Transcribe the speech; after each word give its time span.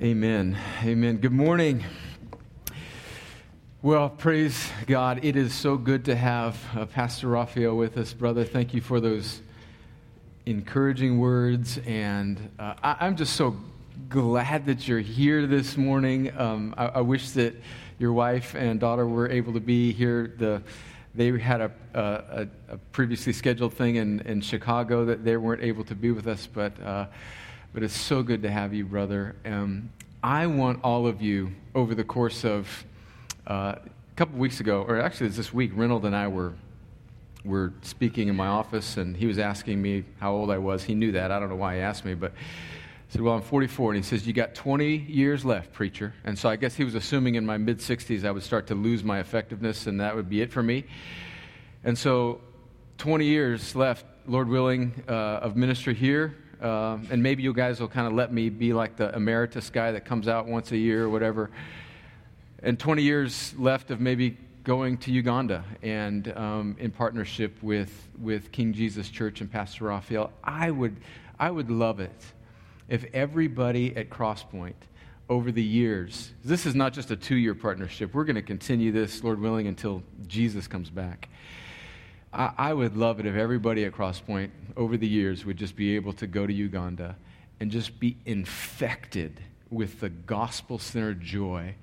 Amen. 0.00 0.56
Amen. 0.84 1.16
Good 1.16 1.32
morning. 1.32 1.82
Well, 3.82 4.08
praise 4.08 4.70
God. 4.86 5.24
It 5.24 5.34
is 5.34 5.52
so 5.52 5.76
good 5.76 6.04
to 6.04 6.14
have 6.14 6.56
uh, 6.76 6.86
Pastor 6.86 7.26
Raphael 7.26 7.76
with 7.76 7.98
us, 7.98 8.12
brother. 8.12 8.44
Thank 8.44 8.74
you 8.74 8.80
for 8.80 9.00
those 9.00 9.42
encouraging 10.46 11.18
words. 11.18 11.80
And 11.84 12.48
uh, 12.60 12.74
I, 12.80 13.08
am 13.08 13.16
just 13.16 13.32
so 13.34 13.56
glad 14.08 14.66
that 14.66 14.86
you're 14.86 15.00
here 15.00 15.48
this 15.48 15.76
morning. 15.76 16.30
Um, 16.38 16.76
I, 16.78 16.86
I, 16.86 17.00
wish 17.00 17.32
that 17.32 17.56
your 17.98 18.12
wife 18.12 18.54
and 18.54 18.78
daughter 18.78 19.04
were 19.04 19.28
able 19.28 19.52
to 19.54 19.60
be 19.60 19.90
here. 19.92 20.32
The, 20.38 20.62
they 21.16 21.36
had 21.40 21.60
a, 21.60 21.72
a, 21.92 22.46
a 22.68 22.78
previously 22.92 23.32
scheduled 23.32 23.74
thing 23.74 23.96
in, 23.96 24.20
in 24.20 24.42
Chicago 24.42 25.06
that 25.06 25.24
they 25.24 25.36
weren't 25.36 25.64
able 25.64 25.82
to 25.82 25.96
be 25.96 26.12
with 26.12 26.28
us, 26.28 26.46
but. 26.46 26.80
Uh, 26.80 27.06
but 27.72 27.82
it's 27.82 27.98
so 27.98 28.22
good 28.22 28.42
to 28.42 28.50
have 28.50 28.74
you, 28.74 28.84
brother. 28.84 29.36
Um, 29.44 29.90
I 30.22 30.46
want 30.46 30.80
all 30.82 31.06
of 31.06 31.22
you 31.22 31.52
over 31.74 31.94
the 31.94 32.04
course 32.04 32.44
of 32.44 32.84
uh, 33.46 33.76
a 33.76 34.16
couple 34.16 34.38
weeks 34.38 34.60
ago, 34.60 34.84
or 34.86 35.00
actually 35.00 35.28
this 35.28 35.52
week, 35.52 35.72
Reynold 35.74 36.04
and 36.04 36.16
I 36.16 36.28
were 36.28 36.54
were 37.44 37.72
speaking 37.82 38.28
in 38.28 38.36
my 38.36 38.46
office, 38.46 38.96
and 38.96 39.16
he 39.16 39.26
was 39.26 39.38
asking 39.38 39.80
me 39.80 40.04
how 40.18 40.32
old 40.32 40.50
I 40.50 40.58
was. 40.58 40.82
He 40.82 40.94
knew 40.94 41.12
that. 41.12 41.30
I 41.30 41.38
don't 41.38 41.48
know 41.48 41.56
why 41.56 41.76
he 41.76 41.80
asked 41.80 42.04
me, 42.04 42.14
but 42.14 42.32
I 42.32 43.12
said, 43.12 43.22
Well, 43.22 43.34
I'm 43.34 43.42
44. 43.42 43.92
And 43.92 44.04
he 44.04 44.08
says, 44.08 44.26
You 44.26 44.32
got 44.32 44.54
20 44.54 44.96
years 44.96 45.44
left, 45.44 45.72
preacher. 45.72 46.12
And 46.24 46.38
so 46.38 46.48
I 46.48 46.56
guess 46.56 46.74
he 46.74 46.84
was 46.84 46.94
assuming 46.94 47.36
in 47.36 47.46
my 47.46 47.56
mid 47.56 47.78
60s 47.78 48.24
I 48.24 48.30
would 48.30 48.42
start 48.42 48.66
to 48.68 48.74
lose 48.74 49.02
my 49.02 49.20
effectiveness, 49.20 49.86
and 49.86 50.00
that 50.00 50.14
would 50.14 50.28
be 50.28 50.42
it 50.42 50.52
for 50.52 50.62
me. 50.62 50.84
And 51.84 51.96
so 51.96 52.40
20 52.98 53.24
years 53.24 53.74
left, 53.74 54.04
Lord 54.26 54.48
willing, 54.48 55.04
uh, 55.08 55.12
of 55.12 55.56
ministry 55.56 55.94
here. 55.94 56.36
Uh, 56.60 56.98
and 57.10 57.22
maybe 57.22 57.42
you 57.42 57.52
guys 57.52 57.80
will 57.80 57.88
kind 57.88 58.06
of 58.06 58.12
let 58.12 58.32
me 58.32 58.48
be 58.48 58.72
like 58.72 58.96
the 58.96 59.14
emeritus 59.14 59.70
guy 59.70 59.92
that 59.92 60.04
comes 60.04 60.28
out 60.28 60.46
once 60.46 60.72
a 60.72 60.76
year 60.76 61.04
or 61.04 61.08
whatever. 61.08 61.50
And 62.62 62.78
20 62.78 63.02
years 63.02 63.54
left 63.56 63.90
of 63.90 64.00
maybe 64.00 64.36
going 64.64 64.98
to 64.98 65.12
Uganda 65.12 65.64
and 65.82 66.36
um, 66.36 66.76
in 66.78 66.90
partnership 66.90 67.62
with, 67.62 68.08
with 68.20 68.52
King 68.52 68.72
Jesus 68.72 69.08
Church 69.08 69.40
and 69.40 69.50
Pastor 69.50 69.84
Raphael. 69.84 70.32
I 70.42 70.70
would, 70.70 70.96
I 71.38 71.50
would 71.50 71.70
love 71.70 72.00
it 72.00 72.32
if 72.88 73.04
everybody 73.14 73.96
at 73.96 74.10
Crosspoint 74.10 74.74
over 75.28 75.52
the 75.52 75.62
years, 75.62 76.32
this 76.44 76.64
is 76.66 76.74
not 76.74 76.92
just 76.92 77.10
a 77.10 77.16
two 77.16 77.36
year 77.36 77.54
partnership, 77.54 78.14
we're 78.14 78.24
going 78.24 78.36
to 78.36 78.42
continue 78.42 78.90
this, 78.90 79.22
Lord 79.22 79.40
willing, 79.40 79.66
until 79.66 80.02
Jesus 80.26 80.66
comes 80.66 80.90
back. 80.90 81.28
I, 82.32 82.52
I 82.58 82.74
would 82.74 82.96
love 82.96 83.20
it 83.20 83.26
if 83.26 83.34
everybody 83.34 83.84
at 83.84 83.92
Crosspoint 83.92 84.50
over 84.76 84.96
the 84.96 85.08
years 85.08 85.44
would 85.44 85.56
just 85.56 85.76
be 85.76 85.96
able 85.96 86.12
to 86.14 86.26
go 86.26 86.46
to 86.46 86.52
Uganda 86.52 87.16
and 87.60 87.70
just 87.70 87.98
be 87.98 88.16
infected 88.26 89.40
with 89.70 90.00
the 90.00 90.08
gospel 90.08 90.78
centered 90.78 91.20
joy 91.20 91.74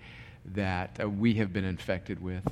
that 0.53 0.99
uh, 1.01 1.09
we 1.09 1.35
have 1.35 1.51
been 1.51 1.65
infected 1.65 2.21
with. 2.21 2.43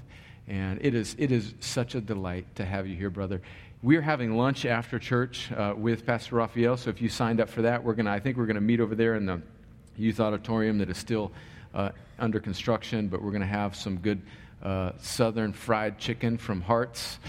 And 0.48 0.80
it 0.84 0.94
is, 0.94 1.16
it 1.18 1.32
is 1.32 1.54
such 1.60 1.96
a 1.96 2.02
delight 2.02 2.46
to 2.56 2.66
have 2.66 2.88
you 2.88 2.96
here, 2.96 3.10
brother. 3.10 3.42
We're 3.82 4.02
having 4.02 4.36
lunch 4.38 4.66
after 4.66 5.00
church 5.00 5.52
uh, 5.52 5.74
with 5.76 6.06
Pastor 6.06 6.38
Raphael. 6.38 6.78
So 6.78 6.90
if 6.90 7.02
you 7.02 7.10
signed 7.10 7.40
up 7.40 7.50
for 7.50 7.62
that, 7.62 7.84
we're 7.84 7.94
gonna, 7.94 8.12
I 8.12 8.20
think 8.20 8.38
we're 8.38 8.46
going 8.46 8.56
to 8.56 8.62
meet 8.62 8.80
over 8.80 8.96
there 8.96 9.16
in 9.16 9.26
the 9.26 9.42
youth 9.98 10.20
auditorium 10.20 10.78
that 10.80 10.90
is 10.90 10.98
still 10.98 11.32
uh, 11.74 11.90
under 12.20 12.40
construction, 12.40 13.08
but 13.08 13.22
we're 13.22 13.32
going 13.32 13.42
to 13.42 13.48
have 13.48 13.76
some 13.76 13.98
good 13.98 14.22
uh, 14.64 14.94
southern 14.98 15.54
fried 15.54 16.00
chicken 16.00 16.38
from 16.38 16.62
Hearts 16.62 17.20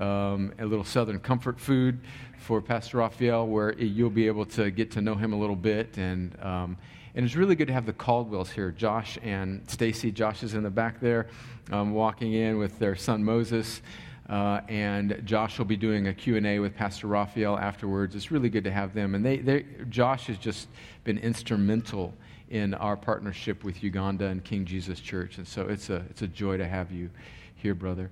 um, 0.00 0.52
a 0.58 0.64
little 0.64 0.84
Southern 0.84 1.20
comfort 1.20 1.60
food 1.60 2.00
for 2.38 2.60
Pastor 2.60 2.98
Raphael, 2.98 3.46
where 3.46 3.78
you'll 3.78 4.10
be 4.10 4.26
able 4.26 4.46
to 4.46 4.70
get 4.70 4.90
to 4.92 5.00
know 5.00 5.14
him 5.14 5.32
a 5.32 5.38
little 5.38 5.56
bit. 5.56 5.98
And, 5.98 6.36
um, 6.42 6.76
and 7.14 7.24
it's 7.24 7.36
really 7.36 7.54
good 7.54 7.68
to 7.68 7.74
have 7.74 7.86
the 7.86 7.92
Caldwells 7.92 8.50
here, 8.50 8.70
Josh 8.70 9.18
and 9.22 9.62
Stacy. 9.68 10.10
Josh 10.10 10.42
is 10.42 10.54
in 10.54 10.62
the 10.62 10.70
back 10.70 11.00
there, 11.00 11.28
um, 11.70 11.92
walking 11.92 12.32
in 12.32 12.58
with 12.58 12.78
their 12.78 12.96
son 12.96 13.22
Moses. 13.22 13.82
Uh, 14.28 14.60
and 14.68 15.20
Josh 15.24 15.58
will 15.58 15.66
be 15.66 15.76
doing 15.76 16.06
a 16.06 16.14
Q&A 16.14 16.60
with 16.60 16.74
Pastor 16.76 17.08
Raphael 17.08 17.58
afterwards. 17.58 18.14
It's 18.14 18.30
really 18.30 18.48
good 18.48 18.64
to 18.64 18.70
have 18.70 18.94
them. 18.94 19.14
And 19.14 19.26
they, 19.26 19.38
they, 19.38 19.66
Josh 19.88 20.28
has 20.28 20.38
just 20.38 20.68
been 21.02 21.18
instrumental 21.18 22.14
in 22.50 22.74
our 22.74 22.96
partnership 22.96 23.62
with 23.64 23.82
Uganda 23.82 24.26
and 24.26 24.44
King 24.44 24.64
Jesus 24.64 25.00
Church. 25.00 25.38
And 25.38 25.46
so 25.46 25.62
it's 25.62 25.88
a, 25.88 26.04
it's 26.10 26.22
a 26.22 26.26
joy 26.26 26.56
to 26.56 26.66
have 26.66 26.90
you 26.90 27.08
here, 27.54 27.74
brother. 27.74 28.10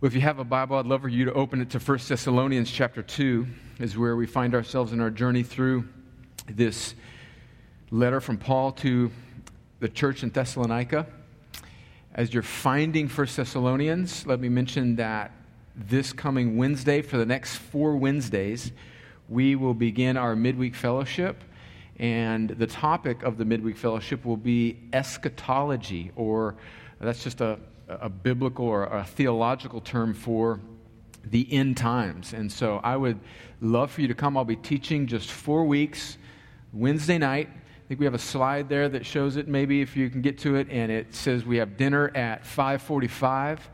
Well, 0.00 0.06
if 0.06 0.14
you 0.14 0.20
have 0.20 0.38
a 0.38 0.44
Bible, 0.44 0.76
I'd 0.76 0.86
love 0.86 1.00
for 1.00 1.08
you 1.08 1.24
to 1.24 1.32
open 1.32 1.60
it 1.60 1.70
to 1.70 1.78
1 1.78 1.98
Thessalonians 2.06 2.70
chapter 2.70 3.02
2, 3.02 3.46
is 3.80 3.96
where 3.96 4.14
we 4.14 4.26
find 4.26 4.54
ourselves 4.54 4.92
in 4.92 5.00
our 5.00 5.10
journey 5.10 5.42
through 5.42 5.88
this 6.48 6.94
letter 7.90 8.20
from 8.20 8.36
Paul 8.36 8.72
to 8.72 9.10
the 9.80 9.88
church 9.88 10.22
in 10.22 10.30
Thessalonica. 10.30 11.06
As 12.14 12.34
you're 12.34 12.42
finding 12.42 13.08
1 13.08 13.26
Thessalonians, 13.36 14.26
let 14.26 14.40
me 14.40 14.48
mention 14.48 14.96
that 14.96 15.32
this 15.74 16.12
coming 16.12 16.56
Wednesday, 16.56 17.00
for 17.00 17.16
the 17.16 17.26
next 17.26 17.56
four 17.56 17.96
Wednesdays, 17.96 18.72
we 19.28 19.54
will 19.54 19.74
begin 19.74 20.16
our 20.16 20.36
midweek 20.36 20.74
fellowship. 20.74 21.42
And 22.00 22.48
the 22.48 22.66
topic 22.66 23.22
of 23.24 23.36
the 23.36 23.44
midweek 23.44 23.76
fellowship 23.76 24.24
will 24.24 24.38
be 24.38 24.78
eschatology, 24.94 26.12
or 26.16 26.56
that's 26.98 27.22
just 27.22 27.42
a, 27.42 27.58
a 27.88 28.08
biblical 28.08 28.64
or 28.64 28.84
a 28.84 29.04
theological 29.04 29.82
term 29.82 30.14
for 30.14 30.60
the 31.24 31.46
end 31.52 31.76
times. 31.76 32.32
And 32.32 32.50
so 32.50 32.80
I 32.82 32.96
would 32.96 33.20
love 33.60 33.90
for 33.90 34.00
you 34.00 34.08
to 34.08 34.14
come. 34.14 34.38
I'll 34.38 34.46
be 34.46 34.56
teaching 34.56 35.06
just 35.06 35.30
four 35.30 35.66
weeks, 35.66 36.16
Wednesday 36.72 37.18
night. 37.18 37.50
I 37.50 37.88
think 37.88 38.00
we 38.00 38.06
have 38.06 38.14
a 38.14 38.18
slide 38.18 38.70
there 38.70 38.88
that 38.88 39.04
shows 39.04 39.36
it, 39.36 39.46
maybe 39.46 39.82
if 39.82 39.94
you 39.94 40.08
can 40.08 40.22
get 40.22 40.38
to 40.38 40.56
it. 40.56 40.68
And 40.70 40.90
it 40.90 41.14
says 41.14 41.44
we 41.44 41.58
have 41.58 41.76
dinner 41.76 42.10
at 42.16 42.46
545. 42.46 43.68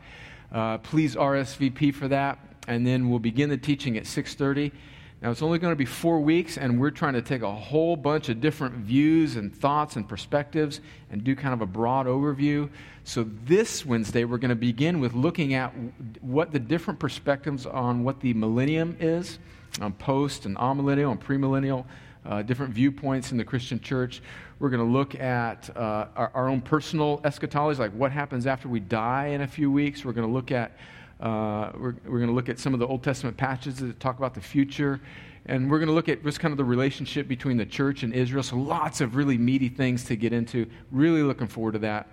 Uh, 0.51 0.77
please 0.79 1.15
RSVP 1.15 1.93
for 1.93 2.09
that. 2.09 2.39
And 2.67 2.85
then 2.85 3.09
we'll 3.09 3.19
begin 3.19 3.49
the 3.49 3.57
teaching 3.57 3.95
at 3.95 4.05
630. 4.05 4.75
Now, 5.19 5.31
it's 5.31 5.41
only 5.41 5.57
going 5.57 5.71
to 5.71 5.77
be 5.77 5.85
four 5.85 6.19
weeks, 6.19 6.59
and 6.59 6.79
we're 6.79 6.91
trying 6.91 7.13
to 7.13 7.23
take 7.23 7.41
a 7.41 7.51
whole 7.51 7.95
bunch 7.95 8.29
of 8.29 8.39
different 8.39 8.75
views 8.75 9.35
and 9.35 9.53
thoughts 9.53 9.95
and 9.95 10.07
perspectives 10.07 10.79
and 11.09 11.23
do 11.23 11.35
kind 11.35 11.55
of 11.55 11.61
a 11.61 11.65
broad 11.65 12.05
overview. 12.05 12.69
So, 13.03 13.27
this 13.45 13.83
Wednesday, 13.83 14.25
we're 14.25 14.37
going 14.37 14.49
to 14.49 14.55
begin 14.55 14.99
with 14.99 15.15
looking 15.15 15.55
at 15.55 15.73
what 16.21 16.51
the 16.51 16.59
different 16.59 16.99
perspectives 16.99 17.65
on 17.65 18.03
what 18.03 18.19
the 18.19 18.35
millennium 18.35 18.95
is, 18.99 19.39
on 19.81 19.93
post 19.93 20.45
and 20.45 20.55
amillennial 20.57 21.11
and 21.11 21.19
premillennial, 21.19 21.85
uh, 22.23 22.43
different 22.43 22.71
viewpoints 22.71 23.31
in 23.31 23.39
the 23.39 23.45
Christian 23.45 23.79
church. 23.79 24.21
We're 24.59 24.69
going 24.69 24.85
to 24.85 24.91
look 24.91 25.15
at 25.15 25.75
uh, 25.75 26.07
our, 26.15 26.31
our 26.35 26.47
own 26.47 26.61
personal 26.61 27.21
eschatology, 27.23 27.79
like 27.79 27.91
what 27.93 28.11
happens 28.11 28.45
after 28.45 28.67
we 28.67 28.81
die 28.81 29.27
in 29.27 29.41
a 29.41 29.47
few 29.47 29.71
weeks. 29.71 30.05
We're 30.05 30.13
going 30.13 30.27
to 30.27 30.33
look 30.33 30.51
at 30.51 30.73
uh, 31.19 31.71
we're, 31.73 31.95
we're 32.05 32.19
going 32.19 32.27
to 32.27 32.33
look 32.33 32.49
at 32.49 32.59
some 32.59 32.73
of 32.73 32.79
the 32.79 32.87
Old 32.87 33.03
Testament 33.03 33.37
passages 33.37 33.79
that 33.79 33.99
talk 33.99 34.17
about 34.17 34.33
the 34.33 34.41
future. 34.41 34.99
And 35.47 35.71
we're 35.71 35.79
going 35.79 35.87
to 35.87 35.93
look 35.93 36.09
at 36.09 36.23
just 36.23 36.39
kind 36.39 36.51
of 36.51 36.57
the 36.57 36.65
relationship 36.65 37.27
between 37.27 37.57
the 37.57 37.65
church 37.65 38.03
and 38.03 38.13
Israel. 38.13 38.43
So 38.43 38.57
lots 38.57 39.01
of 39.01 39.15
really 39.15 39.37
meaty 39.37 39.69
things 39.69 40.03
to 40.05 40.15
get 40.15 40.33
into. 40.33 40.67
Really 40.91 41.23
looking 41.23 41.47
forward 41.47 41.73
to 41.73 41.79
that. 41.79 42.07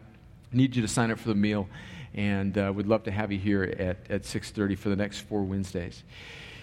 Need 0.53 0.77
you 0.77 0.83
to 0.83 0.89
sign 0.89 1.11
up 1.11 1.19
for 1.19 1.29
the 1.29 1.35
meal. 1.35 1.69
And 2.15 2.57
uh, 2.57 2.73
we'd 2.75 2.87
love 2.87 3.03
to 3.05 3.11
have 3.11 3.33
you 3.33 3.39
here 3.39 3.65
at, 3.65 3.97
at 4.09 4.23
6.30 4.23 4.79
for 4.79 4.89
the 4.89 4.97
next 4.97 5.21
four 5.21 5.43
Wednesdays. 5.43 6.05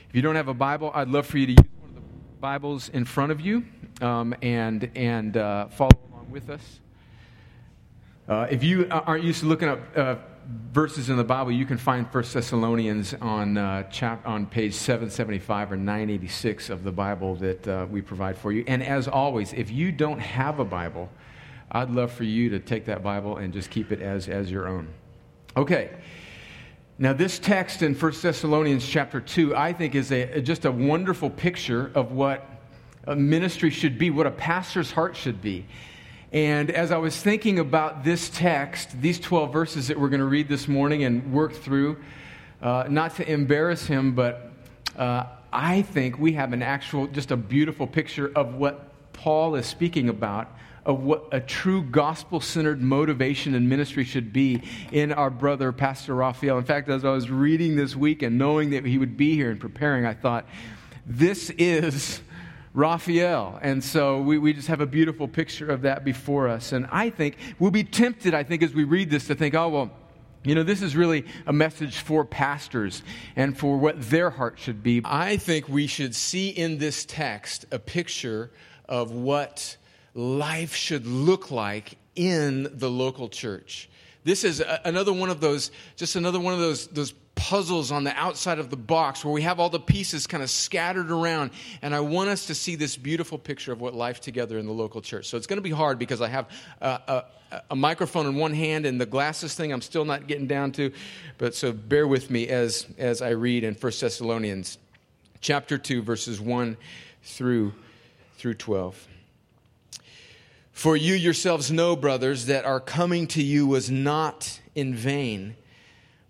If 0.10 0.16
you 0.16 0.22
don't 0.22 0.36
have 0.36 0.48
a 0.48 0.54
Bible, 0.54 0.92
I'd 0.94 1.10
love 1.10 1.26
for 1.28 1.38
you 1.38 1.48
to 1.48 1.52
use 1.52 1.72
one 1.82 1.90
of 1.90 1.96
the 1.96 2.02
Bibles 2.40 2.90
in 2.90 3.04
front 3.04 3.34
of 3.34 3.42
you 3.42 3.66
um, 4.02 4.34
and, 4.42 4.90
and 4.96 5.36
uh, 5.36 5.68
follow 5.68 5.92
along 6.10 6.32
with 6.32 6.50
us. 6.50 6.80
Uh, 8.30 8.48
if 8.50 8.64
you 8.64 8.88
aren't 8.90 9.26
used 9.26 9.42
to 9.42 9.46
looking 9.46 9.68
up 9.68 9.80
uh, 9.98 10.16
verses 10.74 11.10
in 11.10 11.18
the 11.18 11.24
Bible, 11.24 11.52
you 11.52 11.66
can 11.66 11.78
find 11.78 12.06
1 12.06 12.24
Thessalonians 12.34 13.14
on, 13.22 13.58
uh, 13.58 13.84
chap- 13.84 14.26
on 14.28 14.46
page 14.46 14.74
775 14.74 15.72
or 15.72 15.78
986 15.78 16.70
of 16.70 16.84
the 16.84 16.92
Bible 16.92 17.36
that 17.36 17.68
uh, 17.68 17.88
we 17.90 18.02
provide 18.02 18.38
for 18.38 18.52
you. 18.52 18.64
And 18.68 18.84
as 18.84 19.08
always, 19.08 19.54
if 19.54 19.72
you 19.72 19.92
don't 19.92 20.20
have 20.20 20.60
a 20.60 20.66
Bible, 20.66 21.10
I'd 21.72 21.90
love 21.90 22.12
for 22.12 22.24
you 22.24 22.50
to 22.50 22.60
take 22.60 22.86
that 22.86 23.02
Bible 23.04 23.38
and 23.38 23.54
just 23.54 23.70
keep 23.70 23.92
it 23.92 24.02
as, 24.02 24.28
as 24.28 24.52
your 24.52 24.68
own. 24.68 24.88
Okay. 25.56 25.92
Now, 26.98 27.14
this 27.14 27.40
text 27.40 27.82
in 27.82 27.96
1 27.96 28.14
Thessalonians 28.22 28.86
chapter 28.86 29.20
2, 29.20 29.56
I 29.56 29.74
think, 29.74 29.96
is 29.96 30.12
a, 30.12 30.42
just 30.42 30.66
a 30.66 30.72
wonderful 30.72 31.30
picture 31.30 31.92
of 31.96 32.12
what 32.12 32.48
a 33.06 33.16
ministry 33.16 33.70
should 33.70 33.98
be, 33.98 34.10
what 34.10 34.28
a 34.28 34.32
pastor's 34.32 34.92
heart 34.92 35.16
should 35.16 35.42
be. 35.42 35.66
And 36.32 36.72
as 36.72 36.92
I 36.92 36.98
was 36.98 37.18
thinking 37.18 37.60
about 37.60 38.06
this 38.06 38.30
text, 38.30 39.02
these 39.02 39.20
12 39.20 39.52
verses 39.52 39.90
that 39.90 40.00
we're 40.00 40.08
going 40.08 40.22
to 40.22 40.26
read 40.26 40.48
this 40.48 40.66
morning 40.66 41.04
and 41.04 41.34
work 41.34 41.54
through, 41.54 41.98
uh, 42.62 42.86
not 42.90 43.18
to 43.18 43.30
embarrass 43.30 43.86
him, 43.86 44.16
but 44.16 44.50
uh, 44.98 45.26
I 45.52 45.82
think 45.82 46.18
we 46.18 46.34
have 46.34 46.54
an 46.54 46.64
actual, 46.64 47.08
just 47.08 47.32
a 47.32 47.38
beautiful 47.38 47.86
picture 47.86 48.32
of 48.34 48.56
what 48.56 48.92
Paul 49.12 49.56
is 49.56 49.66
speaking 49.66 50.08
about, 50.08 50.50
of 50.86 51.04
what 51.04 51.28
a 51.34 51.42
true 51.42 51.84
gospel 51.84 52.40
centered 52.40 52.82
motivation 52.82 53.54
and 53.54 53.68
ministry 53.68 54.06
should 54.06 54.32
be 54.32 54.64
in 54.94 55.12
our 55.12 55.30
brother, 55.30 55.74
Pastor 55.74 56.16
Raphael. 56.16 56.58
In 56.58 56.64
fact, 56.64 56.88
as 56.88 57.04
I 57.04 57.12
was 57.12 57.30
reading 57.30 57.76
this 57.76 57.94
week 57.94 58.22
and 58.22 58.38
knowing 58.38 58.70
that 58.70 58.86
he 58.86 58.98
would 58.98 59.18
be 59.18 59.36
here 59.36 59.52
and 59.52 59.60
preparing, 59.60 60.06
I 60.06 60.14
thought, 60.14 60.46
this 61.06 61.50
is 61.52 62.22
Raphael. 62.74 63.60
And 63.62 63.84
so 63.84 64.22
we, 64.22 64.38
we 64.38 64.54
just 64.54 64.68
have 64.68 64.82
a 64.82 64.86
beautiful 64.86 65.28
picture 65.28 65.70
of 65.70 65.82
that 65.82 66.06
before 66.06 66.48
us. 66.48 66.72
And 66.72 66.88
I 66.92 67.10
think 67.10 67.38
we'll 67.60 67.72
be 67.72 67.84
tempted, 67.84 68.34
I 68.34 68.44
think, 68.44 68.64
as 68.64 68.74
we 68.74 68.84
read 68.84 69.10
this 69.10 69.28
to 69.28 69.36
think, 69.36 69.56
oh, 69.56 69.70
well, 69.70 69.92
you 70.44 70.56
know, 70.56 70.64
this 70.64 70.82
is 70.82 70.96
really 70.96 71.26
a 71.46 71.54
message 71.54 72.00
for 72.00 72.26
pastors 72.26 73.04
and 73.36 73.56
for 73.58 73.78
what 73.78 74.02
their 74.10 74.30
heart 74.30 74.58
should 74.58 74.82
be. 74.82 75.02
I 75.06 75.38
think 75.38 75.70
we 75.70 75.86
should 75.86 76.16
see 76.16 76.50
in 76.50 76.80
this 76.80 77.06
text 77.06 77.66
a 77.72 77.78
picture 77.78 78.52
of 78.90 79.12
what 79.12 79.78
life 80.16 80.76
should 80.76 81.06
look 81.06 81.52
like 81.52 81.98
in 82.16 82.70
the 82.78 82.90
local 82.90 83.30
church. 83.30 83.90
This 84.24 84.44
is 84.44 84.64
another 84.84 85.14
one 85.14 85.30
of 85.30 85.42
those, 85.42 85.72
just 85.96 86.16
another 86.16 86.40
one 86.40 86.54
of 86.54 86.60
those, 86.60 86.88
those 86.88 87.14
puzzles 87.42 87.92
on 87.92 88.04
the 88.04 88.16
outside 88.16 88.60
of 88.60 88.70
the 88.70 88.78
box 88.78 89.26
where 89.26 89.34
we 89.34 89.42
have 89.42 89.60
all 89.60 89.70
the 89.70 89.80
pieces 89.80 90.28
kind 90.28 90.44
of 90.44 90.50
scattered 90.50 91.10
around. 91.10 91.50
And 91.82 91.96
I 91.96 92.00
want 92.00 92.30
us 92.30 92.46
to 92.46 92.56
see 92.56 92.76
this 92.76 92.96
beautiful 92.96 93.40
picture 93.40 93.72
of 93.72 93.82
what 93.82 93.96
life 93.96 94.22
together 94.22 94.60
in 94.60 94.68
the 94.68 94.72
local 94.72 95.02
church. 95.02 95.26
So 95.26 95.38
it's 95.38 95.48
going 95.48 95.58
to 95.58 95.64
be 95.64 95.72
hard 95.72 95.98
because 95.98 96.22
I 96.22 96.28
have 96.28 96.48
a, 96.82 97.24
a, 97.52 97.62
a 97.72 97.76
microphone 97.76 98.28
in 98.28 98.36
one 98.36 98.54
hand 98.54 98.86
and 98.86 99.02
the 99.02 99.08
glasses 99.08 99.56
thing 99.56 99.74
I'm 99.74 99.82
still 99.82 100.06
not 100.06 100.28
getting 100.28 100.46
down 100.46 100.72
to. 100.74 100.94
But 101.40 101.56
so 101.56 101.72
bear 101.72 102.08
with 102.08 102.30
me 102.30 102.48
as, 102.48 102.86
as 103.00 103.24
I 103.24 103.30
read 103.30 103.64
in 103.64 103.74
1 103.74 103.92
Thessalonians 104.00 104.78
chapter 105.40 105.80
2, 105.80 106.04
verses 106.04 106.40
1 106.40 106.78
through, 107.24 107.74
through 108.38 108.54
12. 108.54 109.08
For 110.74 110.96
you 110.96 111.16
yourselves 111.16 111.72
know, 111.72 111.96
brothers, 111.96 112.46
that 112.46 112.66
our 112.66 112.80
coming 112.80 113.26
to 113.28 113.42
you 113.42 113.66
was 113.66 113.90
not 113.90 114.60
in 114.76 114.94
vain. 114.94 115.56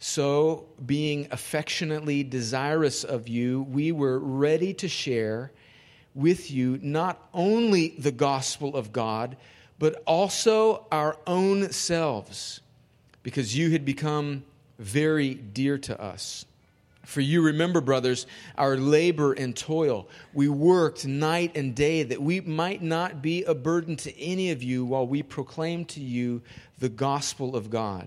So, 0.00 0.66
being 0.84 1.26
affectionately 1.32 2.22
desirous 2.22 3.02
of 3.02 3.26
you, 3.26 3.62
we 3.62 3.90
were 3.90 4.18
ready 4.18 4.72
to 4.74 4.88
share 4.88 5.50
with 6.14 6.50
you 6.50 6.78
not 6.82 7.28
only 7.34 7.94
the 7.98 8.12
gospel 8.12 8.76
of 8.76 8.92
God, 8.92 9.36
but 9.78 10.02
also 10.06 10.86
our 10.92 11.16
own 11.26 11.70
selves, 11.72 12.60
because 13.22 13.56
you 13.56 13.70
had 13.70 13.84
become 13.84 14.44
very 14.78 15.34
dear 15.34 15.78
to 15.78 16.00
us. 16.00 16.44
For 17.04 17.20
you 17.20 17.42
remember, 17.42 17.80
brothers, 17.80 18.26
our 18.56 18.76
labor 18.76 19.32
and 19.32 19.56
toil. 19.56 20.08
We 20.34 20.48
worked 20.48 21.06
night 21.06 21.56
and 21.56 21.74
day 21.74 22.02
that 22.02 22.20
we 22.20 22.40
might 22.40 22.82
not 22.82 23.22
be 23.22 23.44
a 23.44 23.54
burden 23.54 23.96
to 23.96 24.20
any 24.20 24.50
of 24.50 24.62
you 24.62 24.84
while 24.84 25.06
we 25.06 25.22
proclaim 25.22 25.86
to 25.86 26.00
you 26.00 26.42
the 26.78 26.90
gospel 26.90 27.56
of 27.56 27.70
God. 27.70 28.06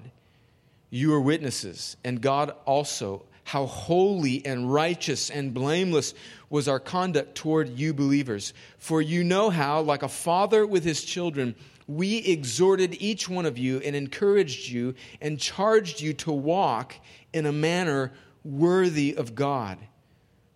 You 0.92 1.14
are 1.14 1.22
witnesses, 1.22 1.96
and 2.04 2.20
God 2.22 2.54
also, 2.66 3.24
how 3.46 3.66
holy 3.66 4.46
and 4.46 4.72
righteous 4.72 5.30
and 5.30 5.54
blameless 5.54 6.14
was 6.50 6.68
our 6.68 6.82
conduct 6.82 7.34
toward 7.34 7.70
you 7.80 7.94
believers. 7.94 8.54
For 8.78 9.02
you 9.02 9.24
know 9.24 9.50
how, 9.50 9.82
like 9.82 10.04
a 10.04 10.10
father 10.10 10.68
with 10.68 10.84
his 10.84 11.04
children, 11.04 11.56
we 11.88 12.18
exhorted 12.18 13.02
each 13.02 13.30
one 13.30 13.46
of 13.46 13.58
you 13.58 13.80
and 13.80 13.96
encouraged 13.96 14.70
you 14.70 14.94
and 15.22 15.40
charged 15.40 16.02
you 16.02 16.14
to 16.14 16.32
walk 16.32 16.96
in 17.34 17.46
a 17.46 17.52
manner 17.54 18.12
worthy 18.44 19.16
of 19.16 19.34
God, 19.34 19.78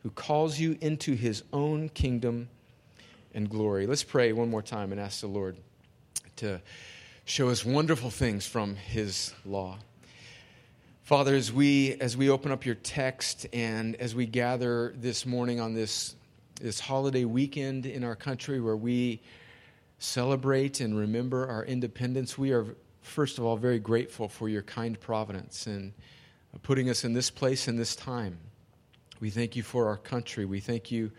who 0.03 0.09
calls 0.09 0.59
you 0.59 0.77
into 0.81 1.13
his 1.15 1.43
own 1.53 1.87
kingdom 1.89 2.49
and 3.33 3.49
glory. 3.49 3.87
Let's 3.87 4.03
pray 4.03 4.33
one 4.33 4.49
more 4.49 4.61
time 4.61 4.91
and 4.91 4.99
ask 4.99 5.21
the 5.21 5.27
Lord 5.27 5.55
to 6.37 6.61
show 7.23 7.49
us 7.49 7.63
wonderful 7.63 8.09
things 8.09 8.45
from 8.45 8.75
his 8.75 9.33
law. 9.45 9.79
Father, 11.05 11.35
as 11.35 11.53
we 11.53 11.93
as 12.01 12.17
we 12.17 12.31
open 12.31 12.51
up 12.51 12.65
your 12.65 12.73
text 12.73 13.45
and 13.53 13.95
as 13.97 14.15
we 14.15 14.25
gather 14.25 14.91
this 14.97 15.23
morning 15.23 15.59
on 15.59 15.75
this 15.75 16.15
this 16.59 16.79
holiday 16.79 17.25
weekend 17.25 17.85
in 17.85 18.03
our 18.03 18.15
country 18.15 18.59
where 18.59 18.75
we 18.75 19.21
celebrate 19.99 20.79
and 20.79 20.97
remember 20.97 21.47
our 21.47 21.63
independence, 21.63 22.39
we 22.39 22.53
are 22.53 22.65
first 23.03 23.37
of 23.37 23.45
all 23.45 23.55
very 23.55 23.77
grateful 23.77 24.27
for 24.27 24.49
your 24.49 24.63
kind 24.63 24.99
providence 24.99 25.67
and 25.67 25.93
putting 26.63 26.89
us 26.89 27.03
in 27.03 27.13
this 27.13 27.29
place 27.29 27.67
in 27.67 27.75
this 27.75 27.95
time. 27.95 28.39
We 29.19 29.29
thank 29.29 29.55
you 29.55 29.61
for 29.61 29.87
our 29.87 29.97
country. 29.97 30.45
We 30.45 30.59
thank 30.59 30.89
you 30.89 31.11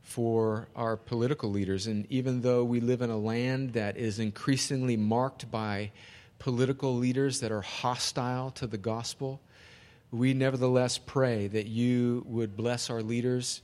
for 0.00 0.66
our 0.74 0.96
political 0.96 1.50
leaders. 1.50 1.88
And 1.88 2.06
even 2.08 2.40
though 2.40 2.64
we 2.64 2.80
live 2.80 3.02
in 3.02 3.10
a 3.10 3.18
land 3.18 3.74
that 3.74 3.98
is 3.98 4.18
increasingly 4.18 4.96
marked 4.96 5.50
by 5.50 5.90
political 6.40 6.96
leaders 6.96 7.38
that 7.38 7.52
are 7.52 7.60
hostile 7.60 8.50
to 8.52 8.66
the 8.66 8.78
gospel, 8.78 9.40
we 10.10 10.34
nevertheless 10.34 10.98
pray 10.98 11.46
that 11.46 11.66
you 11.66 12.24
would 12.26 12.56
bless 12.56 12.90
our 12.90 13.02
leaders. 13.02 13.62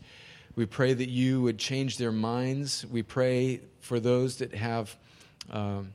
We 0.54 0.66
pray 0.66 0.94
that 0.94 1.08
you 1.08 1.42
would 1.42 1.58
change 1.58 1.98
their 1.98 2.12
minds. 2.12 2.86
We 2.86 3.02
pray 3.02 3.62
for 3.80 3.98
those 3.98 4.36
that 4.36 4.54
have 4.54 4.96
um, 5.50 5.92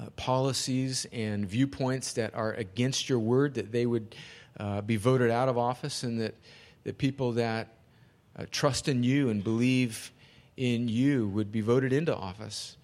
uh, 0.00 0.10
policies 0.16 1.06
and 1.12 1.46
viewpoints 1.48 2.12
that 2.14 2.34
are 2.34 2.52
against 2.54 3.08
your 3.08 3.18
word, 3.18 3.54
that 3.54 3.72
they 3.72 3.86
would 3.86 4.14
uh, 4.58 4.82
be 4.82 4.96
voted 4.96 5.30
out 5.30 5.48
of 5.48 5.56
office, 5.56 6.02
and 6.02 6.20
that, 6.20 6.34
that 6.84 6.98
people 6.98 7.32
that 7.32 7.68
uh, 8.36 8.44
trust 8.50 8.88
in 8.88 9.02
you 9.02 9.30
and 9.30 9.42
believe 9.42 10.10
in 10.56 10.88
you 10.88 11.28
would 11.28 11.52
be 11.52 11.60
voted 11.60 11.92
into 11.92 12.14
office. 12.14 12.76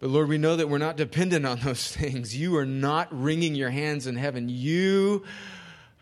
But 0.00 0.08
Lord, 0.08 0.28
we 0.28 0.38
know 0.38 0.56
that 0.56 0.68
we're 0.68 0.78
not 0.78 0.96
dependent 0.96 1.46
on 1.46 1.60
those 1.60 1.86
things. 1.96 2.34
You 2.34 2.56
are 2.56 2.66
not 2.66 3.08
wringing 3.10 3.54
your 3.54 3.70
hands 3.70 4.06
in 4.06 4.16
heaven. 4.16 4.48
You, 4.48 5.24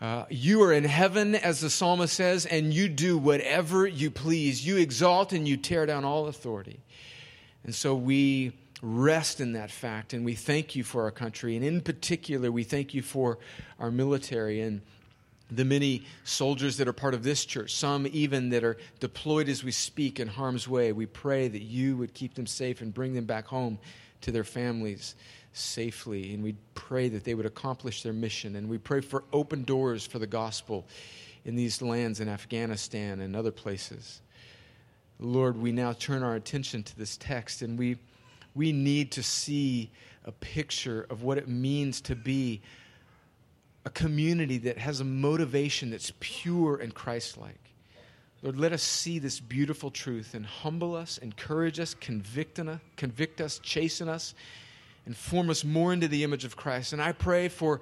uh, 0.00 0.24
you 0.30 0.62
are 0.62 0.72
in 0.72 0.84
heaven, 0.84 1.34
as 1.34 1.60
the 1.60 1.68
psalmist 1.68 2.14
says, 2.14 2.46
and 2.46 2.72
you 2.72 2.88
do 2.88 3.18
whatever 3.18 3.86
you 3.86 4.10
please. 4.12 4.64
You 4.64 4.76
exalt 4.76 5.32
and 5.32 5.46
you 5.46 5.56
tear 5.56 5.84
down 5.84 6.04
all 6.04 6.28
authority. 6.28 6.80
And 7.64 7.74
so 7.74 7.96
we 7.96 8.52
rest 8.80 9.40
in 9.40 9.54
that 9.54 9.72
fact, 9.72 10.12
and 10.12 10.24
we 10.24 10.36
thank 10.36 10.76
you 10.76 10.84
for 10.84 11.02
our 11.02 11.10
country. 11.10 11.56
And 11.56 11.64
in 11.64 11.80
particular, 11.80 12.52
we 12.52 12.62
thank 12.62 12.94
you 12.94 13.02
for 13.02 13.38
our 13.80 13.90
military 13.90 14.60
and 14.60 14.80
the 15.50 15.64
many 15.64 16.04
soldiers 16.24 16.76
that 16.76 16.88
are 16.88 16.92
part 16.92 17.14
of 17.14 17.22
this 17.22 17.44
church, 17.44 17.74
some 17.74 18.06
even 18.12 18.50
that 18.50 18.64
are 18.64 18.76
deployed 19.00 19.48
as 19.48 19.64
we 19.64 19.70
speak 19.72 20.20
in 20.20 20.28
harm's 20.28 20.68
way. 20.68 20.92
We 20.92 21.06
pray 21.06 21.48
that 21.48 21.62
you 21.62 21.96
would 21.96 22.12
keep 22.12 22.34
them 22.34 22.46
safe 22.46 22.82
and 22.82 22.92
bring 22.92 23.14
them 23.14 23.24
back 23.24 23.46
home 23.46 23.78
to 24.20 24.30
their 24.30 24.44
families 24.44 25.14
safely. 25.52 26.34
And 26.34 26.42
we 26.42 26.54
pray 26.74 27.08
that 27.08 27.24
they 27.24 27.34
would 27.34 27.46
accomplish 27.46 28.02
their 28.02 28.12
mission. 28.12 28.56
And 28.56 28.68
we 28.68 28.78
pray 28.78 29.00
for 29.00 29.24
open 29.32 29.64
doors 29.64 30.06
for 30.06 30.18
the 30.18 30.26
gospel 30.26 30.86
in 31.44 31.56
these 31.56 31.80
lands 31.80 32.20
in 32.20 32.28
Afghanistan 32.28 33.20
and 33.20 33.34
other 33.34 33.52
places. 33.52 34.20
Lord, 35.18 35.56
we 35.56 35.72
now 35.72 35.92
turn 35.94 36.22
our 36.22 36.34
attention 36.34 36.82
to 36.82 36.96
this 36.96 37.16
text 37.16 37.62
and 37.62 37.78
we, 37.78 37.96
we 38.54 38.70
need 38.70 39.10
to 39.12 39.22
see 39.22 39.90
a 40.24 40.32
picture 40.32 41.06
of 41.10 41.22
what 41.22 41.38
it 41.38 41.48
means 41.48 42.00
to 42.02 42.14
be 42.14 42.60
a 43.84 43.90
community 43.90 44.58
that 44.58 44.78
has 44.78 45.00
a 45.00 45.04
motivation 45.04 45.90
that's 45.90 46.12
pure 46.20 46.76
and 46.76 46.94
Christ 46.94 47.38
like. 47.38 47.68
Lord, 48.42 48.56
let 48.56 48.72
us 48.72 48.82
see 48.82 49.18
this 49.18 49.40
beautiful 49.40 49.90
truth 49.90 50.34
and 50.34 50.46
humble 50.46 50.94
us, 50.94 51.18
encourage 51.18 51.80
us, 51.80 51.94
convict 51.94 52.58
us, 52.60 52.78
convict 52.96 53.40
us, 53.40 53.58
chasten 53.58 54.08
us, 54.08 54.34
and 55.06 55.16
form 55.16 55.50
us 55.50 55.64
more 55.64 55.92
into 55.92 56.06
the 56.06 56.22
image 56.22 56.44
of 56.44 56.56
Christ. 56.56 56.92
And 56.92 57.02
I 57.02 57.12
pray 57.12 57.48
for 57.48 57.80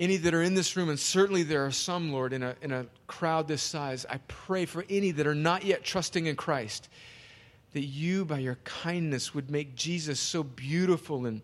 any 0.00 0.16
that 0.16 0.32
are 0.32 0.42
in 0.42 0.54
this 0.54 0.76
room, 0.76 0.88
and 0.88 0.98
certainly 0.98 1.42
there 1.42 1.66
are 1.66 1.70
some, 1.70 2.12
Lord, 2.12 2.32
in 2.32 2.42
a, 2.42 2.54
in 2.62 2.72
a 2.72 2.86
crowd 3.06 3.48
this 3.48 3.62
size, 3.62 4.06
I 4.08 4.18
pray 4.28 4.64
for 4.64 4.84
any 4.88 5.10
that 5.10 5.26
are 5.26 5.34
not 5.34 5.64
yet 5.64 5.84
trusting 5.84 6.26
in 6.26 6.36
Christ, 6.36 6.88
that 7.72 7.80
you, 7.80 8.24
by 8.24 8.38
your 8.38 8.58
kindness, 8.64 9.34
would 9.34 9.50
make 9.50 9.74
Jesus 9.74 10.20
so 10.20 10.42
beautiful 10.42 11.26
and 11.26 11.42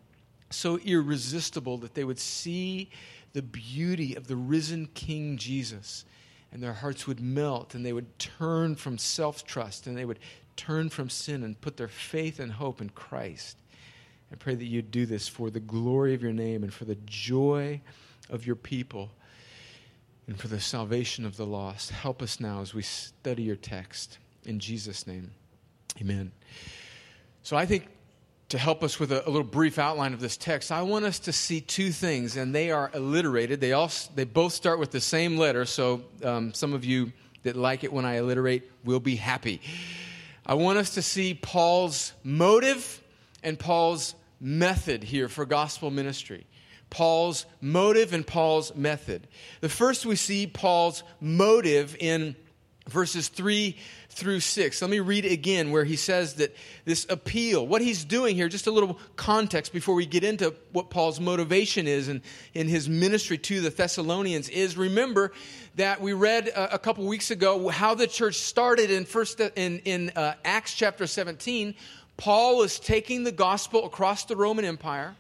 so 0.50 0.78
irresistible 0.78 1.78
that 1.78 1.94
they 1.94 2.04
would 2.04 2.21
see 2.21 2.88
the 3.34 3.42
beauty 3.42 4.14
of 4.14 4.26
the 4.26 4.36
risen 4.36 4.88
King 4.94 5.36
Jesus 5.36 6.06
and 6.52 6.62
their 6.62 6.72
hearts 6.72 7.06
would 7.06 7.20
melt 7.20 7.74
and 7.74 7.84
they 7.84 7.92
would 7.92 8.18
turn 8.18 8.76
from 8.76 8.96
self 8.96 9.44
trust 9.44 9.86
and 9.86 9.96
they 9.96 10.04
would 10.04 10.20
turn 10.56 10.88
from 10.88 11.10
sin 11.10 11.42
and 11.42 11.60
put 11.60 11.76
their 11.76 11.88
faith 11.88 12.38
and 12.38 12.52
hope 12.52 12.80
in 12.80 12.88
Christ. 12.90 13.58
I 14.32 14.36
pray 14.36 14.54
that 14.54 14.64
you'd 14.64 14.90
do 14.90 15.04
this 15.04 15.28
for 15.28 15.50
the 15.50 15.60
glory 15.60 16.14
of 16.14 16.22
your 16.22 16.32
name 16.32 16.62
and 16.62 16.72
for 16.72 16.84
the 16.84 16.96
joy 17.06 17.80
of 18.30 18.46
your 18.46 18.56
people 18.56 19.10
and 20.26 20.38
for 20.38 20.48
the 20.48 20.60
salvation 20.60 21.26
of 21.26 21.36
the 21.36 21.44
lost. 21.44 21.90
Help 21.90 22.22
us 22.22 22.40
now 22.40 22.60
as 22.60 22.72
we 22.72 22.82
study 22.82 23.42
your 23.42 23.56
text. 23.56 24.18
In 24.44 24.60
Jesus' 24.60 25.06
name, 25.06 25.32
amen. 26.00 26.32
So 27.42 27.56
I 27.56 27.66
think 27.66 27.88
to 28.54 28.58
help 28.58 28.84
us 28.84 29.00
with 29.00 29.11
a, 29.11 29.26
a, 29.26 29.30
little 29.30 29.42
brief 29.42 29.80
outline 29.80 30.14
of 30.14 30.20
this 30.20 30.37
text, 30.37 30.70
I 30.70 30.82
want 30.82 31.04
us 31.04 31.18
to 31.18 31.32
see 31.32 31.61
two 31.61 31.90
things, 31.90 32.37
and 32.37 32.54
they 32.54 32.70
are 32.70 32.88
alliterated. 32.94 33.58
They, 33.58 33.73
all, 33.73 33.90
they 34.14 34.23
both 34.23 34.52
start 34.52 34.78
with 34.78 34.92
the 34.92 35.00
same 35.00 35.37
letter, 35.37 35.64
so 35.64 36.04
um, 36.23 36.54
some 36.54 36.73
of 36.73 36.84
you 36.84 37.12
that 37.42 37.56
like 37.56 37.82
it 37.82 37.92
when 37.92 38.04
I 38.04 38.18
alliterate 38.18 38.70
will 38.84 39.00
be 39.00 39.16
happy. 39.16 39.61
I 40.46 40.54
want 40.54 40.78
us 40.78 40.90
to 40.90 41.02
see 41.02 41.34
Paul's 41.34 42.12
motive 42.23 43.02
and 43.42 43.58
Paul's 43.58 44.14
method 44.40 45.02
here 45.02 45.28
for 45.28 45.44
gospel 45.46 45.90
ministry. 45.90 46.46
Paul's 46.90 47.46
motive 47.61 48.12
and 48.12 48.25
Paul's 48.25 48.73
method. 48.76 49.26
The 49.62 49.68
first 49.68 50.06
we 50.06 50.14
see 50.14 50.46
Paul's 50.46 51.02
motive 51.20 51.96
in 51.99 52.37
verses 52.88 53.28
3 53.28 53.76
through 54.10 54.40
6. 54.40 54.82
Let 54.82 54.90
me 54.90 55.00
read 55.00 55.24
again 55.24 55.70
where 55.70 55.84
he 55.84 55.96
says 55.96 56.34
that 56.34 56.54
this 56.84 57.06
appeal, 57.08 57.66
what 57.66 57.80
he's 57.80 58.04
doing 58.04 58.36
here, 58.36 58.48
just 58.48 58.66
a 58.66 58.70
little 58.70 58.98
context 59.16 59.72
before 59.72 59.94
we 59.94 60.06
get 60.06 60.22
into 60.22 60.54
what 60.72 60.90
Paul's 60.90 61.18
motivation 61.18 61.88
is 61.88 62.08
and 62.08 62.20
in 62.52 62.68
his 62.68 62.88
ministry 62.88 63.38
to 63.38 63.60
the 63.60 63.70
Thessalonians 63.70 64.48
is 64.48 64.76
remember 64.76 65.32
that 65.76 66.00
we 66.00 66.12
read 66.12 66.48
a, 66.48 66.74
a 66.74 66.78
couple 66.78 67.06
weeks 67.06 67.30
ago 67.30 67.68
how 67.68 67.94
the 67.94 68.06
church 68.06 68.36
started 68.36 68.90
in 68.90 69.04
first 69.04 69.40
in, 69.40 69.78
in 69.80 70.10
uh, 70.14 70.34
Acts 70.44 70.74
chapter 70.74 71.06
17. 71.06 71.74
Paul 72.16 72.58
was 72.58 72.78
taking 72.78 73.24
the 73.24 73.32
gospel 73.32 73.86
across 73.86 74.24
the 74.24 74.36
Roman 74.36 74.64
Empire. 74.64 75.16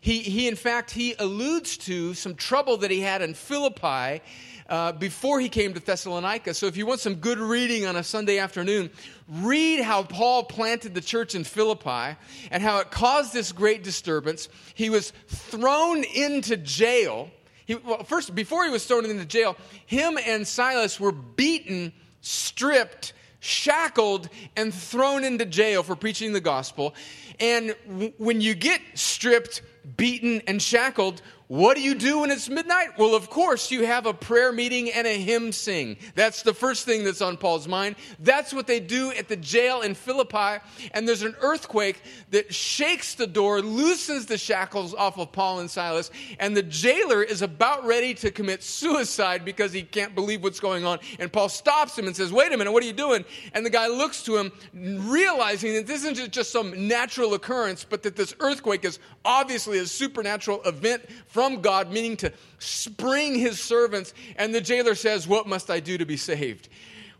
He, 0.00 0.20
he, 0.20 0.46
in 0.46 0.54
fact, 0.54 0.90
he 0.92 1.14
alludes 1.18 1.76
to 1.78 2.14
some 2.14 2.34
trouble 2.34 2.76
that 2.78 2.90
he 2.90 3.00
had 3.00 3.22
in 3.22 3.34
Philippi 3.34 4.22
uh, 4.68 4.92
before 4.92 5.40
he 5.40 5.48
came 5.48 5.74
to 5.74 5.80
Thessalonica. 5.80 6.54
So 6.54 6.66
if 6.66 6.76
you 6.76 6.86
want 6.86 7.00
some 7.00 7.16
good 7.16 7.38
reading 7.38 7.86
on 7.86 7.96
a 7.96 8.02
Sunday 8.02 8.38
afternoon, 8.38 8.90
read 9.28 9.80
how 9.80 10.02
Paul 10.02 10.44
planted 10.44 10.94
the 10.94 11.00
church 11.00 11.34
in 11.34 11.44
Philippi 11.44 12.16
and 12.50 12.62
how 12.62 12.78
it 12.80 12.90
caused 12.90 13.32
this 13.32 13.52
great 13.52 13.82
disturbance. 13.82 14.48
He 14.74 14.90
was 14.90 15.12
thrown 15.28 16.04
into 16.04 16.56
jail. 16.56 17.30
He, 17.66 17.74
well, 17.74 18.04
first, 18.04 18.34
before 18.34 18.64
he 18.64 18.70
was 18.70 18.84
thrown 18.86 19.04
into 19.04 19.24
jail, 19.24 19.56
him 19.86 20.18
and 20.24 20.46
Silas 20.46 21.00
were 21.00 21.12
beaten, 21.12 21.92
stripped, 22.20 23.12
shackled, 23.40 24.28
and 24.56 24.72
thrown 24.74 25.24
into 25.24 25.44
jail 25.44 25.82
for 25.82 25.94
preaching 25.96 26.32
the 26.32 26.40
gospel. 26.40 26.94
And 27.38 27.74
w- 27.88 28.12
when 28.18 28.40
you 28.40 28.54
get 28.54 28.80
stripped, 28.94 29.62
beaten, 29.96 30.42
and 30.46 30.60
shackled, 30.60 31.22
what 31.48 31.76
do 31.76 31.82
you 31.82 31.94
do 31.94 32.20
when 32.20 32.32
it's 32.32 32.48
midnight? 32.48 32.98
Well, 32.98 33.14
of 33.14 33.30
course, 33.30 33.70
you 33.70 33.86
have 33.86 34.04
a 34.06 34.12
prayer 34.12 34.50
meeting 34.50 34.90
and 34.90 35.06
a 35.06 35.16
hymn 35.16 35.52
sing. 35.52 35.96
That's 36.16 36.42
the 36.42 36.52
first 36.52 36.84
thing 36.84 37.04
that's 37.04 37.22
on 37.22 37.36
Paul's 37.36 37.68
mind. 37.68 37.94
That's 38.18 38.52
what 38.52 38.66
they 38.66 38.80
do 38.80 39.12
at 39.12 39.28
the 39.28 39.36
jail 39.36 39.82
in 39.82 39.94
Philippi. 39.94 40.60
And 40.90 41.06
there's 41.06 41.22
an 41.22 41.36
earthquake 41.40 42.02
that 42.30 42.52
shakes 42.52 43.14
the 43.14 43.28
door, 43.28 43.62
loosens 43.62 44.26
the 44.26 44.38
shackles 44.38 44.92
off 44.92 45.18
of 45.18 45.30
Paul 45.30 45.60
and 45.60 45.70
Silas, 45.70 46.10
and 46.40 46.56
the 46.56 46.64
jailer 46.64 47.22
is 47.22 47.42
about 47.42 47.86
ready 47.86 48.12
to 48.14 48.32
commit 48.32 48.64
suicide 48.64 49.44
because 49.44 49.72
he 49.72 49.82
can't 49.82 50.16
believe 50.16 50.42
what's 50.42 50.60
going 50.60 50.84
on. 50.84 50.98
And 51.20 51.32
Paul 51.32 51.48
stops 51.48 51.96
him 51.96 52.08
and 52.08 52.16
says, 52.16 52.32
Wait 52.32 52.52
a 52.52 52.56
minute, 52.56 52.72
what 52.72 52.82
are 52.82 52.86
you 52.86 52.92
doing? 52.92 53.24
And 53.52 53.64
the 53.64 53.70
guy 53.70 53.86
looks 53.86 54.22
to 54.24 54.36
him, 54.36 54.50
realizing 54.74 55.74
that 55.74 55.86
this 55.86 56.04
isn't 56.04 56.32
just 56.32 56.50
some 56.50 56.88
natural 56.88 57.34
occurrence, 57.34 57.84
but 57.84 58.02
that 58.02 58.16
this 58.16 58.34
earthquake 58.40 58.84
is 58.84 58.98
obviously 59.24 59.78
a 59.78 59.86
supernatural 59.86 60.60
event 60.64 61.02
from 61.36 61.60
God, 61.60 61.92
meaning 61.92 62.16
to 62.16 62.32
spring 62.58 63.34
his 63.34 63.62
servants. 63.62 64.14
And 64.36 64.54
the 64.54 64.60
jailer 64.62 64.94
says, 64.94 65.28
What 65.28 65.46
must 65.46 65.70
I 65.70 65.80
do 65.80 65.98
to 65.98 66.06
be 66.06 66.16
saved? 66.16 66.70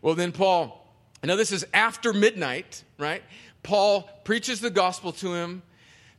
Well, 0.01 0.15
then 0.15 0.31
Paul, 0.31 0.91
now 1.23 1.35
this 1.35 1.51
is 1.51 1.67
after 1.71 2.13
midnight, 2.13 2.83
right? 2.97 3.21
Paul 3.61 4.09
preaches 4.23 4.59
the 4.59 4.71
gospel 4.71 5.11
to 5.11 5.35
him. 5.35 5.61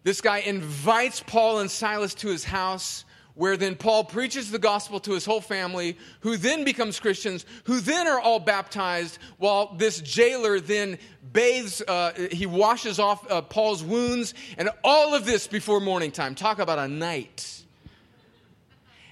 This 0.05 0.21
guy 0.21 0.38
invites 0.38 1.25
Paul 1.26 1.59
and 1.59 1.69
Silas 1.69 2.14
to 2.14 2.28
his 2.28 2.45
house 2.45 3.05
where 3.35 3.57
then 3.57 3.75
Paul 3.75 4.05
preaches 4.05 4.52
the 4.52 4.61
gospel 4.61 5.00
to 5.00 5.12
his 5.12 5.25
whole 5.25 5.40
family, 5.40 5.97
who 6.21 6.37
then 6.37 6.64
becomes 6.64 6.99
Christians, 6.99 7.47
who 7.64 7.78
then 7.78 8.09
are 8.09 8.19
all 8.19 8.40
baptized, 8.40 9.19
while 9.38 9.75
this 9.76 10.00
jailer 10.00 10.59
then 10.59 10.99
bathes, 11.33 11.81
uh, 11.87 12.12
he 12.33 12.47
washes 12.47 12.99
off 12.99 13.28
uh, 13.31 13.40
Paul's 13.43 13.85
wounds, 13.85 14.35
and 14.57 14.71
all 14.83 15.14
of 15.14 15.25
this 15.25 15.47
before 15.47 15.81
morning 15.81 16.11
time. 16.11 16.35
Talk 16.35 16.59
about 16.59 16.81
a 16.81 16.88
night. 16.88 17.64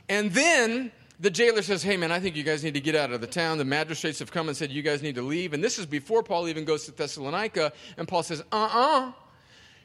And 0.08 0.30
then 0.32 0.92
the 1.18 1.30
jailer 1.30 1.62
says, 1.62 1.82
Hey, 1.82 1.96
man, 1.96 2.12
I 2.12 2.20
think 2.20 2.36
you 2.36 2.42
guys 2.42 2.62
need 2.62 2.75
to 2.75 2.80
get 2.80 2.94
out 2.94 3.10
of 3.10 3.20
the 3.20 3.26
town. 3.26 3.58
The 3.58 3.64
magistrates 3.64 4.18
have 4.18 4.30
come 4.30 4.48
and 4.48 4.56
said, 4.56 4.70
You 4.70 4.82
guys 4.82 5.02
need 5.02 5.14
to 5.16 5.22
leave. 5.22 5.52
And 5.52 5.62
this 5.62 5.78
is 5.78 5.86
before 5.86 6.22
Paul 6.22 6.48
even 6.48 6.64
goes 6.64 6.84
to 6.86 6.92
Thessalonica. 6.92 7.72
And 7.96 8.06
Paul 8.06 8.22
says, 8.22 8.42
Uh 8.52 8.56
uh-uh. 8.56 9.08
uh 9.08 9.12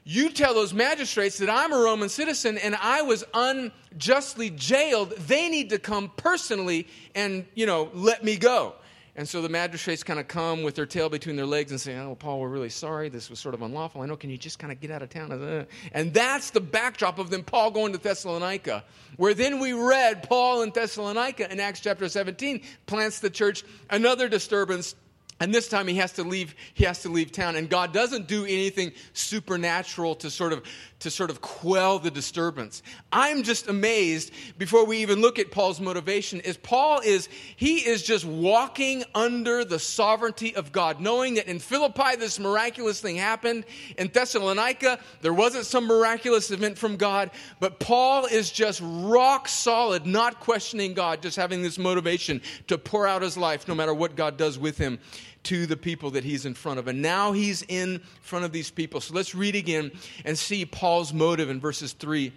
You 0.04 0.30
tell 0.30 0.54
those 0.54 0.74
magistrates 0.74 1.38
that 1.40 1.50
I'm 1.50 1.72
a 1.72 1.78
Roman 1.78 2.10
citizen 2.10 2.58
and 2.58 2.76
I 2.76 3.02
was 3.02 3.24
unjustly 3.34 4.50
jailed. 4.50 5.12
They 5.12 5.50
need 5.50 5.70
to 5.70 5.80
come 5.80 6.12
personally 6.18 6.88
and, 7.16 7.46
you 7.56 7.66
know, 7.66 7.90
let 7.94 8.24
me 8.24 8.38
go. 8.38 8.76
And 9.16 9.28
so 9.28 9.42
the 9.42 9.50
magistrates 9.50 10.04
kind 10.04 10.20
of 10.20 10.30
come 10.30 10.64
with 10.64 10.76
their 10.76 10.86
tail 10.86 11.10
between 11.10 11.36
their 11.36 11.46
legs 11.46 11.72
and 11.72 11.82
say, 11.82 11.98
Oh, 11.98 12.16
Paul, 12.16 12.40
we're 12.40 12.48
really 12.48 12.70
sorry. 12.70 13.10
This 13.10 13.30
was 13.30 13.40
sort 13.40 13.54
of 13.54 13.62
unlawful. 13.62 14.02
I 14.02 14.06
know. 14.06 14.16
Can 14.16 14.30
you 14.30 14.38
just 14.38 14.58
kind 14.58 14.72
of 14.72 14.80
get 14.80 14.90
out 14.90 15.02
of 15.02 15.10
town? 15.10 15.32
Uh, 15.32 15.66
and 15.92 16.14
that's 16.14 16.52
the 16.52 16.62
backdrop 16.62 17.20
of 17.20 17.30
them, 17.30 17.44
Paul 17.44 17.72
going 17.72 17.92
to 17.92 17.98
Thessalonica, 17.98 18.86
where 19.18 19.34
then 19.34 19.60
we 19.60 19.74
read 19.74 20.24
Paul 20.24 20.62
in 20.62 20.72
Thessalonica 20.72 21.52
in 21.52 21.60
Acts 21.60 21.82
chapter 21.82 22.08
17 22.08 22.62
plants 22.86 23.20
the 23.20 23.30
church, 23.30 23.64
another 23.90 24.30
disturbance 24.30 24.96
and 25.42 25.52
this 25.54 25.68
time 25.68 25.88
he 25.88 25.96
has 25.96 26.14
to 26.14 26.24
leave 26.24 26.56
he 26.74 26.86
has 26.86 27.02
to 27.02 27.10
leave 27.10 27.32
town 27.32 27.56
and 27.56 27.70
god 27.70 27.92
doesn't 27.92 28.28
do 28.28 28.44
anything 28.44 28.92
supernatural 29.14 30.14
to 30.14 30.30
sort 30.30 30.54
of 30.54 30.64
to 31.02 31.12
sort 31.12 31.30
of 31.30 31.42
quell 31.42 32.00
the 32.00 32.12
disturbance. 32.12 32.82
I'm 33.12 33.44
just 33.44 33.68
amazed 33.68 34.32
before 34.58 34.86
we 34.86 34.98
even 34.98 35.20
look 35.22 35.40
at 35.40 35.52
paul's 35.52 35.82
motivation 35.82 36.40
is 36.42 36.58
paul 36.58 37.02
is 37.04 37.28
he 37.56 37.78
is 37.78 38.04
just 38.04 38.24
walking 38.24 39.04
under 39.14 39.66
the 39.66 39.80
sovereignty 39.80 40.56
of 40.56 40.72
god 40.72 41.00
knowing 41.00 41.36
that 41.36 41.48
in 41.48 41.60
philippi 41.60 42.16
this 42.18 42.40
miraculous 42.40 43.02
thing 43.02 43.16
happened. 43.16 43.66
In 43.98 44.08
thessalonica 44.08 45.00
there 45.22 45.34
wasn't 45.34 45.66
some 45.66 45.86
miraculous 45.86 46.52
event 46.52 46.78
from 46.78 46.98
god 46.98 47.32
but 47.60 47.80
paul 47.80 48.26
is 48.26 48.52
just 48.52 48.82
rock 48.84 49.48
solid 49.48 50.06
not 50.06 50.40
questioning 50.40 50.94
god 50.94 51.22
just 51.22 51.36
having 51.36 51.62
this 51.62 51.78
motivation 51.78 52.42
to 52.68 52.78
pour 52.78 53.08
out 53.08 53.22
his 53.22 53.38
life 53.38 53.68
no 53.68 53.76
matter 53.76 53.94
what 53.94 54.16
god 54.16 54.38
does 54.38 54.58
with 54.60 54.78
him 54.78 55.00
to 55.44 55.66
the 55.66 55.78
people 55.78 56.12
that 56.12 56.24
he's 56.24 56.46
in 56.46 56.54
front 56.54 56.80
of. 56.80 56.88
And 56.88 57.02
now 57.02 57.32
he's 57.32 57.64
in 57.64 58.02
front 58.22 58.46
of 58.46 58.52
these 58.52 58.70
people. 58.70 59.02
So 59.02 59.14
let's 59.14 59.34
read 59.34 59.56
again 59.56 59.92
and 60.24 60.38
see 60.38 60.66
Paul's 60.66 61.14
motive 61.14 61.50
in 61.50 61.60
verses 61.60 61.94
3 61.94 62.32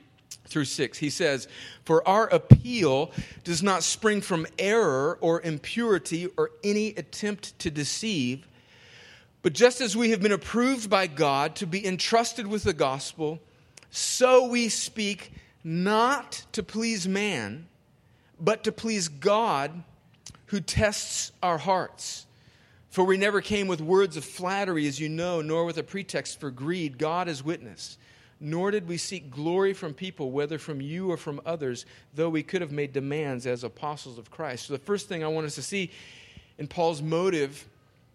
through 0.47 0.65
6. 0.65 0.99
He 0.99 1.11
says, 1.11 1.49
For 1.85 2.07
our 2.07 2.27
appeal 2.29 3.13
does 3.45 3.63
not 3.63 3.83
spring 3.83 4.21
from 4.21 4.47
error 4.59 5.19
or 5.21 5.41
impurity 5.43 6.29
or 6.37 6.51
any 6.63 6.89
attempt 6.89 7.59
to 7.61 7.71
deceive, 7.71 8.47
but 9.43 9.53
just 9.53 9.81
as 9.81 9.97
we 9.97 10.11
have 10.11 10.23
been 10.23 10.33
approved 10.33 10.89
by 10.89 11.07
God 11.07 11.57
to 11.57 11.67
be 11.67 11.87
entrusted 11.87 12.47
with 12.47 12.65
the 12.65 12.73
gospel, 12.73 13.41
so 13.91 14.47
we 14.47 14.69
speak 14.69 15.33
not 15.63 16.45
to 16.53 16.63
please 16.63 17.07
man, 17.07 17.67
but 18.41 18.65
to 18.65 18.73
please 18.73 19.09
God 19.09 19.85
who 20.47 20.61
tests 20.61 21.33
our 21.43 21.59
hearts. 21.59 22.27
For 22.95 23.03
we 23.03 23.17
never 23.17 23.41
came 23.41 23.67
with 23.67 23.81
words 23.81 24.17
of 24.17 24.25
flattery, 24.25 24.87
as 24.87 25.01
you 25.01 25.09
know, 25.09 25.43
nor 25.43 25.65
with 25.65 25.79
a 25.79 25.83
pretext 25.83 26.39
for 26.39 26.53
greed. 26.53 26.97
God 26.97 27.27
is 27.27 27.43
witness. 27.43 27.99
Nor 28.39 28.71
did 28.71 28.87
we 28.87 28.99
seek 28.99 29.33
glory 29.33 29.73
from 29.73 29.95
people, 29.95 30.31
whether 30.31 30.59
from 30.59 30.81
you 30.81 31.11
or 31.11 31.17
from 31.17 31.41
others, 31.45 31.87
though 32.15 32.29
we 32.29 32.45
could 32.45 32.61
have 32.61 32.71
made 32.71 32.93
demands 32.93 33.49
as 33.49 33.65
apostles 33.65 34.17
of 34.17 34.31
Christ. 34.31 34.67
So, 34.67 34.75
the 34.75 34.79
first 34.79 35.09
thing 35.09 35.25
I 35.25 35.27
want 35.27 35.45
us 35.45 35.57
to 35.57 35.63
see 35.63 35.91
in 36.57 36.69
Paul's 36.69 37.03
motive 37.03 37.67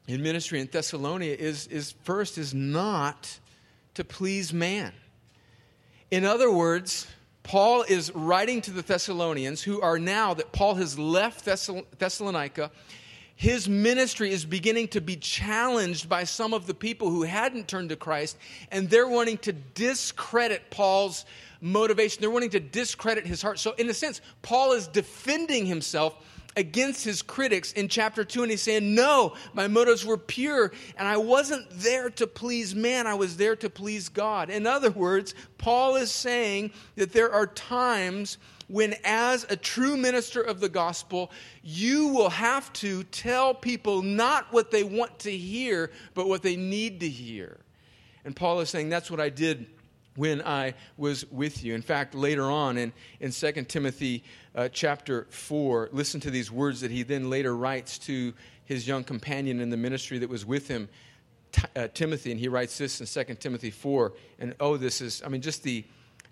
in 0.08 0.24
ministry 0.24 0.62
in 0.62 0.68
Thessalonica 0.68 1.38
is, 1.38 1.68
is 1.68 1.94
first, 2.06 2.38
is 2.38 2.54
not 2.54 3.38
to 3.96 4.06
please 4.06 4.54
man. 4.54 4.94
In 6.10 6.24
other 6.24 6.50
words, 6.50 7.06
Paul 7.44 7.82
is 7.82 8.16
writing 8.16 8.62
to 8.62 8.72
the 8.72 8.82
Thessalonians 8.82 9.62
who 9.62 9.82
are 9.82 10.00
now 10.00 10.36
that 10.36 10.54
Paul 10.54 10.76
has 10.76 10.98
left 10.98 11.44
Thessalonica 11.44 12.72
his 13.40 13.70
ministry 13.70 14.32
is 14.32 14.44
beginning 14.44 14.90
to 14.90 15.00
be 15.00 15.16
challenged 15.16 16.10
by 16.10 16.26
some 16.26 16.54
of 16.54 16.68
the 16.68 16.74
people 16.74 17.10
who 17.10 17.24
hadn't 17.24 17.70
turned 17.70 17.88
to 17.88 17.96
Christ, 17.96 18.38
and 18.70 18.90
they're 18.90 19.08
wanting 19.08 19.38
to 19.38 19.54
discredit 19.54 20.70
Paul's 20.70 21.24
motivation. 21.62 22.20
They're 22.20 22.30
wanting 22.30 22.50
to 22.50 22.60
discredit 22.60 23.26
his 23.26 23.42
heart. 23.42 23.58
So, 23.58 23.72
in 23.78 23.90
a 23.90 23.94
sense, 23.94 24.20
Paul 24.42 24.74
is 24.74 24.90
defending 24.90 25.66
himself 25.66 26.18
against 26.58 27.06
his 27.06 27.22
critics 27.22 27.72
in 27.72 27.88
chapter 27.88 28.26
2 28.26 28.42
and 28.42 28.52
he's 28.52 28.62
saying 28.62 28.96
no 28.96 29.36
my 29.54 29.68
motives 29.68 30.04
were 30.04 30.18
pure 30.18 30.72
and 30.98 31.08
i 31.08 31.16
wasn't 31.16 31.64
there 31.70 32.10
to 32.10 32.26
please 32.26 32.74
man 32.74 33.06
i 33.06 33.14
was 33.14 33.38
there 33.38 33.56
to 33.56 33.70
please 33.70 34.10
god 34.10 34.50
in 34.50 34.66
other 34.66 34.90
words 34.90 35.36
paul 35.60 35.96
is 35.96 36.10
saying 36.10 36.72
that 36.96 37.14
there 37.14 37.32
are 37.32 37.46
times 37.46 38.40
when, 38.70 38.96
as 39.04 39.46
a 39.50 39.56
true 39.56 39.98
minister 39.98 40.42
of 40.42 40.60
the 40.60 40.70
gospel, 40.70 41.32
you 41.64 42.08
will 42.10 42.30
have 42.30 42.72
to 42.74 43.04
tell 43.06 43.54
people 43.54 44.02
not 44.02 44.54
what 44.54 44.72
they 44.72 44.84
want 44.84 45.20
to 45.20 45.36
hear, 45.36 45.92
but 46.14 46.28
what 46.28 46.44
they 46.44 46.56
need 46.56 47.00
to 47.02 47.10
hear. 47.10 47.58
And 48.24 48.36
Paul 48.36 48.62
is 48.62 48.70
saying, 48.70 48.90
That's 48.90 49.10
what 49.10 49.20
I 49.20 49.30
did 49.30 49.66
when 50.16 50.42
I 50.42 50.76
was 50.98 51.26
with 51.32 51.64
you. 51.64 51.74
In 51.74 51.82
fact, 51.82 52.14
later 52.14 52.44
on 52.44 52.78
in, 52.78 52.94
in 53.20 53.32
2 53.32 53.52
Timothy 53.64 54.24
uh, 54.54 54.70
chapter 54.70 55.28
4, 55.30 55.90
listen 55.92 56.20
to 56.22 56.30
these 56.30 56.52
words 56.52 56.82
that 56.82 56.92
he 56.92 57.04
then 57.04 57.30
later 57.30 57.56
writes 57.56 57.98
to 58.00 58.34
his 58.66 58.88
young 58.88 59.04
companion 59.04 59.60
in 59.60 59.70
the 59.70 59.78
ministry 59.78 60.20
that 60.20 60.30
was 60.30 60.46
with 60.46 60.68
him, 60.68 60.90
uh, 61.76 61.88
Timothy. 61.94 62.32
And 62.32 62.40
he 62.40 62.50
writes 62.50 62.78
this 62.78 63.02
in 63.02 63.26
2 63.26 63.36
Timothy 63.36 63.72
4. 63.72 64.14
And 64.40 64.56
oh, 64.60 64.78
this 64.78 65.02
is, 65.02 65.24
I 65.26 65.30
mean, 65.30 65.42
just 65.42 65.64
the 65.64 65.86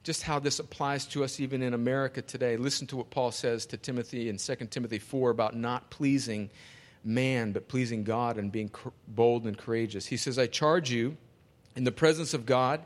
just 0.08 0.24
how 0.24 0.40
this 0.40 0.60
applies 0.60 1.06
to 1.06 1.22
us 1.22 1.38
even 1.42 1.62
in 1.62 1.74
America 1.74 2.22
today. 2.22 2.56
Listen 2.56 2.88
to 2.88 2.96
what 2.96 3.10
Paul 3.10 3.30
says 3.30 3.66
to 3.66 3.78
Timothy 3.78 4.30
in 4.30 4.38
2 4.38 4.56
Timothy 4.68 5.00
4 5.00 5.32
about 5.32 5.54
not 5.54 5.90
pleasing 5.90 6.50
man, 7.04 7.52
but 7.52 7.68
pleasing 7.68 8.06
God 8.06 8.38
and 8.38 8.50
being 8.50 8.72
bold 9.06 9.44
and 9.44 9.58
courageous. 9.58 10.06
He 10.06 10.16
says, 10.16 10.40
I 10.40 10.48
charge 10.48 10.90
you 10.90 11.18
in 11.76 11.84
the 11.84 11.92
presence 11.92 12.34
of 12.34 12.46
God 12.46 12.86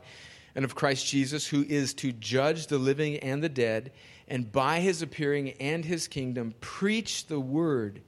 and 0.56 0.64
of 0.64 0.74
Christ 0.74 1.06
Jesus, 1.06 1.46
who 1.46 1.62
is 1.62 1.94
to 1.94 2.10
judge 2.10 2.66
the 2.66 2.76
living 2.76 3.18
and 3.18 3.40
the 3.40 3.48
dead, 3.48 3.92
and 4.26 4.50
by 4.50 4.80
his 4.80 5.00
appearing 5.00 5.50
and 5.60 5.84
his 5.84 6.08
kingdom, 6.08 6.54
preach 6.60 7.28
the 7.28 7.38
word. 7.38 8.02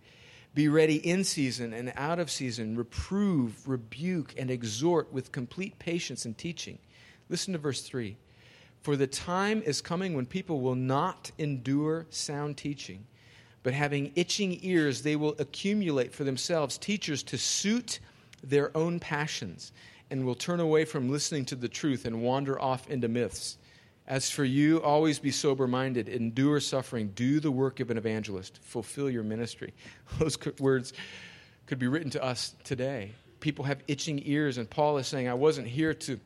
Be 0.56 0.66
ready 0.66 0.97
in 0.97 1.23
season 1.23 1.73
and 1.73 1.92
out 1.94 2.18
of 2.18 2.33
season, 2.33 2.76
reprove, 2.76 3.68
rebuke, 3.68 4.35
and 4.37 4.50
exhort 4.50 5.12
with 5.12 5.30
complete 5.30 5.78
patience 5.78 6.25
and 6.25 6.37
teaching. 6.37 6.80
Listen 7.28 7.52
to 7.52 7.61
verse 7.61 7.83
3. 7.83 8.16
For 8.85 8.97
the 8.97 9.07
time 9.07 9.62
is 9.62 9.81
coming 9.81 10.12
when 10.12 10.26
people 10.26 10.61
will 10.61 10.75
not 10.75 11.31
endure 11.38 12.05
sound 12.11 12.59
teaching, 12.59 13.07
but 13.62 13.73
having 13.73 14.12
itching 14.14 14.59
ears, 14.61 15.00
they 15.00 15.17
will 15.17 15.35
accumulate 15.38 16.12
for 16.12 16.25
themselves 16.25 16.76
teachers 16.76 17.23
to 17.23 17.38
suit 17.38 18.00
their 18.43 18.76
own 18.76 19.00
passions, 19.00 19.73
and 20.11 20.26
will 20.26 20.35
turn 20.35 20.61
away 20.61 20.85
from 20.85 21.11
listening 21.11 21.47
to 21.47 21.57
the 21.57 21.67
truth 21.67 22.05
and 22.05 22.21
wander 22.21 22.61
off 22.61 22.87
into 22.91 23.09
myths. 23.09 23.57
As 24.07 24.29
for 24.29 24.45
you, 24.45 24.83
always 24.83 25.19
be 25.19 25.31
sober 25.31 25.67
minded, 25.67 26.11
endure 26.11 26.61
suffering, 26.61 27.11
do 27.14 27.41
the 27.41 27.50
work 27.50 27.81
of 27.81 27.91
an 27.91 27.97
evangelist, 27.97 28.61
fulfill 28.62 29.09
your 29.09 29.23
ministry. 29.23 29.73
Those 30.19 30.37
words 30.61 30.93
could 31.64 31.79
be 31.79 31.88
written 31.88 32.11
to 32.11 32.23
us 32.23 32.55
today. 32.64 33.12
People 33.41 33.64
have 33.64 33.83
itching 33.88 34.21
ears, 34.26 34.59
and 34.59 34.69
Paul 34.69 34.99
is 34.99 35.07
saying, 35.07 35.26
I 35.26 35.33
wasn't 35.33 35.69
here 35.69 35.95
to 35.95 36.21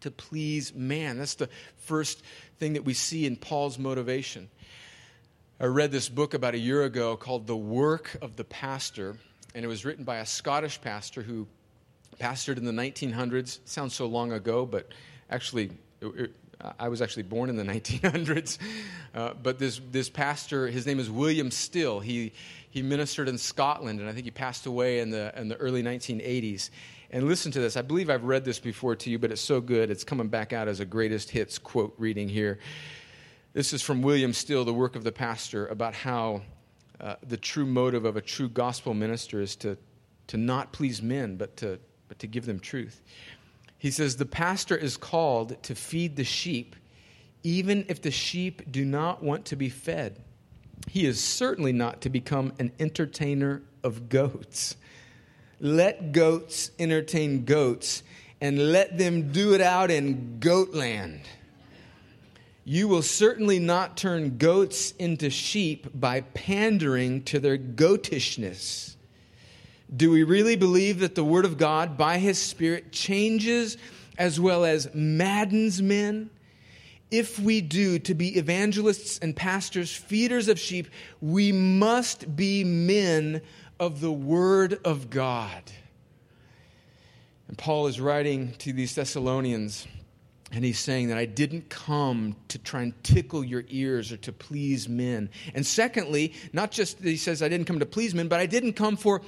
to 0.00 0.10
please 0.10 0.74
man. 0.74 1.18
That's 1.18 1.34
the 1.34 1.48
first 1.76 2.22
thing 2.58 2.74
that 2.74 2.84
we 2.84 2.94
see 2.94 3.26
in 3.26 3.36
Paul's 3.36 3.78
motivation. 3.78 4.48
I 5.60 5.66
read 5.66 5.92
this 5.92 6.08
book 6.08 6.34
about 6.34 6.54
a 6.54 6.58
year 6.58 6.84
ago 6.84 7.16
called 7.16 7.46
The 7.46 7.56
Work 7.56 8.16
of 8.22 8.36
the 8.36 8.44
Pastor, 8.44 9.16
and 9.54 9.64
it 9.64 9.68
was 9.68 9.84
written 9.84 10.04
by 10.04 10.16
a 10.16 10.26
Scottish 10.26 10.80
pastor 10.80 11.22
who 11.22 11.46
pastored 12.18 12.56
in 12.56 12.64
the 12.64 12.72
1900s. 12.72 13.58
Sounds 13.66 13.94
so 13.94 14.06
long 14.06 14.32
ago, 14.32 14.64
but 14.64 14.88
actually, 15.30 15.70
it, 16.00 16.06
it, 16.06 16.34
I 16.78 16.88
was 16.88 17.02
actually 17.02 17.24
born 17.24 17.50
in 17.50 17.56
the 17.56 17.64
1900s. 17.74 18.58
Uh, 19.14 19.34
but 19.42 19.58
this, 19.58 19.80
this 19.90 20.08
pastor, 20.08 20.66
his 20.68 20.86
name 20.86 20.98
is 20.98 21.10
William 21.10 21.50
Still. 21.50 22.00
He, 22.00 22.32
he 22.70 22.82
ministered 22.82 23.28
in 23.28 23.38
Scotland, 23.38 24.00
and 24.00 24.08
I 24.08 24.12
think 24.12 24.24
he 24.24 24.30
passed 24.30 24.66
away 24.66 25.00
in 25.00 25.10
the, 25.10 25.32
in 25.38 25.48
the 25.48 25.56
early 25.56 25.82
1980s. 25.82 26.70
And 27.12 27.26
listen 27.26 27.50
to 27.52 27.60
this. 27.60 27.76
I 27.76 27.82
believe 27.82 28.08
I've 28.08 28.22
read 28.22 28.44
this 28.44 28.60
before 28.60 28.94
to 28.94 29.10
you, 29.10 29.18
but 29.18 29.32
it's 29.32 29.40
so 29.40 29.60
good. 29.60 29.90
It's 29.90 30.04
coming 30.04 30.28
back 30.28 30.52
out 30.52 30.68
as 30.68 30.78
a 30.78 30.84
greatest 30.84 31.30
hits 31.30 31.58
quote 31.58 31.92
reading 31.98 32.28
here. 32.28 32.60
This 33.52 33.72
is 33.72 33.82
from 33.82 34.00
William 34.00 34.32
Still, 34.32 34.64
The 34.64 34.72
Work 34.72 34.94
of 34.94 35.02
the 35.02 35.10
Pastor, 35.10 35.66
about 35.66 35.92
how 35.92 36.42
uh, 37.00 37.16
the 37.26 37.36
true 37.36 37.66
motive 37.66 38.04
of 38.04 38.16
a 38.16 38.20
true 38.20 38.48
gospel 38.48 38.94
minister 38.94 39.40
is 39.40 39.56
to, 39.56 39.76
to 40.28 40.36
not 40.36 40.72
please 40.72 41.02
men, 41.02 41.34
but 41.34 41.56
to, 41.56 41.80
but 42.06 42.20
to 42.20 42.28
give 42.28 42.46
them 42.46 42.60
truth. 42.60 43.02
He 43.76 43.90
says, 43.90 44.14
The 44.14 44.26
pastor 44.26 44.76
is 44.76 44.96
called 44.96 45.60
to 45.64 45.74
feed 45.74 46.14
the 46.14 46.22
sheep, 46.22 46.76
even 47.42 47.86
if 47.88 48.00
the 48.00 48.12
sheep 48.12 48.70
do 48.70 48.84
not 48.84 49.20
want 49.20 49.46
to 49.46 49.56
be 49.56 49.68
fed. 49.68 50.22
He 50.88 51.06
is 51.06 51.22
certainly 51.22 51.72
not 51.72 52.02
to 52.02 52.08
become 52.08 52.52
an 52.60 52.70
entertainer 52.78 53.62
of 53.82 54.08
goats. 54.08 54.76
Let 55.60 56.12
goats 56.12 56.70
entertain 56.78 57.44
goats, 57.44 58.02
and 58.40 58.72
let 58.72 58.96
them 58.96 59.30
do 59.30 59.52
it 59.52 59.60
out 59.60 59.90
in 59.90 60.38
goatland. 60.40 61.20
You 62.64 62.88
will 62.88 63.02
certainly 63.02 63.58
not 63.58 63.96
turn 63.96 64.38
goats 64.38 64.92
into 64.92 65.28
sheep 65.28 65.88
by 65.94 66.22
pandering 66.22 67.24
to 67.24 67.38
their 67.38 67.58
goatishness. 67.58 68.96
Do 69.94 70.10
we 70.10 70.22
really 70.22 70.56
believe 70.56 71.00
that 71.00 71.14
the 71.14 71.24
Word 71.24 71.44
of 71.44 71.58
God, 71.58 71.98
by 71.98 72.18
His 72.18 72.38
Spirit, 72.38 72.92
changes 72.92 73.76
as 74.16 74.38
well 74.38 74.64
as 74.64 74.88
maddens 74.94 75.82
men? 75.82 76.30
If 77.10 77.40
we 77.40 77.60
do, 77.60 77.98
to 77.98 78.14
be 78.14 78.38
evangelists 78.38 79.18
and 79.18 79.34
pastors, 79.34 79.92
feeders 79.92 80.48
of 80.48 80.60
sheep, 80.60 80.86
we 81.20 81.50
must 81.50 82.36
be 82.36 82.62
men 82.62 83.42
of 83.80 84.00
the 84.00 84.12
Word 84.12 84.78
of 84.84 85.10
God. 85.10 85.62
And 87.48 87.58
Paul 87.58 87.88
is 87.88 87.98
writing 88.00 88.52
to 88.58 88.72
these 88.72 88.94
Thessalonians, 88.94 89.88
and 90.52 90.64
he's 90.64 90.78
saying 90.78 91.08
that 91.08 91.18
I 91.18 91.24
didn't 91.24 91.68
come 91.70 92.36
to 92.48 92.58
try 92.58 92.82
and 92.82 93.02
tickle 93.02 93.42
your 93.42 93.64
ears 93.68 94.12
or 94.12 94.18
to 94.18 94.32
please 94.32 94.88
men. 94.88 95.30
And 95.54 95.66
secondly, 95.66 96.34
not 96.52 96.70
just 96.70 97.02
that 97.02 97.08
he 97.08 97.16
says 97.16 97.42
I 97.42 97.48
didn't 97.48 97.66
come 97.66 97.80
to 97.80 97.86
please 97.86 98.14
men, 98.14 98.28
but 98.28 98.38
I 98.38 98.46
didn't 98.46 98.74
come 98.74 98.96
for 98.96 99.22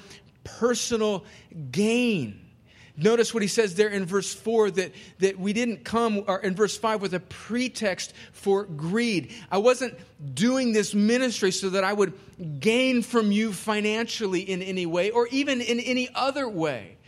personal 0.45 1.25
gain. 1.71 2.52
Notice 2.97 3.33
what 3.33 3.43
he 3.43 3.49
says 3.49 3.75
there 3.75 3.89
in 3.89 4.05
verse 4.05 4.35
4 4.35 4.71
that, 4.73 4.93
that 5.21 5.39
we 5.39 5.55
didn't 5.55 5.85
come, 5.85 6.25
or 6.27 6.41
in 6.41 6.55
verse 6.55 6.77
5, 6.77 7.01
with 7.01 7.15
a 7.15 7.21
pretext 7.21 8.13
for 8.33 8.65
greed. 8.65 9.33
I 9.51 9.59
wasn't 9.59 9.99
doing 10.35 10.73
this 10.73 10.95
ministry 10.95 11.53
so 11.53 11.71
that 11.71 11.85
I 11.85 11.93
would 11.95 12.13
gain 12.61 13.03
from 13.03 13.33
you 13.33 13.53
financially 13.55 14.41
in 14.41 14.61
any 14.61 14.85
way 14.85 15.11
or 15.11 15.27
even 15.29 15.63
in 15.63 15.81
any 15.81 16.11
other 16.15 16.49
way. 16.49 16.99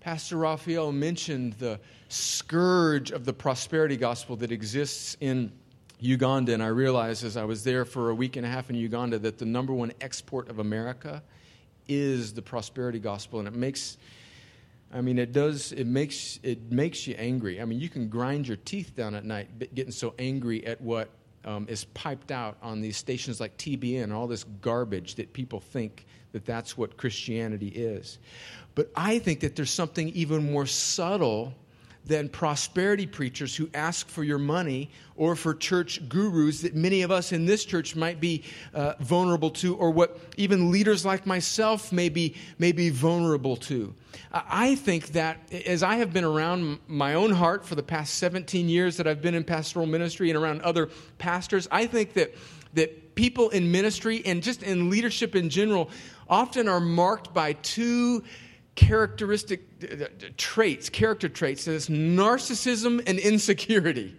Pastor 0.00 0.36
Raphael 0.36 0.92
mentioned 0.92 1.54
the 1.54 1.80
scourge 2.08 3.10
of 3.10 3.24
the 3.24 3.32
prosperity 3.32 3.96
gospel 3.96 4.36
that 4.36 4.52
exists 4.52 5.16
in 5.18 5.50
Uganda, 5.98 6.52
and 6.52 6.62
I 6.62 6.66
realized 6.66 7.24
as 7.24 7.36
I 7.36 7.44
was 7.44 7.64
there 7.64 7.84
for 7.84 8.10
a 8.10 8.14
week 8.14 8.36
and 8.36 8.44
a 8.44 8.48
half 8.48 8.68
in 8.70 8.76
Uganda 8.76 9.18
that 9.20 9.38
the 9.38 9.46
number 9.46 9.72
one 9.72 9.92
export 10.00 10.48
of 10.48 10.58
America 10.58 11.22
is 11.88 12.34
the 12.34 12.42
prosperity 12.42 12.98
gospel, 12.98 13.38
and 13.38 13.48
it 13.48 13.54
makes 13.54 13.96
I 14.94 15.00
mean, 15.00 15.18
it 15.18 15.32
does. 15.32 15.72
It 15.72 15.88
makes 15.88 16.38
it 16.44 16.70
makes 16.70 17.06
you 17.06 17.16
angry. 17.18 17.60
I 17.60 17.64
mean, 17.64 17.80
you 17.80 17.88
can 17.88 18.08
grind 18.08 18.46
your 18.46 18.56
teeth 18.58 18.94
down 18.94 19.16
at 19.16 19.24
night, 19.24 19.74
getting 19.74 19.92
so 19.92 20.14
angry 20.20 20.64
at 20.64 20.80
what 20.80 21.10
um, 21.44 21.66
is 21.68 21.84
piped 21.86 22.30
out 22.30 22.56
on 22.62 22.80
these 22.80 22.96
stations 22.96 23.40
like 23.40 23.56
TBN, 23.56 24.12
all 24.12 24.28
this 24.28 24.44
garbage 24.62 25.16
that 25.16 25.32
people 25.32 25.58
think 25.58 26.06
that 26.30 26.46
that's 26.46 26.78
what 26.78 26.96
Christianity 26.96 27.68
is. 27.68 28.18
But 28.76 28.90
I 28.94 29.18
think 29.18 29.40
that 29.40 29.56
there's 29.56 29.70
something 29.70 30.08
even 30.10 30.52
more 30.52 30.66
subtle 30.66 31.54
than 32.06 32.28
prosperity 32.28 33.06
preachers 33.06 33.56
who 33.56 33.68
ask 33.72 34.08
for 34.08 34.24
your 34.24 34.38
money 34.38 34.90
or 35.16 35.34
for 35.34 35.54
church 35.54 36.06
gurus 36.08 36.60
that 36.60 36.74
many 36.74 37.02
of 37.02 37.10
us 37.10 37.32
in 37.32 37.46
this 37.46 37.64
church 37.64 37.96
might 37.96 38.20
be 38.20 38.42
uh, 38.74 38.94
vulnerable 39.00 39.50
to, 39.50 39.74
or 39.76 39.90
what 39.90 40.18
even 40.36 40.70
leaders 40.70 41.04
like 41.04 41.26
myself 41.26 41.92
may 41.92 42.08
be, 42.08 42.34
may 42.58 42.72
be 42.72 42.90
vulnerable 42.90 43.56
to. 43.56 43.94
I 44.32 44.74
think 44.74 45.08
that 45.08 45.38
as 45.66 45.82
I 45.82 45.96
have 45.96 46.12
been 46.12 46.24
around 46.24 46.78
my 46.88 47.14
own 47.14 47.30
heart 47.30 47.64
for 47.64 47.74
the 47.74 47.82
past 47.82 48.14
17 48.14 48.68
years 48.68 48.96
that 48.96 49.06
I've 49.06 49.22
been 49.22 49.34
in 49.34 49.44
pastoral 49.44 49.86
ministry 49.86 50.30
and 50.30 50.38
around 50.38 50.60
other 50.62 50.90
pastors, 51.18 51.68
I 51.70 51.86
think 51.86 52.12
that, 52.14 52.34
that 52.74 53.14
people 53.14 53.50
in 53.50 53.70
ministry 53.70 54.22
and 54.26 54.42
just 54.42 54.62
in 54.62 54.90
leadership 54.90 55.34
in 55.34 55.48
general 55.48 55.90
often 56.28 56.68
are 56.68 56.80
marked 56.80 57.32
by 57.32 57.54
two 57.54 58.24
characteristic 58.74 59.62
uh, 59.82 60.04
uh, 60.04 60.06
traits, 60.36 60.88
character 60.88 61.28
traits. 61.28 61.64
That's 61.64 61.88
narcissism 61.88 63.02
and 63.06 63.18
insecurity. 63.18 64.16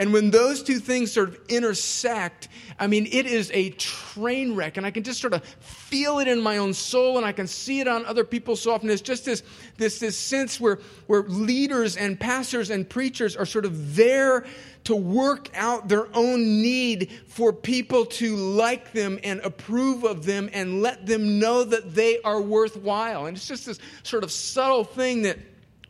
And 0.00 0.14
when 0.14 0.30
those 0.30 0.62
two 0.62 0.78
things 0.78 1.12
sort 1.12 1.28
of 1.28 1.38
intersect, 1.50 2.48
I 2.78 2.86
mean, 2.86 3.06
it 3.12 3.26
is 3.26 3.50
a 3.52 3.68
train 3.72 4.54
wreck. 4.54 4.78
And 4.78 4.86
I 4.86 4.90
can 4.90 5.02
just 5.02 5.20
sort 5.20 5.34
of 5.34 5.44
feel 5.44 6.20
it 6.20 6.26
in 6.26 6.40
my 6.40 6.56
own 6.56 6.72
soul 6.72 7.18
and 7.18 7.26
I 7.26 7.32
can 7.32 7.46
see 7.46 7.80
it 7.80 7.86
on 7.86 8.06
other 8.06 8.24
people 8.24 8.56
so 8.56 8.72
often. 8.72 8.88
It's 8.88 9.02
just 9.02 9.26
this, 9.26 9.42
this, 9.76 9.98
this 9.98 10.16
sense 10.16 10.58
where, 10.58 10.78
where 11.06 11.24
leaders 11.24 11.98
and 11.98 12.18
pastors 12.18 12.70
and 12.70 12.88
preachers 12.88 13.36
are 13.36 13.44
sort 13.44 13.66
of 13.66 13.94
there 13.94 14.46
to 14.84 14.96
work 14.96 15.50
out 15.54 15.88
their 15.88 16.06
own 16.16 16.62
need 16.62 17.10
for 17.28 17.52
people 17.52 18.06
to 18.06 18.36
like 18.36 18.92
them 18.92 19.18
and 19.22 19.40
approve 19.40 20.04
of 20.04 20.24
them 20.24 20.48
and 20.54 20.80
let 20.80 21.04
them 21.04 21.38
know 21.38 21.62
that 21.62 21.94
they 21.94 22.22
are 22.22 22.40
worthwhile. 22.40 23.26
And 23.26 23.36
it's 23.36 23.46
just 23.46 23.66
this 23.66 23.78
sort 24.02 24.24
of 24.24 24.32
subtle 24.32 24.84
thing 24.84 25.22
that 25.22 25.36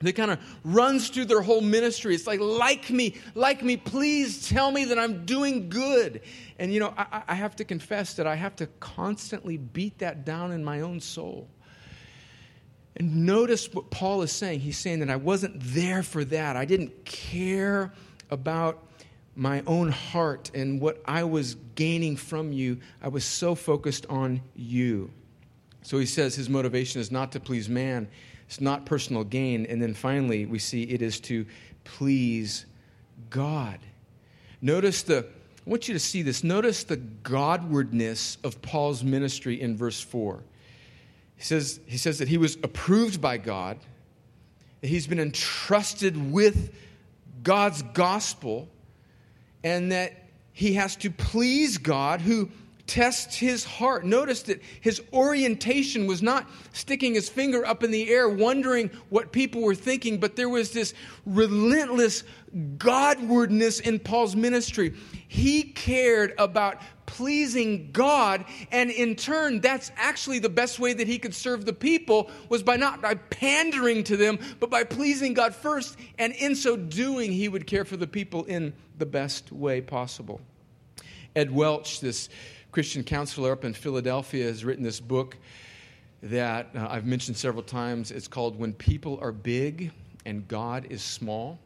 that 0.01 0.15
kind 0.15 0.31
of 0.31 0.39
runs 0.65 1.09
through 1.09 1.27
their 1.27 1.43
whole 1.43 1.61
ministry. 1.61 2.15
It's 2.15 2.27
like, 2.27 2.41
like 2.41 2.91
me, 2.91 3.17
like 3.35 3.63
me, 3.63 3.77
please 3.77 4.49
tell 4.49 4.71
me 4.71 4.87
that 4.87 4.99
I'm 4.99 5.27
doing 5.27 5.69
good. 5.69 6.23
And, 6.59 6.73
you 6.73 6.81
know, 6.81 6.95
I, 6.97 7.23
I, 7.29 7.35
have 7.35 7.57
to 7.57 7.65
confess 7.65 8.15
that 8.15 8.27
I 8.27 8.35
have 8.35 8.57
to 8.57 8.67
constantly 8.81 9.59
beat 9.59 9.99
that 9.99 10.25
down 10.25 10.53
in 10.53 10.65
my 10.65 10.81
own 10.81 11.01
soul. 11.01 11.49
And 12.97 13.27
notice 13.27 13.73
what 13.73 13.91
Paul 13.91 14.23
is 14.23 14.33
saying. 14.33 14.61
He's 14.61 14.79
saying 14.79 15.01
that 15.01 15.11
I 15.11 15.17
wasn't 15.17 15.57
there 15.59 16.03
for 16.03 16.25
that. 16.25 16.57
I 16.57 16.65
didn't 16.65 17.05
care 17.05 17.93
about 18.31 18.87
my 19.37 19.63
own 19.67 19.91
heart 19.91 20.51
and 20.55 20.81
what 20.81 21.01
I 21.05 21.25
was 21.25 21.57
gaining 21.75 22.17
from 22.17 22.53
you. 22.53 22.79
I 23.03 23.09
was 23.09 23.25
so 23.25 23.55
focused 23.55 24.07
on 24.07 24.43
you. 24.55 25.11
So 25.83 25.99
he 25.99 26.07
says 26.07 26.35
his 26.35 26.49
motivation 26.49 27.01
is 27.01 27.11
not 27.11 27.33
to 27.33 27.41
please 27.41 27.69
man, 27.69 28.09
it's 28.51 28.61
not 28.61 28.85
personal 28.85 29.23
gain. 29.23 29.65
And 29.67 29.81
then 29.81 29.95
finally, 29.95 30.45
we 30.45 30.59
see 30.59 30.83
it 30.83 31.03
is 31.03 31.21
to 31.21 31.47
please 31.85 32.67
God. 33.31 33.79
Notice 34.61 35.05
the, 35.05 35.19
I 35.19 35.71
want 35.71 35.87
you 35.87 35.95
to 35.95 36.01
see 36.01 36.23
this. 36.23 36.43
Notice 36.43 36.83
the 36.83 36.97
Godwardness 36.97 38.39
of 38.43 38.61
Paul's 38.61 39.05
ministry 39.05 39.61
in 39.61 39.77
verse 39.77 40.01
4. 40.01 40.43
He 41.37 41.45
says, 41.45 41.79
he 41.87 41.97
says 41.97 42.19
that 42.19 42.27
he 42.27 42.39
was 42.39 42.57
approved 42.57 43.21
by 43.21 43.37
God, 43.37 43.79
that 44.81 44.89
he's 44.89 45.07
been 45.07 45.21
entrusted 45.21 46.33
with 46.33 46.75
God's 47.45 47.83
gospel, 47.83 48.69
and 49.63 49.93
that 49.93 50.13
he 50.53 50.73
has 50.73 50.97
to 50.97 51.11
please 51.11 51.79
God 51.79 52.21
who 52.21 52.51
tests 52.90 53.37
his 53.37 53.64
heart. 53.64 54.05
Notice 54.05 54.42
that 54.42 54.61
his 54.81 55.00
orientation 55.12 56.09
was 56.09 56.22
not 56.22 56.50
sticking 56.72 57.14
his 57.14 57.29
finger 57.29 57.64
up 57.64 57.85
in 57.85 57.92
the 57.92 58.11
air, 58.11 58.29
wondering 58.29 58.90
what 59.11 59.31
people 59.31 59.62
were 59.62 59.76
thinking, 59.76 60.18
but 60.18 60.35
there 60.35 60.48
was 60.48 60.72
this 60.72 60.92
relentless 61.24 62.24
Godwardness 62.79 63.81
in 63.81 64.00
Paul's 64.00 64.35
ministry. 64.35 64.94
He 65.29 65.62
cared 65.62 66.35
about 66.37 66.83
pleasing 67.07 67.90
God, 67.92 68.44
and 68.72 68.90
in 68.90 69.14
turn, 69.14 69.61
that's 69.61 69.92
actually 69.94 70.40
the 70.40 70.48
best 70.48 70.81
way 70.81 70.92
that 70.92 71.07
he 71.07 71.20
could 71.20 71.35
serve 71.35 71.64
the 71.64 71.72
people 71.72 72.29
was 72.48 72.64
by 72.64 72.76
not 72.76 73.00
by 73.00 73.14
pandering 73.14 74.03
to 74.03 74.16
them, 74.16 74.40
but 74.59 74.68
by 74.68 74.83
pleasing 74.83 75.33
God 75.33 75.55
first, 75.55 75.96
and 76.18 76.33
in 76.33 76.57
so 76.57 76.76
doing, 76.76 77.31
he 77.31 77.48
would 77.48 77.68
care 77.68 77.85
for 77.85 77.96
the 77.96 78.09
people 78.09 78.46
in 78.46 78.72
the 78.98 79.07
best 79.07 79.53
way 79.53 79.81
possible. 79.81 80.40
Ed 81.37 81.53
Welch, 81.53 82.00
this 82.00 82.29
Christian 82.73 83.03
counselor 83.03 83.51
up 83.51 83.65
in 83.65 83.75
Philadelphia, 83.75 84.45
has 84.45 84.65
written 84.65 84.85
this 84.85 85.01
book 85.01 85.37
that 86.23 86.69
uh, 86.77 86.87
I've 86.89 87.05
mentioned 87.05 87.37
several 87.37 87.65
times. 87.65 88.13
It's 88.13 88.29
called 88.29 88.57
When 88.57 88.73
People 88.75 89.19
Are 89.21 89.33
Big 89.33 89.91
and 90.25 90.47
God 90.47 90.87
is 90.89 91.03
Small. 91.03 91.59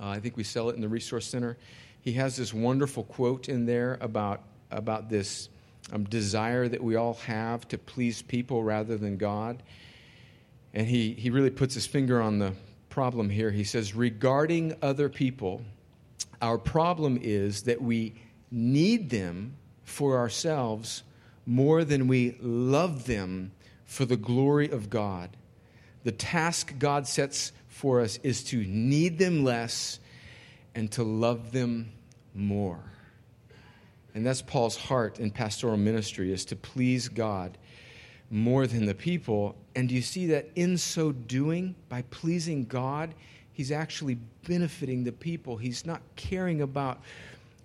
Uh, 0.00 0.06
I 0.06 0.20
think 0.20 0.36
we 0.36 0.44
sell 0.44 0.70
it 0.70 0.76
in 0.76 0.82
the 0.82 0.88
Resource 0.88 1.26
Center. 1.26 1.56
He 2.02 2.12
has 2.12 2.36
this 2.36 2.54
wonderful 2.54 3.02
quote 3.04 3.48
in 3.48 3.66
there 3.66 3.98
about, 4.00 4.42
about 4.70 5.08
this 5.08 5.48
um, 5.92 6.04
desire 6.04 6.68
that 6.68 6.80
we 6.80 6.94
all 6.94 7.14
have 7.14 7.66
to 7.66 7.76
please 7.76 8.22
people 8.22 8.62
rather 8.62 8.96
than 8.96 9.16
God. 9.16 9.64
And 10.74 10.86
he, 10.86 11.14
he 11.14 11.30
really 11.30 11.50
puts 11.50 11.74
his 11.74 11.86
finger 11.86 12.22
on 12.22 12.38
the 12.38 12.52
problem 12.88 13.28
here. 13.28 13.50
He 13.50 13.64
says, 13.64 13.96
Regarding 13.96 14.76
other 14.80 15.08
people, 15.08 15.62
our 16.40 16.56
problem 16.56 17.18
is 17.20 17.64
that 17.64 17.82
we 17.82 18.14
need 18.52 19.10
them 19.10 19.56
for 19.90 20.16
ourselves 20.16 21.02
more 21.44 21.84
than 21.84 22.06
we 22.06 22.36
love 22.40 23.06
them 23.06 23.52
for 23.84 24.04
the 24.04 24.16
glory 24.16 24.70
of 24.70 24.88
God. 24.88 25.36
The 26.04 26.12
task 26.12 26.78
God 26.78 27.06
sets 27.06 27.52
for 27.68 28.00
us 28.00 28.18
is 28.22 28.44
to 28.44 28.64
need 28.64 29.18
them 29.18 29.44
less 29.44 29.98
and 30.74 30.90
to 30.92 31.02
love 31.02 31.52
them 31.52 31.90
more. 32.34 32.80
And 34.14 34.24
that's 34.24 34.42
Paul's 34.42 34.76
heart 34.76 35.18
in 35.18 35.30
pastoral 35.30 35.76
ministry 35.76 36.32
is 36.32 36.44
to 36.46 36.56
please 36.56 37.08
God 37.08 37.58
more 38.30 38.66
than 38.66 38.86
the 38.86 38.94
people. 38.94 39.56
And 39.74 39.88
do 39.88 39.94
you 39.94 40.02
see 40.02 40.26
that 40.26 40.48
in 40.54 40.78
so 40.78 41.12
doing, 41.12 41.74
by 41.88 42.02
pleasing 42.02 42.64
God, 42.64 43.14
he's 43.52 43.72
actually 43.72 44.18
benefiting 44.46 45.04
the 45.04 45.12
people. 45.12 45.56
He's 45.56 45.84
not 45.84 46.00
caring 46.16 46.62
about 46.62 47.02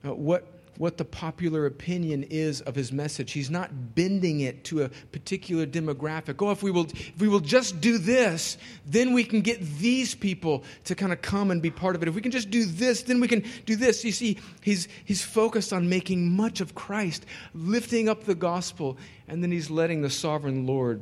uh, 0.04 0.14
what 0.14 0.55
what 0.78 0.98
the 0.98 1.06
popular 1.06 1.66
opinion 1.66 2.24
is 2.24 2.62
of 2.62 2.76
his 2.76 2.92
message. 2.92 3.32
He's 3.32 3.50
not 3.50 3.96
bending 3.96 4.42
it 4.42 4.64
to 4.66 4.84
a 4.84 4.90
particular 5.12 5.66
demographic. 5.66 6.42
Oh, 6.46 6.52
if 6.52 6.64
we 6.64 6.72
will, 6.72 6.86
if 6.86 7.20
we 7.20 7.28
will 7.28 7.40
just 7.40 7.80
do 7.80 7.98
this, 7.98 8.58
then 8.86 9.14
we 9.14 9.24
can 9.24 9.42
get 9.42 9.62
these 9.78 10.16
people 10.16 10.64
to 10.86 10.96
kind 10.96 11.14
of 11.14 11.22
come 11.22 11.52
and 11.52 11.62
be 11.62 11.72
part 11.72 11.96
of 11.96 12.02
it. 12.02 12.08
If 12.08 12.16
we 12.16 12.22
can 12.22 12.32
just 12.32 12.50
do 12.50 12.66
this, 12.66 13.04
then 13.04 13.20
we 13.20 13.28
can 13.28 13.44
do 13.66 13.76
this. 13.76 14.04
You 14.04 14.12
see, 14.12 14.38
he's, 14.62 14.88
he's 15.06 15.24
focused 15.24 15.72
on 15.72 15.88
making 15.88 16.36
much 16.36 16.62
of 16.62 16.76
Christ, 16.76 17.26
lifting 17.54 18.10
up 18.10 18.26
the 18.26 18.36
gospel, 18.36 18.98
and 19.28 19.42
then 19.42 19.52
he's 19.52 19.70
letting 19.70 20.02
the 20.02 20.10
sovereign 20.10 20.66
Lord 20.66 21.02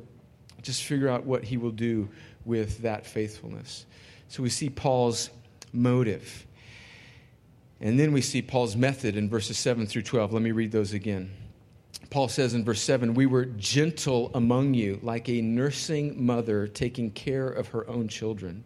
just 0.62 0.84
figure 0.84 1.10
out 1.10 1.26
what 1.26 1.44
he 1.44 1.58
will 1.58 1.72
do 1.72 2.10
with 2.46 2.80
that 2.80 3.06
faithfulness. 3.06 3.86
So 4.30 4.44
we 4.44 4.50
see 4.50 4.70
Paul's 4.70 5.30
motive. 5.74 6.46
And 7.82 8.00
then 8.00 8.14
we 8.14 8.22
see 8.22 8.42
Paul's 8.42 8.76
method 8.76 9.16
in 9.16 9.30
verses 9.30 9.58
7 9.58 9.86
through 9.88 10.04
12. 10.04 10.34
Let 10.34 10.42
me 10.42 10.52
read 10.52 10.72
those 10.72 10.94
again. 10.94 11.32
Paul 12.10 12.28
says 12.28 12.54
in 12.54 12.64
verse 12.64 12.82
7 12.82 13.14
We 13.14 13.26
were 13.26 13.46
gentle 13.46 14.32
among 14.34 14.74
you, 14.74 15.00
like 15.02 15.30
a 15.30 15.42
nursing 15.42 16.26
mother 16.26 16.68
taking 16.68 17.12
care 17.12 17.48
of 17.48 17.70
her 17.70 17.90
own 17.90 18.08
children. 18.08 18.64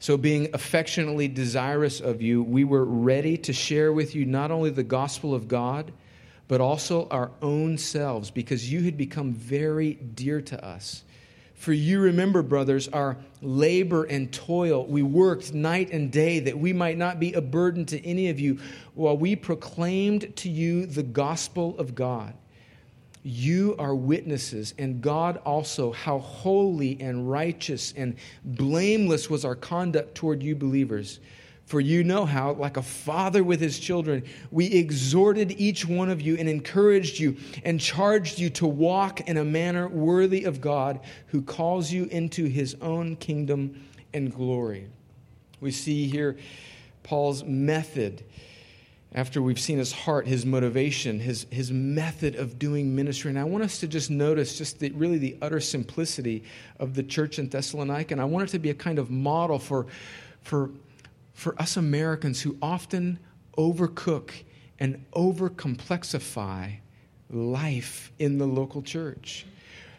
So, 0.00 0.16
being 0.16 0.48
affectionately 0.54 1.26
desirous 1.28 2.00
of 2.00 2.22
you, 2.22 2.42
we 2.42 2.64
were 2.64 2.84
ready 2.84 3.36
to 3.38 3.52
share 3.52 3.92
with 3.92 4.14
you 4.14 4.24
not 4.24 4.50
only 4.50 4.70
the 4.70 4.84
gospel 4.84 5.34
of 5.34 5.48
God, 5.48 5.92
but 6.46 6.60
also 6.60 7.08
our 7.08 7.30
own 7.42 7.76
selves, 7.76 8.30
because 8.30 8.72
you 8.72 8.82
had 8.82 8.96
become 8.96 9.32
very 9.34 9.94
dear 9.94 10.40
to 10.40 10.64
us. 10.64 11.02
For 11.58 11.72
you 11.72 11.98
remember, 12.00 12.42
brothers, 12.42 12.86
our 12.88 13.16
labor 13.42 14.04
and 14.04 14.32
toil. 14.32 14.86
We 14.86 15.02
worked 15.02 15.52
night 15.52 15.90
and 15.90 16.10
day 16.10 16.38
that 16.38 16.56
we 16.56 16.72
might 16.72 16.96
not 16.96 17.18
be 17.18 17.32
a 17.32 17.40
burden 17.40 17.84
to 17.86 18.06
any 18.06 18.28
of 18.28 18.38
you 18.38 18.60
while 18.94 19.16
we 19.16 19.34
proclaimed 19.34 20.36
to 20.36 20.48
you 20.48 20.86
the 20.86 21.02
gospel 21.02 21.76
of 21.76 21.96
God. 21.96 22.34
You 23.24 23.74
are 23.76 23.94
witnesses, 23.96 24.72
and 24.78 25.02
God 25.02 25.38
also, 25.38 25.90
how 25.90 26.20
holy 26.20 26.96
and 27.00 27.28
righteous 27.28 27.92
and 27.96 28.14
blameless 28.44 29.28
was 29.28 29.44
our 29.44 29.56
conduct 29.56 30.14
toward 30.14 30.44
you 30.44 30.54
believers. 30.54 31.18
For 31.68 31.82
you 31.82 32.02
know 32.02 32.24
how, 32.24 32.52
like 32.52 32.78
a 32.78 32.82
father 32.82 33.44
with 33.44 33.60
his 33.60 33.78
children, 33.78 34.24
we 34.50 34.72
exhorted 34.72 35.52
each 35.60 35.86
one 35.86 36.08
of 36.08 36.22
you 36.22 36.34
and 36.38 36.48
encouraged 36.48 37.18
you 37.18 37.36
and 37.62 37.78
charged 37.78 38.38
you 38.38 38.48
to 38.48 38.66
walk 38.66 39.28
in 39.28 39.36
a 39.36 39.44
manner 39.44 39.86
worthy 39.86 40.44
of 40.44 40.62
God 40.62 40.98
who 41.26 41.42
calls 41.42 41.92
you 41.92 42.06
into 42.06 42.46
his 42.46 42.74
own 42.80 43.16
kingdom 43.16 43.86
and 44.14 44.34
glory. 44.34 44.86
We 45.60 45.70
see 45.70 46.06
here 46.06 46.38
Paul's 47.02 47.44
method 47.44 48.24
after 49.12 49.42
we've 49.42 49.60
seen 49.60 49.76
his 49.76 49.92
heart, 49.92 50.26
his 50.26 50.46
motivation, 50.46 51.20
his, 51.20 51.44
his 51.50 51.70
method 51.70 52.36
of 52.36 52.58
doing 52.58 52.96
ministry. 52.96 53.28
And 53.28 53.38
I 53.38 53.44
want 53.44 53.62
us 53.62 53.78
to 53.80 53.86
just 53.86 54.08
notice 54.08 54.56
just 54.56 54.78
the, 54.78 54.90
really 54.92 55.18
the 55.18 55.36
utter 55.42 55.60
simplicity 55.60 56.44
of 56.78 56.94
the 56.94 57.02
church 57.02 57.38
in 57.38 57.50
Thessalonica. 57.50 58.14
And 58.14 58.22
I 58.22 58.24
want 58.24 58.48
it 58.48 58.52
to 58.52 58.58
be 58.58 58.70
a 58.70 58.74
kind 58.74 58.98
of 58.98 59.10
model 59.10 59.58
for, 59.58 59.86
for 60.40 60.70
for 61.38 61.54
us 61.62 61.76
Americans 61.76 62.40
who 62.40 62.58
often 62.60 63.16
overcook 63.56 64.32
and 64.80 65.04
overcomplexify 65.12 66.78
life 67.30 68.10
in 68.18 68.38
the 68.38 68.46
local 68.46 68.82
church. 68.82 69.46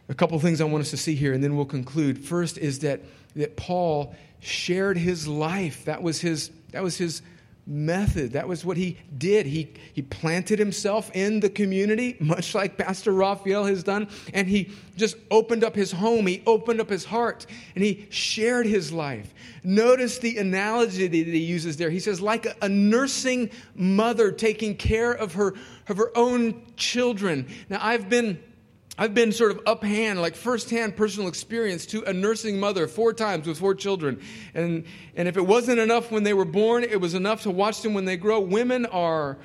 A 0.09 0.13
couple 0.13 0.37
things 0.41 0.59
I 0.59 0.65
want 0.65 0.81
us 0.81 0.89
to 0.89 0.97
see 0.97 1.15
here, 1.15 1.31
and 1.31 1.41
then 1.41 1.55
we'll 1.55 1.65
conclude. 1.65 2.19
First 2.19 2.57
is 2.57 2.79
that, 2.79 2.99
that 3.37 3.55
Paul 3.55 4.13
shared 4.41 4.97
his 4.97 5.29
life. 5.29 5.85
That 5.85 6.03
was 6.03 6.19
his, 6.19 6.51
that 6.73 6.83
was 6.83 6.97
his 6.97 7.21
method. 7.69 8.31
That 8.33 8.47
was 8.47 8.65
what 8.65 8.75
he 8.75 8.97
did. 9.15 9.45
He, 9.45 9.71
he 9.93 10.01
planted 10.01 10.57
himself 10.57 11.11
in 11.13 11.39
the 11.39 11.49
community, 11.49 12.17
much 12.19 12.55
like 12.55 12.77
Pastor 12.77 13.13
Raphael 13.13 13.65
has 13.65 13.83
done, 13.83 14.09
and 14.33 14.47
he 14.47 14.71
just 14.97 15.15
opened 15.29 15.63
up 15.63 15.75
his 15.75 15.91
home. 15.91 16.25
He 16.25 16.41
opened 16.47 16.81
up 16.81 16.89
his 16.89 17.05
heart, 17.05 17.45
and 17.75 17.83
he 17.83 18.07
shared 18.09 18.65
his 18.65 18.91
life. 18.91 19.33
Notice 19.63 20.17
the 20.17 20.37
analogy 20.39 21.07
that 21.07 21.15
he 21.15 21.37
uses 21.37 21.77
there. 21.77 21.91
He 21.91 21.99
says, 21.99 22.19
like 22.19 22.47
a, 22.47 22.55
a 22.63 22.69
nursing 22.69 23.51
mother 23.75 24.31
taking 24.31 24.75
care 24.75 25.11
of 25.11 25.33
her, 25.33 25.53
of 25.87 25.97
her 25.97 26.11
own 26.17 26.63
children. 26.75 27.47
Now, 27.69 27.79
I've 27.81 28.09
been 28.09 28.43
I've 28.99 29.13
been 29.13 29.31
sort 29.31 29.51
of 29.51 29.63
uphand, 29.63 30.17
like 30.17 30.35
firsthand 30.35 30.97
personal 30.97 31.29
experience 31.29 31.85
to 31.85 32.03
a 32.03 32.11
nursing 32.11 32.59
mother 32.59 32.85
four 32.85 33.13
times 33.13 33.47
with 33.47 33.57
four 33.57 33.73
children. 33.73 34.21
And, 34.53 34.83
and 35.15 35.29
if 35.29 35.37
it 35.37 35.47
wasn't 35.47 35.79
enough 35.79 36.11
when 36.11 36.23
they 36.23 36.33
were 36.33 36.43
born, 36.43 36.83
it 36.83 36.99
was 36.99 37.13
enough 37.13 37.43
to 37.43 37.49
watch 37.49 37.81
them 37.81 37.93
when 37.93 38.03
they 38.03 38.17
grow. 38.17 38.41
Women 38.41 38.85
are, 38.87 39.37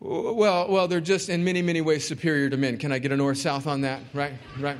well, 0.00 0.68
well, 0.68 0.88
they're 0.88 1.00
just 1.00 1.28
in 1.28 1.44
many, 1.44 1.62
many 1.62 1.80
ways 1.80 2.04
superior 2.04 2.50
to 2.50 2.56
men. 2.56 2.76
Can 2.76 2.90
I 2.90 2.98
get 2.98 3.12
a 3.12 3.16
north 3.16 3.38
south 3.38 3.68
on 3.68 3.82
that? 3.82 4.02
Right? 4.12 4.32
Right? 4.58 4.78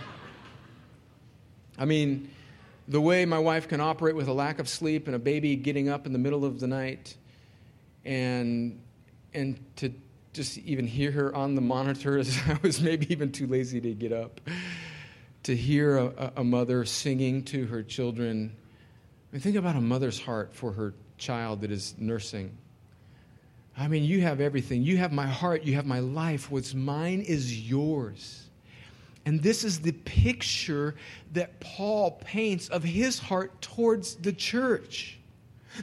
I 1.79 1.85
mean, 1.85 2.29
the 2.89 3.01
way 3.01 3.25
my 3.25 3.39
wife 3.39 3.69
can 3.69 3.81
operate 3.81 4.17
with 4.17 4.27
a 4.27 4.33
lack 4.33 4.59
of 4.59 4.69
sleep 4.69 5.07
and 5.07 5.15
a 5.15 5.21
baby 5.21 5.55
getting 5.55 5.89
up 5.89 6.07
in 6.07 6.13
the 6.13 6.19
middle 6.19 6.45
of 6.45 6.59
the 6.59 6.67
night 6.67 7.17
and 8.05 8.81
and 9.33 9.65
to 9.77 9.93
just 10.33 10.59
even 10.59 10.87
hear 10.87 11.11
her 11.11 11.35
on 11.35 11.55
the 11.55 11.61
monitor 11.61 12.19
as 12.19 12.39
I 12.47 12.59
was 12.63 12.81
maybe 12.81 13.11
even 13.13 13.33
too 13.33 13.47
lazy 13.47 13.81
to 13.81 13.95
get 13.95 14.13
up. 14.13 14.41
To 15.45 15.57
hear 15.57 15.97
a, 15.97 16.33
a 16.37 16.45
mother 16.45 16.85
singing 16.85 17.45
to 17.45 17.67
her 17.67 17.83
children. 17.83 18.55
I 18.55 19.37
mean, 19.37 19.41
think 19.41 19.57
about 19.57 19.75
a 19.75 19.81
mother's 19.81 20.21
heart 20.21 20.55
for 20.55 20.73
her 20.73 20.95
child 21.17 21.63
that 21.63 21.71
is 21.71 21.95
nursing. 21.99 22.57
I 23.77 23.89
mean, 23.89 24.05
you 24.05 24.21
have 24.21 24.41
everything. 24.41 24.83
You 24.83 24.99
have 24.99 25.13
my 25.13 25.27
heart. 25.27 25.63
You 25.63 25.77
have 25.77 25.87
my 25.87 26.01
life. 26.01 26.51
What's 26.51 26.75
mine 26.75 27.23
is 27.23 27.69
yours. 27.69 28.51
And 29.25 29.43
this 29.43 29.65
is 29.65 29.81
the 29.81 29.93
picture 29.93 30.97
that 31.33 31.61
Paul 31.61 32.13
paints 32.25 32.69
of 32.69 32.83
his 32.83 33.19
heart 33.19 33.61
towards 33.63 34.17
the 34.17 34.33
church. 34.33 35.20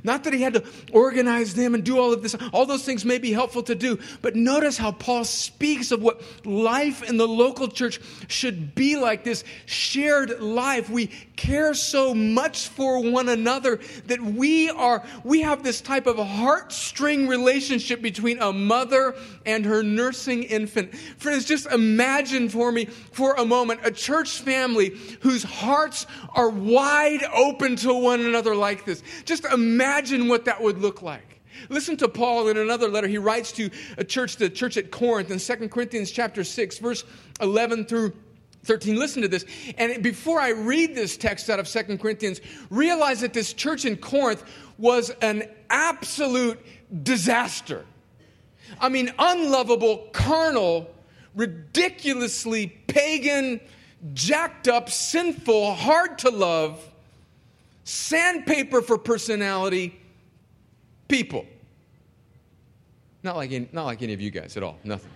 Not 0.03 0.23
that 0.25 0.33
he 0.33 0.41
had 0.41 0.53
to 0.53 0.63
organize 0.91 1.53
them 1.53 1.73
and 1.73 1.83
do 1.83 1.97
all 1.97 2.13
of 2.13 2.21
this. 2.21 2.35
All 2.53 2.65
those 2.65 2.83
things 2.83 3.05
may 3.05 3.17
be 3.17 3.31
helpful 3.31 3.63
to 3.63 3.75
do. 3.75 3.99
But 4.21 4.35
notice 4.35 4.77
how 4.77 4.91
Paul 4.91 5.23
speaks 5.23 5.91
of 5.91 6.01
what 6.01 6.21
life 6.45 7.03
in 7.03 7.17
the 7.17 7.27
local 7.27 7.67
church 7.67 7.99
should 8.27 8.75
be 8.75 8.97
like 8.97 9.23
this 9.23 9.43
shared 9.65 10.39
life. 10.41 10.89
We 10.89 11.07
care 11.35 11.73
so 11.73 12.13
much 12.13 12.67
for 12.67 13.09
one 13.09 13.29
another 13.29 13.79
that 14.07 14.21
we 14.21 14.69
are, 14.69 15.03
we 15.23 15.41
have 15.41 15.63
this 15.63 15.81
type 15.81 16.05
of 16.05 16.17
heartstring 16.17 17.27
relationship 17.27 18.01
between 18.01 18.39
a 18.39 18.51
mother 18.51 19.15
and 19.45 19.65
her 19.65 19.83
nursing 19.83 20.43
infant. 20.43 20.95
Friends, 20.95 21.45
just 21.45 21.65
imagine 21.67 22.49
for 22.49 22.71
me 22.71 22.85
for 22.85 23.35
a 23.35 23.45
moment 23.45 23.81
a 23.83 23.91
church 23.91 24.41
family 24.41 24.89
whose 25.21 25.43
hearts 25.43 26.05
are 26.35 26.49
wide 26.49 27.23
open 27.33 27.75
to 27.77 27.93
one 27.93 28.21
another 28.21 28.55
like 28.55 28.85
this. 28.85 29.01
Just 29.25 29.45
imagine 29.45 29.76
imagine 29.77 30.27
what 30.27 30.45
that 30.45 30.59
would 30.59 30.79
look 30.79 31.03
like. 31.03 31.39
Listen 31.69 31.95
to 31.97 32.07
Paul 32.07 32.47
in 32.47 32.57
another 32.57 32.89
letter 32.89 33.07
he 33.07 33.19
writes 33.19 33.51
to 33.53 33.69
a 33.99 34.03
church, 34.03 34.37
the 34.37 34.49
church 34.49 34.75
at 34.75 34.89
Corinth 34.89 35.29
in 35.29 35.37
2 35.37 35.69
Corinthians 35.69 36.09
chapter 36.09 36.43
6, 36.43 36.79
verse 36.79 37.03
11 37.41 37.85
through 37.85 38.13
13. 38.63 38.95
Listen 38.95 39.21
to 39.21 39.27
this. 39.27 39.45
And 39.77 40.01
before 40.01 40.39
I 40.39 40.49
read 40.49 40.95
this 40.95 41.15
text 41.15 41.47
out 41.51 41.59
of 41.59 41.67
2 41.67 41.99
Corinthians, 41.99 42.41
realize 42.71 43.21
that 43.21 43.33
this 43.33 43.53
church 43.53 43.85
in 43.85 43.97
Corinth 43.97 44.43
was 44.79 45.11
an 45.21 45.47
absolute 45.69 46.59
disaster. 47.03 47.85
I 48.81 48.89
mean, 48.89 49.13
unlovable, 49.19 50.09
carnal, 50.11 50.89
ridiculously 51.35 52.67
pagan, 52.87 53.61
jacked 54.15 54.67
up, 54.67 54.89
sinful, 54.89 55.75
hard 55.75 56.17
to 56.19 56.31
love 56.31 56.83
sandpaper 57.87 58.81
for 58.81 58.97
personality 58.97 59.97
people. 61.07 61.45
Not 63.23 63.37
like, 63.37 63.53
any, 63.53 63.69
not 63.71 63.85
like 63.85 64.01
any 64.01 64.11
of 64.11 64.19
you 64.19 64.29
guys 64.29 64.57
at 64.57 64.63
all, 64.63 64.77
nothing. 64.83 65.09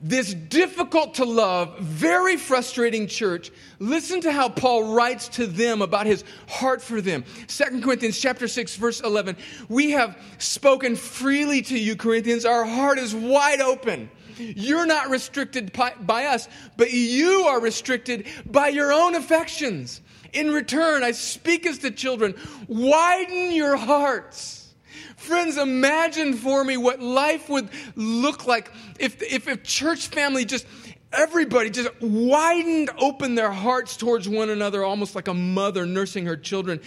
This 0.00 0.32
difficult 0.32 1.14
to 1.14 1.24
love, 1.24 1.78
very 1.78 2.36
frustrating 2.36 3.06
church, 3.06 3.52
listen 3.78 4.22
to 4.22 4.32
how 4.32 4.48
Paul 4.48 4.94
writes 4.94 5.28
to 5.28 5.46
them 5.46 5.82
about 5.82 6.06
his 6.06 6.24
heart 6.48 6.80
for 6.80 7.02
them. 7.02 7.24
2 7.46 7.82
Corinthians 7.82 8.18
chapter 8.18 8.48
6 8.48 8.76
verse 8.76 9.00
11. 9.00 9.36
We 9.68 9.90
have 9.90 10.16
spoken 10.38 10.96
freely 10.96 11.60
to 11.62 11.78
you 11.78 11.94
Corinthians. 11.94 12.46
Our 12.46 12.64
heart 12.64 12.98
is 12.98 13.14
wide 13.14 13.60
open. 13.60 14.10
You're 14.38 14.86
not 14.86 15.10
restricted 15.10 15.74
by, 15.74 15.92
by 16.00 16.24
us, 16.24 16.48
but 16.78 16.90
you 16.90 17.44
are 17.48 17.60
restricted 17.60 18.26
by 18.46 18.68
your 18.68 18.92
own 18.94 19.14
affections. 19.14 20.00
In 20.32 20.50
return, 20.52 21.02
I 21.02 21.12
speak 21.12 21.66
as 21.66 21.78
to 21.78 21.90
children, 21.90 22.34
widen 22.66 23.52
your 23.52 23.76
hearts. 23.76 24.72
Friends, 25.16 25.56
imagine 25.56 26.34
for 26.34 26.64
me 26.64 26.76
what 26.76 27.00
life 27.00 27.48
would 27.48 27.68
look 27.94 28.46
like 28.46 28.72
if, 28.98 29.22
if 29.22 29.46
a 29.46 29.56
church 29.56 30.08
family 30.08 30.44
just, 30.44 30.66
everybody 31.12 31.70
just 31.70 31.90
widened 32.00 32.90
open 32.98 33.34
their 33.34 33.52
hearts 33.52 33.96
towards 33.96 34.28
one 34.28 34.50
another, 34.50 34.82
almost 34.82 35.14
like 35.14 35.28
a 35.28 35.34
mother 35.34 35.86
nursing 35.86 36.26
her 36.26 36.36
children. 36.36 36.80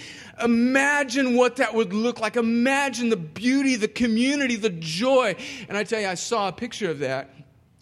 Imagine 0.43 1.35
what 1.35 1.57
that 1.57 1.73
would 1.73 1.93
look 1.93 2.19
like. 2.19 2.35
Imagine 2.35 3.09
the 3.09 3.15
beauty, 3.15 3.75
the 3.75 3.87
community, 3.87 4.55
the 4.55 4.71
joy. 4.71 5.35
And 5.69 5.77
I 5.77 5.83
tell 5.83 6.01
you, 6.01 6.07
I 6.07 6.15
saw 6.15 6.47
a 6.47 6.51
picture 6.51 6.89
of 6.89 6.99
that 6.99 7.29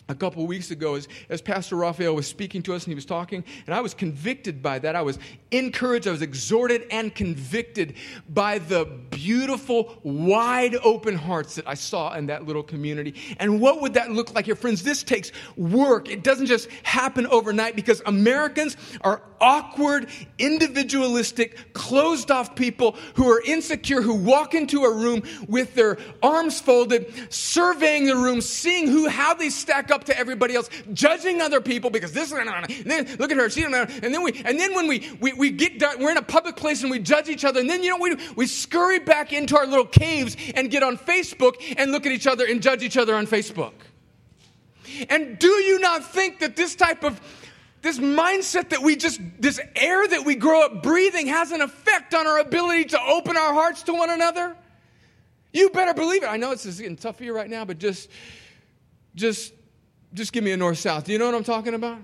a 0.09 0.15
couple 0.15 0.45
weeks 0.45 0.71
ago 0.71 0.95
as, 0.95 1.07
as 1.29 1.41
Pastor 1.41 1.75
Raphael 1.77 2.13
was 2.13 2.27
speaking 2.27 2.61
to 2.63 2.73
us 2.73 2.83
and 2.83 2.91
he 2.91 2.95
was 2.95 3.05
talking, 3.05 3.43
and 3.65 3.73
I 3.73 3.81
was 3.81 3.93
convicted 3.93 4.61
by 4.61 4.79
that. 4.79 4.95
I 4.95 5.01
was 5.01 5.17
encouraged, 5.51 6.07
I 6.07 6.11
was 6.11 6.21
exhorted 6.21 6.85
and 6.91 7.13
convicted 7.13 7.95
by 8.29 8.59
the 8.59 8.85
beautiful, 9.11 9.97
wide 10.03 10.75
open 10.83 11.15
hearts 11.15 11.55
that 11.55 11.67
I 11.67 11.75
saw 11.75 12.13
in 12.15 12.25
that 12.27 12.45
little 12.45 12.63
community. 12.63 13.15
And 13.37 13.61
what 13.61 13.81
would 13.81 13.93
that 13.93 14.11
look 14.11 14.33
like 14.35 14.45
here? 14.45 14.55
Friends, 14.55 14.83
this 14.83 15.03
takes 15.03 15.31
work. 15.55 16.09
It 16.09 16.23
doesn't 16.23 16.47
just 16.47 16.69
happen 16.83 17.27
overnight 17.27 17.75
because 17.75 18.01
Americans 18.05 18.75
are 19.01 19.21
awkward, 19.39 20.07
individualistic, 20.39 21.73
closed 21.73 22.31
off 22.31 22.55
people 22.55 22.95
who 23.15 23.29
are 23.29 23.41
insecure, 23.41 24.01
who 24.01 24.15
walk 24.15 24.53
into 24.53 24.83
a 24.83 24.93
room 24.93 25.21
with 25.47 25.75
their 25.75 25.97
arms 26.21 26.61
folded, 26.61 27.11
surveying 27.31 28.05
the 28.05 28.15
room, 28.15 28.39
seeing 28.41 28.87
who, 28.87 29.07
how 29.09 29.33
they 29.33 29.49
stack 29.49 29.91
up 29.91 29.92
to 30.05 30.17
everybody 30.17 30.55
else, 30.55 30.69
judging 30.93 31.41
other 31.41 31.61
people 31.61 31.89
because 31.89 32.11
this, 32.11 32.31
and 32.31 32.65
then 32.85 33.15
look 33.17 33.31
at 33.31 33.37
her, 33.37 33.49
she, 33.49 33.63
and 33.63 33.73
then 33.73 34.23
we, 34.23 34.41
and 34.45 34.59
then 34.59 34.75
when 34.75 34.87
we, 34.87 35.09
we, 35.19 35.33
we 35.33 35.51
get 35.51 35.79
done, 35.79 35.99
we're 35.99 36.11
in 36.11 36.17
a 36.17 36.21
public 36.21 36.55
place 36.55 36.81
and 36.81 36.91
we 36.91 36.99
judge 36.99 37.29
each 37.29 37.45
other, 37.45 37.59
and 37.59 37.69
then, 37.69 37.83
you 37.83 37.89
know, 37.89 37.97
we, 37.97 38.15
we 38.35 38.47
scurry 38.47 38.99
back 38.99 39.33
into 39.33 39.57
our 39.57 39.65
little 39.67 39.85
caves 39.85 40.35
and 40.55 40.71
get 40.71 40.83
on 40.83 40.97
Facebook 40.97 41.55
and 41.77 41.91
look 41.91 42.05
at 42.05 42.11
each 42.11 42.27
other 42.27 42.45
and 42.45 42.61
judge 42.61 42.83
each 42.83 42.97
other 42.97 43.15
on 43.15 43.27
Facebook. 43.27 43.73
And 45.09 45.39
do 45.39 45.47
you 45.47 45.79
not 45.79 46.03
think 46.05 46.39
that 46.39 46.55
this 46.55 46.75
type 46.75 47.03
of 47.03 47.19
this 47.81 47.99
mindset 47.99 48.69
that 48.69 48.81
we 48.81 48.95
just, 48.95 49.19
this 49.39 49.59
air 49.75 50.07
that 50.07 50.23
we 50.23 50.35
grow 50.35 50.65
up 50.65 50.81
breathing 50.81 51.27
has 51.27 51.51
an 51.51 51.59
effect 51.59 52.13
on 52.13 52.25
our 52.25 52.39
ability 52.39 52.85
to 52.85 53.01
open 53.01 53.35
our 53.35 53.53
hearts 53.53 53.83
to 53.83 53.93
one 53.93 54.09
another? 54.09 54.55
You 55.51 55.69
better 55.69 55.93
believe 55.93 56.23
it. 56.23 56.27
I 56.27 56.37
know 56.37 56.51
it's 56.51 56.65
getting 56.65 56.95
tough 56.95 57.17
for 57.17 57.25
you 57.25 57.35
right 57.35 57.49
now, 57.49 57.65
but 57.65 57.79
just, 57.79 58.09
just, 59.15 59.53
just 60.13 60.33
give 60.33 60.43
me 60.43 60.51
a 60.51 60.57
north 60.57 60.77
south. 60.77 61.05
Do 61.05 61.11
you 61.11 61.17
know 61.17 61.25
what 61.25 61.35
I'm 61.35 61.43
talking 61.43 61.73
about? 61.73 61.99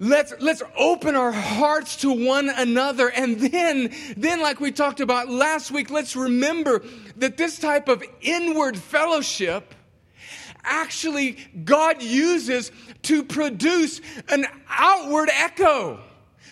Let's, 0.00 0.32
let's 0.38 0.62
open 0.76 1.16
our 1.16 1.32
hearts 1.32 1.96
to 1.98 2.26
one 2.26 2.48
another. 2.48 3.10
And 3.10 3.40
then, 3.40 3.92
then, 4.16 4.40
like 4.40 4.60
we 4.60 4.70
talked 4.70 5.00
about 5.00 5.28
last 5.28 5.72
week, 5.72 5.90
let's 5.90 6.14
remember 6.14 6.84
that 7.16 7.36
this 7.36 7.58
type 7.58 7.88
of 7.88 8.04
inward 8.20 8.78
fellowship 8.78 9.74
actually 10.62 11.38
God 11.64 12.00
uses 12.02 12.70
to 13.02 13.24
produce 13.24 14.00
an 14.28 14.46
outward 14.68 15.30
echo. 15.32 15.98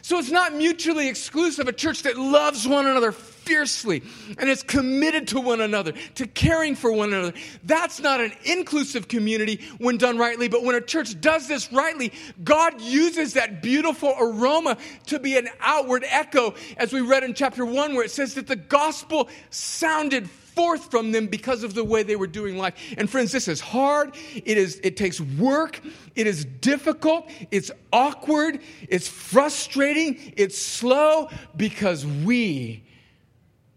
So 0.03 0.19
it's 0.19 0.31
not 0.31 0.55
mutually 0.55 1.09
exclusive. 1.09 1.69
A 1.69 1.73
church 1.73 2.03
that 2.03 2.17
loves 2.17 2.67
one 2.67 2.87
another 2.87 3.13
fiercely 3.47 4.03
and 4.39 4.51
is 4.51 4.63
committed 4.63 5.29
to 5.29 5.41
one 5.41 5.61
another, 5.61 5.93
to 6.17 6.27
caring 6.27 6.75
for 6.75 6.93
one 6.93 7.15
another. 7.15 7.33
That's 7.65 8.01
not 8.01 8.21
an 8.21 8.33
inclusive 8.45 9.09
community 9.09 9.61
when 9.79 9.97
done 9.97 10.19
rightly, 10.19 10.49
but 10.49 10.65
when 10.65 10.75
a 10.75 10.81
church 10.81 11.19
does 11.21 11.49
this 11.49 11.73
rightly, 11.73 12.13
God 12.45 12.81
uses 12.81 13.35
that 13.35 13.63
beautiful 13.63 14.15
aroma 14.19 14.77
to 15.07 15.19
be 15.19 15.39
an 15.39 15.49
outward 15.61 16.05
echo, 16.07 16.55
as 16.77 16.93
we 16.93 17.01
read 17.01 17.23
in 17.23 17.33
chapter 17.35 17.65
1, 17.65 17.95
where 17.95 18.05
it 18.05 18.11
says 18.11 18.35
that 18.35 18.49
the 18.49 18.57
gospel 18.57 19.29
sounded 19.51 20.29
forth 20.29 20.91
from 20.91 21.13
them 21.13 21.27
because 21.27 21.63
of 21.63 21.75
the 21.75 21.85
way 21.85 22.03
they 22.03 22.17
were 22.17 22.27
doing 22.27 22.57
life. 22.57 22.75
And 22.97 23.09
friends, 23.09 23.31
this 23.31 23.47
is 23.47 23.61
hard. 23.61 24.17
It 24.35 24.57
is 24.57 24.81
it 24.83 24.97
takes 24.97 25.21
work. 25.21 25.81
It 26.15 26.27
is 26.27 26.47
difficult. 26.47 27.31
It's 27.51 27.71
awkward. 27.93 28.61
It's 28.89 29.07
frustrating. 29.07 30.33
It's 30.37 30.59
slow 30.59 31.29
because 31.57 32.07
we 32.07 32.86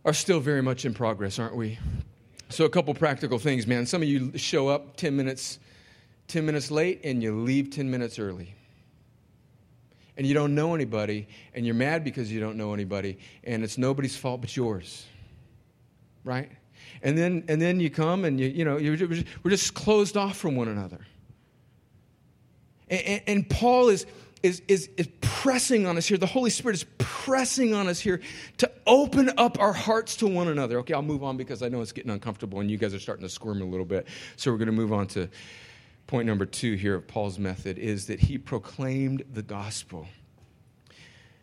are 0.06 0.14
still 0.14 0.40
very 0.40 0.62
much 0.62 0.86
in 0.86 0.94
progress, 0.94 1.40
aren't 1.40 1.56
we? 1.56 1.78
So, 2.50 2.66
a 2.66 2.70
couple 2.70 2.94
practical 2.94 3.38
things, 3.38 3.68
man. 3.68 3.86
Some 3.86 4.02
of 4.02 4.08
you 4.08 4.38
show 4.38 4.68
up 4.68 4.98
10 4.98 5.16
minutes, 5.16 5.60
10 6.28 6.46
minutes 6.46 6.72
late 6.72 7.02
and 7.04 7.22
you 7.22 7.36
leave 7.36 7.70
10 7.70 7.90
minutes 7.90 8.18
early. 8.18 8.56
And 10.18 10.28
you 10.28 10.34
don't 10.34 10.54
know 10.54 10.76
anybody, 10.76 11.28
and 11.54 11.66
you're 11.66 11.76
mad 11.76 12.04
because 12.04 12.30
you 12.30 12.42
don't 12.42 12.58
know 12.58 12.74
anybody, 12.74 13.20
and 13.46 13.64
it's 13.64 13.78
nobody's 13.78 14.18
fault 14.18 14.42
but 14.42 14.54
yours. 14.56 15.06
Right? 16.26 16.52
And 17.02 17.18
then, 17.18 17.46
and 17.48 17.62
then 17.62 17.80
you 17.80 17.90
come 17.90 18.26
and 18.26 18.38
you, 18.40 18.48
you 18.48 18.66
know, 18.66 18.76
we're 18.76 19.52
just 19.52 19.74
closed 19.74 20.18
off 20.18 20.36
from 20.36 20.56
one 20.58 20.68
another. 20.68 21.00
And, 22.90 23.22
and, 23.28 23.50
Paul 23.50 23.90
is, 23.90 24.06
is, 24.44 24.62
is, 24.68 24.90
is 24.98 25.08
pressing 25.22 25.86
on 25.86 25.98
us 25.98 26.08
here. 26.08 26.18
The 26.18 26.26
Holy 26.26 26.50
Spirit 26.50 26.76
is 26.76 26.86
pressing 26.98 27.74
on 27.74 27.88
us 27.88 28.00
here 28.00 28.22
to 28.58 28.72
open 28.88 29.32
up 29.38 29.60
our 29.60 29.74
hearts 29.74 30.16
to 30.18 30.28
one 30.28 30.48
another. 30.48 30.80
Okay, 30.80 30.94
I'll 30.94 31.02
move 31.02 31.24
on 31.24 31.38
because 31.38 31.62
I 31.62 31.70
know 31.70 31.82
it's 31.82 31.92
getting 31.92 32.12
uncomfortable 32.12 32.60
and 32.60 32.70
you 32.70 32.78
guys 32.78 32.94
are 32.94 33.00
starting 33.00 33.24
to 33.24 33.30
squirm 33.30 33.62
a 33.62 33.66
little 33.66 33.86
bit. 33.86 34.08
So 34.36 34.52
we're 34.52 34.58
going 34.58 34.68
to 34.68 34.72
move 34.72 34.94
on 34.94 35.08
to 35.08 35.30
point 36.08 36.26
number 36.26 36.46
two 36.46 36.74
here 36.74 36.96
of 36.96 37.08
Paul's 37.08 37.38
method 37.38 37.78
is 37.78 38.08
that 38.08 38.20
he 38.20 38.38
proclaimed 38.38 39.24
the 39.32 39.44
gospel. 39.44 40.08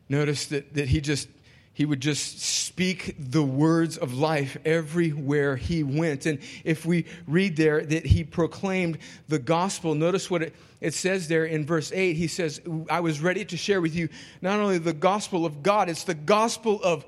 Notice 0.08 0.46
that, 0.46 0.74
that 0.74 0.88
he 0.88 1.00
just 1.00 1.28
he 1.76 1.84
would 1.84 2.00
just 2.00 2.40
speak 2.40 3.16
the 3.18 3.42
words 3.42 3.98
of 3.98 4.14
life 4.14 4.56
everywhere 4.64 5.56
he 5.56 5.82
went. 5.82 6.24
And 6.24 6.38
if 6.64 6.86
we 6.86 7.04
read 7.26 7.54
there 7.56 7.84
that 7.84 8.06
he 8.06 8.24
proclaimed 8.24 8.96
the 9.28 9.38
gospel, 9.38 9.94
notice 9.94 10.30
what 10.30 10.40
it, 10.40 10.54
it 10.80 10.94
says 10.94 11.28
there 11.28 11.44
in 11.44 11.66
verse 11.66 11.92
8. 11.92 12.16
He 12.16 12.28
says, 12.28 12.62
I 12.88 13.00
was 13.00 13.20
ready 13.20 13.44
to 13.44 13.58
share 13.58 13.82
with 13.82 13.94
you 13.94 14.08
not 14.40 14.58
only 14.58 14.78
the 14.78 14.94
gospel 14.94 15.44
of 15.44 15.62
God, 15.62 15.90
it's 15.90 16.04
the 16.04 16.14
gospel 16.14 16.80
of 16.82 17.04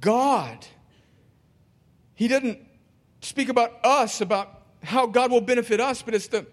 God. 0.00 0.66
He 2.16 2.26
didn't 2.26 2.58
speak 3.20 3.48
about 3.48 3.70
us, 3.84 4.20
about 4.20 4.62
how 4.82 5.06
God 5.06 5.30
will 5.30 5.42
benefit 5.42 5.78
us, 5.78 6.02
but 6.02 6.12
it's 6.12 6.26
the, 6.26 6.44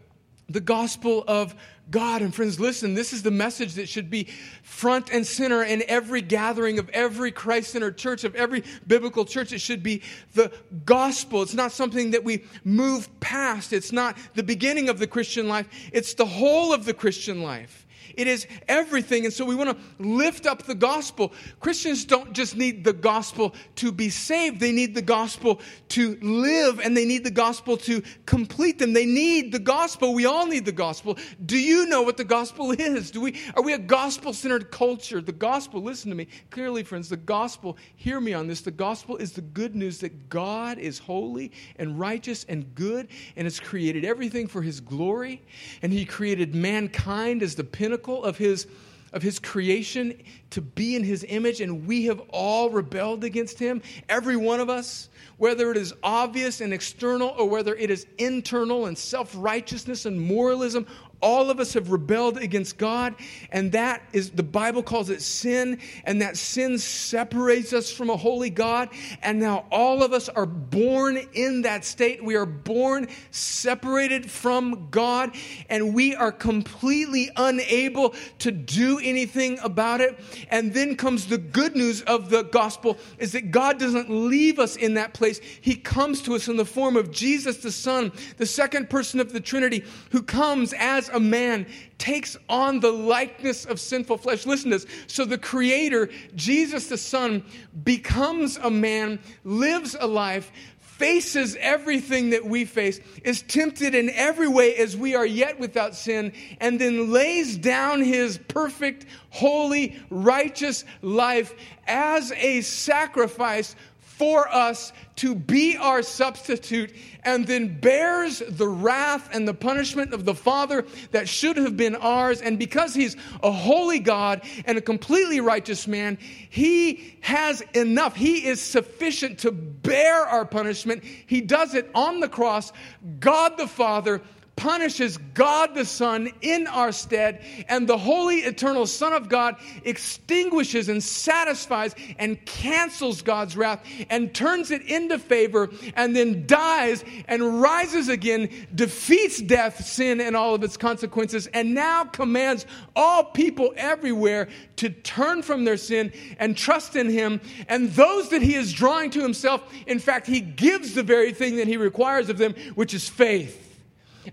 the 0.50 0.62
gospel 0.62 1.24
of 1.28 1.56
God. 1.90 2.22
And 2.22 2.34
friends, 2.34 2.60
listen, 2.60 2.94
this 2.94 3.14
is 3.14 3.24
the 3.24 3.32
message 3.32 3.76
that 3.76 3.88
should 3.88 4.10
be 4.10 4.28
front 4.64 5.12
and 5.12 5.26
center 5.26 5.64
in 5.64 5.84
every 5.88 6.22
gathering 6.22 6.80
of 6.80 6.90
every 6.90 7.32
Christ 7.32 7.72
centered 7.72 7.98
church, 7.98 8.24
of 8.24 8.36
every 8.36 8.64
biblical 8.88 9.26
church. 9.26 9.54
It 9.54 9.60
should 9.60 9.84
be 9.84 10.02
the 10.34 10.52
gospel. 10.86 11.42
It's 11.42 11.54
not 11.54 11.72
something 11.72 12.12
that 12.12 12.24
we 12.24 12.44
move 12.64 13.08
past, 13.20 13.74
it's 13.74 13.92
not 13.92 14.18
the 14.34 14.44
beginning 14.44 14.90
of 14.90 15.00
the 15.00 15.08
Christian 15.08 15.48
life, 15.48 15.68
it's 15.94 16.14
the 16.14 16.26
whole 16.26 16.74
of 16.74 16.86
the 16.86 16.94
Christian 16.94 17.42
life. 17.42 17.85
It 18.18 18.28
is 18.28 18.48
everything. 18.68 19.26
And 19.26 19.34
so 19.34 19.46
we 19.46 19.56
want 19.56 19.70
to 19.72 20.04
lift 20.04 20.46
up 20.46 20.64
the 20.64 20.76
gospel. 20.76 21.34
Christians 21.60 22.06
don't 22.06 22.34
just 22.34 22.56
need 22.56 22.84
the 22.84 22.94
gospel 22.94 23.54
to 23.76 23.92
be 23.92 24.10
saved, 24.10 24.60
they 24.60 24.72
need 24.72 24.96
the 24.96 25.02
gospel 25.02 25.60
to 25.90 26.18
live, 26.22 26.80
and 26.80 26.96
they 26.96 27.06
need 27.06 27.24
the 27.24 27.32
gospel 27.32 27.78
to 27.78 28.02
complete 28.26 28.80
them. 28.80 28.94
They 28.94 29.06
need 29.06 29.52
the 29.52 29.60
gospel. 29.60 30.14
We 30.14 30.26
all 30.26 30.46
need 30.46 30.66
the 30.66 30.72
gospel. 30.72 31.18
Do 31.46 31.58
you 31.58 31.88
know 31.88 32.02
what 32.02 32.18
the 32.18 32.24
gospel 32.24 32.72
is? 32.72 33.12
Do 33.12 33.22
we, 33.22 33.40
are 33.56 33.64
we 33.64 33.74
a 33.74 33.78
gospel 33.78 34.34
centered 34.34 34.72
culture? 34.72 35.22
The 35.22 35.32
gospel, 35.32 35.82
listen 35.82 36.10
to 36.10 36.16
me 36.16 36.28
clearly, 36.50 36.84
friends, 36.84 37.10
the 37.10 37.18
gospel, 37.18 37.78
hear 37.96 38.20
me 38.20 38.34
on 38.34 38.48
this. 38.48 38.62
The 38.62 38.72
gospel 38.72 39.18
is 39.18 39.34
the 39.34 39.42
good 39.42 39.76
news 39.76 40.00
that 40.00 40.30
God 40.30 40.78
is 40.78 41.00
holy 41.00 41.52
and 41.78 42.00
righteous 42.00 42.46
and 42.46 42.74
good 42.76 43.08
and 43.36 43.46
has 43.46 43.60
created 43.60 44.06
everything 44.06 44.48
for 44.48 44.62
his 44.62 44.80
glory, 44.80 45.42
and 45.82 45.92
he 45.92 46.06
created 46.06 46.56
mankind 46.56 47.44
as 47.44 47.56
the 47.56 47.64
pinnacle 47.64 48.05
pinnacle 48.06 48.24
of 48.24 48.38
his, 48.38 48.68
of 49.14 49.22
his 49.22 49.40
creation 49.40 50.22
to 50.52 50.62
be 50.62 50.96
in 50.96 51.04
his 51.04 51.26
image, 51.28 51.62
and 51.62 51.88
we 51.88 52.06
have 52.06 52.22
all 52.30 52.70
rebelled 52.70 53.24
against 53.24 53.60
him, 53.60 53.82
every 54.10 54.36
one 54.36 54.60
of 54.60 54.70
us, 54.70 55.10
whether 55.38 55.72
it 55.72 55.78
is 55.78 55.94
obvious 56.04 56.62
and 56.62 56.74
external 56.74 57.30
or 57.38 57.50
whether 57.50 57.76
it 57.76 57.90
is 57.90 58.06
internal 58.18 58.86
and 58.86 58.98
self 58.98 59.34
righteousness 59.36 60.06
and 60.06 60.20
moralism 60.20 60.86
all 61.26 61.50
of 61.50 61.60
us 61.60 61.74
have 61.74 61.90
rebelled 61.90 62.38
against 62.38 62.78
God, 62.78 63.16
and 63.52 63.72
that 63.72 64.04
is, 64.14 64.30
the 64.30 64.44
Bible 64.44 64.84
calls 64.84 65.10
it 65.10 65.24
sin, 65.24 65.80
and 66.04 66.22
that 66.22 66.38
sin 66.38 66.78
separates 66.78 67.74
us 67.74 67.92
from 67.92 68.12
a 68.12 68.16
holy 68.16 68.52
God. 68.52 68.90
And 69.24 69.40
now 69.40 69.66
all 69.72 70.04
of 70.04 70.14
us 70.14 70.30
are 70.30 70.46
born 70.46 71.18
in 71.34 71.64
that 71.64 71.84
state. 71.84 72.24
We 72.24 72.36
are 72.36 72.46
born 72.46 73.08
separated 73.32 74.30
from 74.30 74.88
God, 74.92 75.36
and 75.68 75.96
we 75.96 76.14
are 76.14 76.32
completely 76.32 77.32
unable 77.36 78.14
to 78.40 78.52
do 78.52 79.00
anything 79.00 79.58
about 79.64 80.02
it. 80.02 80.20
And 80.50 80.76
then 80.76 80.96
comes 80.96 81.26
the 81.26 81.40
good 81.40 81.76
news 81.76 82.04
of 82.04 82.30
the 82.30 82.44
gospel 82.44 83.00
is 83.18 83.32
that 83.32 83.50
God 83.50 83.80
doesn't 83.80 84.12
leave 84.12 84.60
us 84.60 84.76
in 84.76 84.94
that 84.94 85.16
place. 85.16 85.40
He 85.40 85.74
comes 85.74 86.22
to 86.22 86.36
us 86.36 86.48
in 86.48 86.58
the 86.58 86.66
form 86.66 86.96
of 86.96 87.10
Jesus 87.10 87.58
the 87.58 87.72
Son, 87.72 88.12
the 88.38 88.46
second 88.46 88.92
person 88.92 89.20
of 89.20 89.34
the 89.34 89.40
Trinity, 89.40 89.84
who 90.12 90.22
comes 90.22 90.72
as 90.78 91.10
a 91.16 91.20
man 91.20 91.66
takes 91.98 92.38
on 92.50 92.82
the 92.82 92.92
likeness 92.92 93.66
of 93.66 93.80
sinful 93.80 94.18
flesh. 94.18 94.46
Listen 94.46 94.72
to 94.72 94.80
this. 94.80 94.88
So 95.08 95.26
the 95.26 95.38
Creator, 95.38 96.10
Jesus 96.36 96.88
the 96.88 96.98
Son, 96.98 97.44
becomes 97.84 98.58
a 98.58 98.70
man, 98.70 99.20
lives 99.44 99.96
a 100.00 100.06
life, 100.06 100.52
faces 100.80 101.58
everything 101.60 102.30
that 102.30 102.46
we 102.46 102.64
face, 102.64 103.00
is 103.24 103.42
tempted 103.42 103.96
in 103.96 104.10
every 104.12 104.48
way 104.48 104.76
as 104.76 104.96
we 104.96 105.16
are 105.16 105.26
yet 105.26 105.60
without 105.60 105.96
sin, 105.96 106.32
and 106.62 106.80
then 106.80 107.12
lays 107.12 107.58
down 107.58 108.02
his 108.02 108.38
perfect, 108.48 109.06
holy, 109.30 109.98
righteous 110.10 110.86
life 111.02 111.54
as 111.88 112.32
a 112.34 112.62
sacrifice 112.62 113.76
for 114.18 114.48
us 114.48 114.94
to 115.18 115.36
be 115.36 115.76
our 115.76 116.02
substitute 116.02 116.94
and 117.24 117.46
then 117.48 117.80
bears 117.80 118.42
the 118.48 118.68
wrath 118.68 119.30
and 119.34 119.48
the 119.48 119.54
punishment 119.54 120.14
of 120.14 120.24
the 120.24 120.34
Father 120.34 120.86
that 121.12 121.28
should 121.28 121.58
have 121.58 121.76
been 121.76 121.96
ours. 121.96 122.42
And 122.42 122.58
because 122.58 122.94
He's 122.94 123.18
a 123.44 123.52
holy 123.52 124.00
God 124.00 124.42
and 124.66 124.78
a 124.78 124.82
completely 124.82 125.42
righteous 125.42 125.86
man, 125.86 126.18
He 126.50 127.18
has 127.22 127.62
enough. 127.74 128.16
He 128.16 128.46
is 128.46 128.62
sufficient 128.62 129.40
to 129.40 129.52
bear 129.52 130.26
our 130.26 130.46
punishment. 130.46 131.04
He 131.04 131.42
does 131.42 131.74
it 131.74 131.90
on 131.94 132.22
the 132.22 132.30
cross. 132.30 132.72
God 133.20 133.58
the 133.58 133.68
Father 133.68 134.22
punishes 134.56 135.18
God 135.34 135.76
the 135.76 135.86
Son 135.86 136.32
in 136.42 136.68
our 136.68 136.92
stead, 136.92 137.44
and 137.68 137.88
the 137.88 137.98
holy, 137.98 138.38
eternal 138.38 138.86
Son 138.88 139.14
of 139.14 139.30
God 139.30 139.56
extinguishes 139.84 140.90
and 140.90 141.04
satisfies 141.04 141.94
and 142.18 142.44
cancels 142.46 143.22
God's 143.22 143.58
wrath 143.58 143.86
and 144.10 144.34
turns 144.34 144.72
it 144.72 144.82
into 144.84 145.20
favor, 145.20 145.70
and 145.96 146.16
then 146.16 146.48
dies 146.48 147.04
and 147.28 147.62
rises 147.62 148.08
again, 148.08 148.50
defeats 148.74 149.42
death, 149.42 149.86
sin, 149.86 150.22
and 150.22 150.36
all 150.36 150.56
of 150.56 150.64
its 150.64 150.78
consequences, 150.78 151.48
and 151.48 151.74
now 151.74 152.06
commands 152.06 152.66
all 152.96 153.24
people 153.24 153.74
everywhere 153.76 154.48
to 154.78 154.90
turn 154.90 155.42
from 155.42 155.66
their 155.66 155.78
sin 155.78 156.12
and 156.40 156.58
trust 156.58 156.96
in 156.96 157.10
Him. 157.10 157.42
And 157.68 157.92
those 157.92 158.30
that 158.30 158.42
He 158.42 158.56
is 158.56 158.72
drawing 158.72 159.10
to 159.12 159.22
Himself, 159.22 159.62
in 159.86 160.00
fact, 160.00 160.28
He 160.28 160.40
gives 160.40 160.94
the 160.94 161.04
very 161.04 161.34
thing 161.34 161.58
that 161.58 161.68
He 161.68 161.78
requires 161.78 162.30
of 162.30 162.38
them, 162.38 162.56
which 162.76 162.94
is 162.94 163.10
faith 163.10 163.65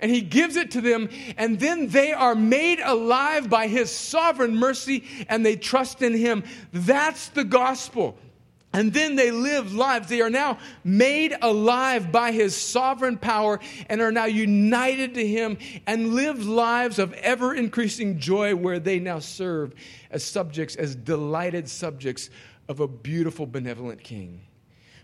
and 0.01 0.11
he 0.11 0.21
gives 0.21 0.57
it 0.57 0.73
to 0.73 0.81
them, 0.81 1.09
and 1.37 1.59
then 1.59 1.89
they 1.89 2.13
are 2.13 2.35
made 2.35 2.81
alive 2.81 3.49
by 3.49 3.69
his 3.69 3.91
sovereign 3.91 4.57
mercy 4.57 5.05
and 5.29 5.45
they 5.45 5.57
trust 5.57 6.03
in 6.03 6.15
him. 6.15 6.45
That's 6.73 7.29
the 7.29 7.45
gospel. 7.45 8.17
And 8.75 8.93
then 8.93 9.17
they 9.17 9.31
live 9.31 9.75
lives. 9.75 10.09
They 10.09 10.23
are 10.23 10.31
now 10.31 10.59
made 10.83 11.37
alive 11.43 12.11
by 12.11 12.33
his 12.33 12.57
sovereign 12.57 13.19
power 13.19 13.61
and 13.89 14.01
are 14.01 14.13
now 14.13 14.25
united 14.25 15.15
to 15.15 15.27
him 15.27 15.59
and 15.87 16.15
live 16.15 16.47
lives 16.47 16.99
of 16.99 17.13
ever 17.15 17.55
increasing 17.55 18.19
joy 18.19 18.57
where 18.57 18.79
they 18.79 18.99
now 18.99 19.19
serve 19.19 19.75
as 20.11 20.25
subjects, 20.25 20.75
as 20.77 20.95
delighted 20.97 21.69
subjects 21.69 22.31
of 22.69 22.81
a 22.81 22.89
beautiful, 22.89 23.47
benevolent 23.47 24.03
king. 24.03 24.41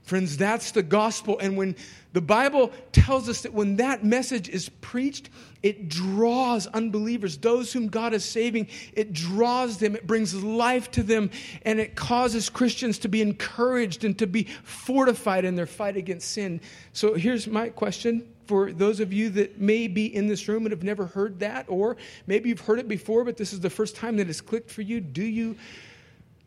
Friends, 0.09 0.39
that's 0.39 0.71
the 0.71 0.83
gospel. 0.83 1.39
And 1.39 1.55
when 1.55 1.77
the 2.15 2.23
Bible 2.23 2.73
tells 2.93 3.29
us 3.29 3.43
that 3.43 3.53
when 3.53 3.77
that 3.77 4.07
message 4.07 4.49
is 4.49 4.71
preached, 4.71 5.29
it 5.63 5.91
draws 5.91 6.67
unbelievers, 6.67 7.37
those 7.37 7.75
whom 7.75 7.89
God 7.89 8.15
is 8.15 8.25
saving, 8.25 8.69
it 8.95 9.13
draws 9.13 9.77
them, 9.77 9.95
it 9.95 10.07
brings 10.07 10.35
life 10.35 10.91
to 10.93 11.03
them, 11.03 11.31
and 11.61 11.79
it 11.79 11.95
causes 11.95 12.49
Christians 12.49 12.97
to 13.01 13.09
be 13.09 13.21
encouraged 13.21 14.03
and 14.03 14.19
to 14.19 14.27
be 14.27 14.45
fortified 14.63 15.45
in 15.45 15.57
their 15.57 15.67
fight 15.67 15.99
against 15.99 16.31
sin. 16.31 16.63
So 16.95 17.13
here's 17.13 17.47
my 17.47 17.69
question 17.69 18.27
for 18.47 18.73
those 18.73 19.01
of 19.01 19.13
you 19.13 19.29
that 19.29 19.61
may 19.61 19.89
be 19.89 20.07
in 20.07 20.27
this 20.27 20.49
room 20.49 20.65
and 20.65 20.73
have 20.73 20.83
never 20.83 21.05
heard 21.05 21.41
that, 21.41 21.67
or 21.69 21.99
maybe 22.27 22.49
you've 22.49 22.63
heard 22.63 22.79
it 22.79 22.89
before, 22.89 23.25
but 23.25 23.37
this 23.37 23.53
is 23.53 23.61
the 23.61 23.69
first 23.69 23.95
time 23.95 24.17
that 24.17 24.31
it's 24.31 24.41
clicked 24.41 24.71
for 24.71 24.81
you. 24.81 25.03
Do 25.03 25.23
you? 25.23 25.55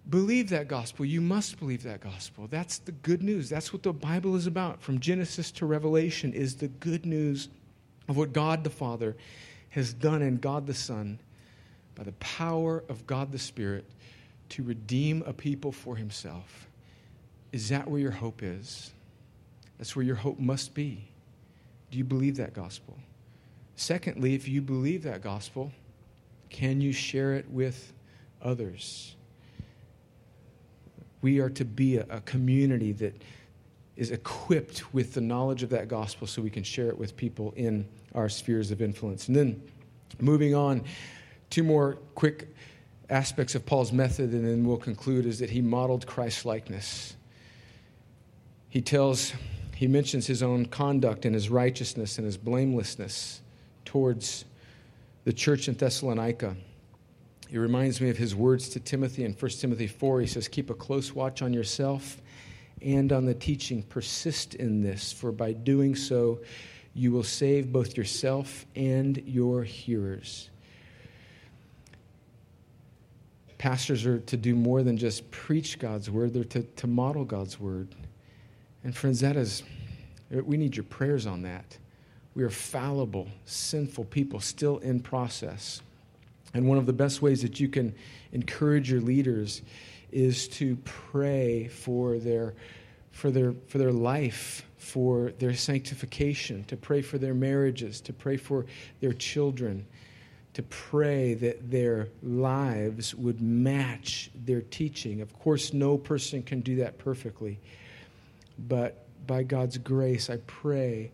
Believe 0.10 0.50
that 0.50 0.68
gospel. 0.68 1.06
You 1.06 1.22
must 1.22 1.60
believe 1.60 1.84
that 1.84 2.02
gospel. 2.02 2.48
That's 2.48 2.80
the 2.80 2.92
good 2.92 3.24
news. 3.24 3.50
That's 3.50 3.72
what 3.72 3.84
the 3.84 3.94
Bible 3.94 4.36
is 4.36 4.48
about. 4.48 4.82
From 4.82 5.00
Genesis 5.00 5.52
to 5.54 5.66
Revelation 5.66 6.34
is 6.34 6.56
the 6.56 6.68
good 6.68 7.06
news 7.06 7.50
of 8.08 8.18
what 8.18 8.34
God 8.34 8.64
the 8.64 8.70
Father 8.70 9.16
has 9.70 9.94
done 9.94 10.22
in 10.22 10.38
God 10.38 10.68
the 10.68 10.74
Son 10.74 11.20
by 11.96 12.04
the 12.04 12.12
power 12.14 12.84
of 12.90 13.06
God 13.08 13.32
the 13.32 13.40
Spirit 13.40 13.86
to 14.50 14.64
redeem 14.64 15.24
a 15.26 15.34
people 15.34 15.72
for 15.72 15.96
himself. 15.96 16.68
Is 17.52 17.70
that 17.70 17.88
where 17.88 18.00
your 18.00 18.12
hope 18.12 18.44
is? 18.44 18.92
That's 19.78 19.96
where 19.96 20.06
your 20.06 20.16
hope 20.16 20.40
must 20.40 20.74
be. 20.74 21.08
Do 21.90 21.98
you 21.98 22.04
believe 22.04 22.38
that 22.38 22.54
gospel? 22.54 22.98
Secondly, 23.76 24.36
if 24.36 24.48
you 24.48 24.62
believe 24.62 25.04
that 25.04 25.22
gospel, 25.22 25.72
can 26.50 26.82
you 26.82 26.92
share 26.92 27.34
it 27.34 27.50
with 27.50 27.94
others? 28.42 29.16
We 31.22 31.40
are 31.40 31.50
to 31.52 31.66
be 31.66 31.98
a, 31.98 32.06
a, 32.10 32.22
community 32.22 32.92
that 32.94 33.22
is 33.96 34.12
equipped 34.12 34.94
with 34.94 35.14
the 35.14 35.22
knowledge 35.22 35.64
of 35.64 35.70
that 35.70 35.88
gospel 35.88 36.28
so 36.28 36.42
we 36.42 36.50
can 36.50 36.64
share 36.64 36.88
it 36.88 36.98
with 36.98 37.16
people 37.16 37.54
in 37.56 37.88
our 38.16 38.30
spheres 38.30 38.72
of 38.72 38.82
influence. 38.82 39.28
And 39.28 39.36
then 39.36 39.62
moving 40.20 40.56
on, 40.56 40.84
two 41.50 41.64
more 41.64 41.98
quick 42.16 42.48
aspects 43.10 43.56
of 43.56 43.66
Paul's 43.66 43.92
method, 43.92 44.32
and 44.32 44.48
then 44.48 44.66
we'll 44.66 44.78
conclude, 44.78 45.26
is 45.26 45.40
that 45.40 45.50
he 45.50 45.62
modeled 45.62 46.08
Christ 46.08 46.46
likeness. 46.46 47.16
He 48.70 48.82
tells, 48.82 49.34
he 49.76 49.88
mentions 49.88 50.28
his 50.28 50.42
own 50.42 50.66
conduct 50.66 51.26
and 51.26 51.36
his 51.36 51.50
righteousness 51.50 52.18
and 52.18 52.26
his 52.26 52.38
blamelessness 52.38 53.42
towards 53.84 54.46
the 55.26 55.34
church 55.34 55.68
in 55.68 55.76
Thessalonica. 55.76 56.56
It 57.52 57.58
reminds 57.60 58.00
me 58.00 58.10
of 58.10 58.18
his 58.18 58.34
words 58.34 58.70
to 58.70 58.80
Timothy 58.80 59.26
in 59.26 59.34
1 59.34 59.52
Timothy 59.52 59.88
4. 59.88 60.22
He 60.22 60.28
says, 60.28 60.48
Keep 60.48 60.70
a 60.70 60.74
close 60.74 61.14
watch 61.14 61.42
on 61.42 61.52
yourself 61.52 62.22
and 62.82 63.12
on 63.12 63.26
the 63.26 63.34
teaching. 63.34 63.84
Persist 63.84 64.56
in 64.56 64.82
this, 64.82 65.12
for 65.12 65.34
by 65.34 65.52
doing 65.52 65.94
so, 65.94 66.40
you 66.94 67.12
will 67.12 67.24
save 67.24 67.72
both 67.72 67.98
yourself 67.98 68.66
and 68.74 69.22
your 69.26 69.64
hearers. 69.64 70.50
Pastors 73.58 74.06
are 74.06 74.20
to 74.20 74.38
do 74.38 74.56
more 74.56 74.82
than 74.82 74.98
just 74.98 75.30
preach 75.30 75.78
God's 75.78 76.10
word, 76.10 76.34
they're 76.34 76.46
to, 76.46 76.64
to 76.64 76.88
model 76.88 77.26
God's 77.26 77.60
word. 77.60 77.90
And 78.86 78.96
friends, 78.96 79.20
that 79.20 79.36
is, 79.36 79.62
we 80.32 80.56
need 80.56 80.76
your 80.76 80.86
prayers 80.86 81.28
on 81.28 81.42
that. 81.42 81.78
We 82.34 82.44
are 82.44 82.50
fallible, 82.50 83.28
sinful 83.44 84.06
people 84.06 84.40
still 84.40 84.78
in 84.78 85.02
process. 85.02 85.82
And 86.54 86.68
one 86.68 86.78
of 86.78 86.86
the 86.86 86.94
best 86.94 87.22
ways 87.22 87.42
that 87.42 87.60
you 87.60 87.70
can 87.70 87.94
encourage 88.32 88.92
your 88.92 89.02
leaders 89.02 89.62
is 90.12 90.48
to 90.50 90.76
pray 90.84 91.68
for 91.68 92.18
their, 92.18 92.54
for 93.12 93.32
their, 93.32 93.54
for 93.68 93.78
their 93.78 93.92
life, 93.92 94.66
for 94.78 95.32
their 95.40 95.54
sanctification, 95.54 96.64
to 96.66 96.76
pray 96.76 97.02
for 97.02 97.18
their 97.18 97.34
marriages, 97.34 98.02
to 98.02 98.14
pray 98.14 98.36
for 98.36 98.66
their 99.00 99.14
children, 99.14 99.86
to 100.54 100.64
pray 100.64 101.34
that 101.36 101.72
their 101.72 102.10
lives 102.22 103.16
would 103.16 103.42
match 103.42 104.30
their 104.36 104.62
teaching. 104.62 105.22
Of 105.22 105.38
course, 105.40 105.72
no 105.72 105.98
person 105.98 106.44
can 106.44 106.60
do 106.60 106.78
that 106.78 106.98
perfectly, 106.98 107.60
but 108.68 109.06
by 109.26 109.44
God's 109.44 109.78
grace, 109.78 110.30
I 110.30 110.38
pray 110.48 111.12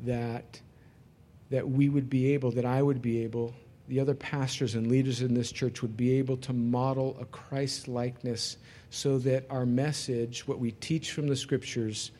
that, 0.00 0.60
that 1.50 1.68
we 1.68 1.88
would 1.88 2.08
be 2.08 2.34
able, 2.34 2.52
that 2.52 2.64
I 2.64 2.80
would 2.80 3.02
be 3.02 3.24
able, 3.24 3.54
the 3.90 3.98
other 3.98 4.14
pastors 4.14 4.76
and 4.76 4.86
leaders 4.86 5.20
in 5.20 5.34
this 5.34 5.50
church 5.50 5.82
would 5.82 5.96
be 5.96 6.12
able 6.16 6.36
to 6.36 6.52
model 6.52 7.16
a 7.20 7.24
Christ 7.24 7.88
likeness 7.88 8.56
so 8.90 9.18
that 9.18 9.44
our 9.50 9.66
message, 9.66 10.46
what 10.46 10.60
we 10.60 10.70
teach 10.70 11.10
from 11.10 11.26
the 11.26 11.34
scriptures, 11.34 12.12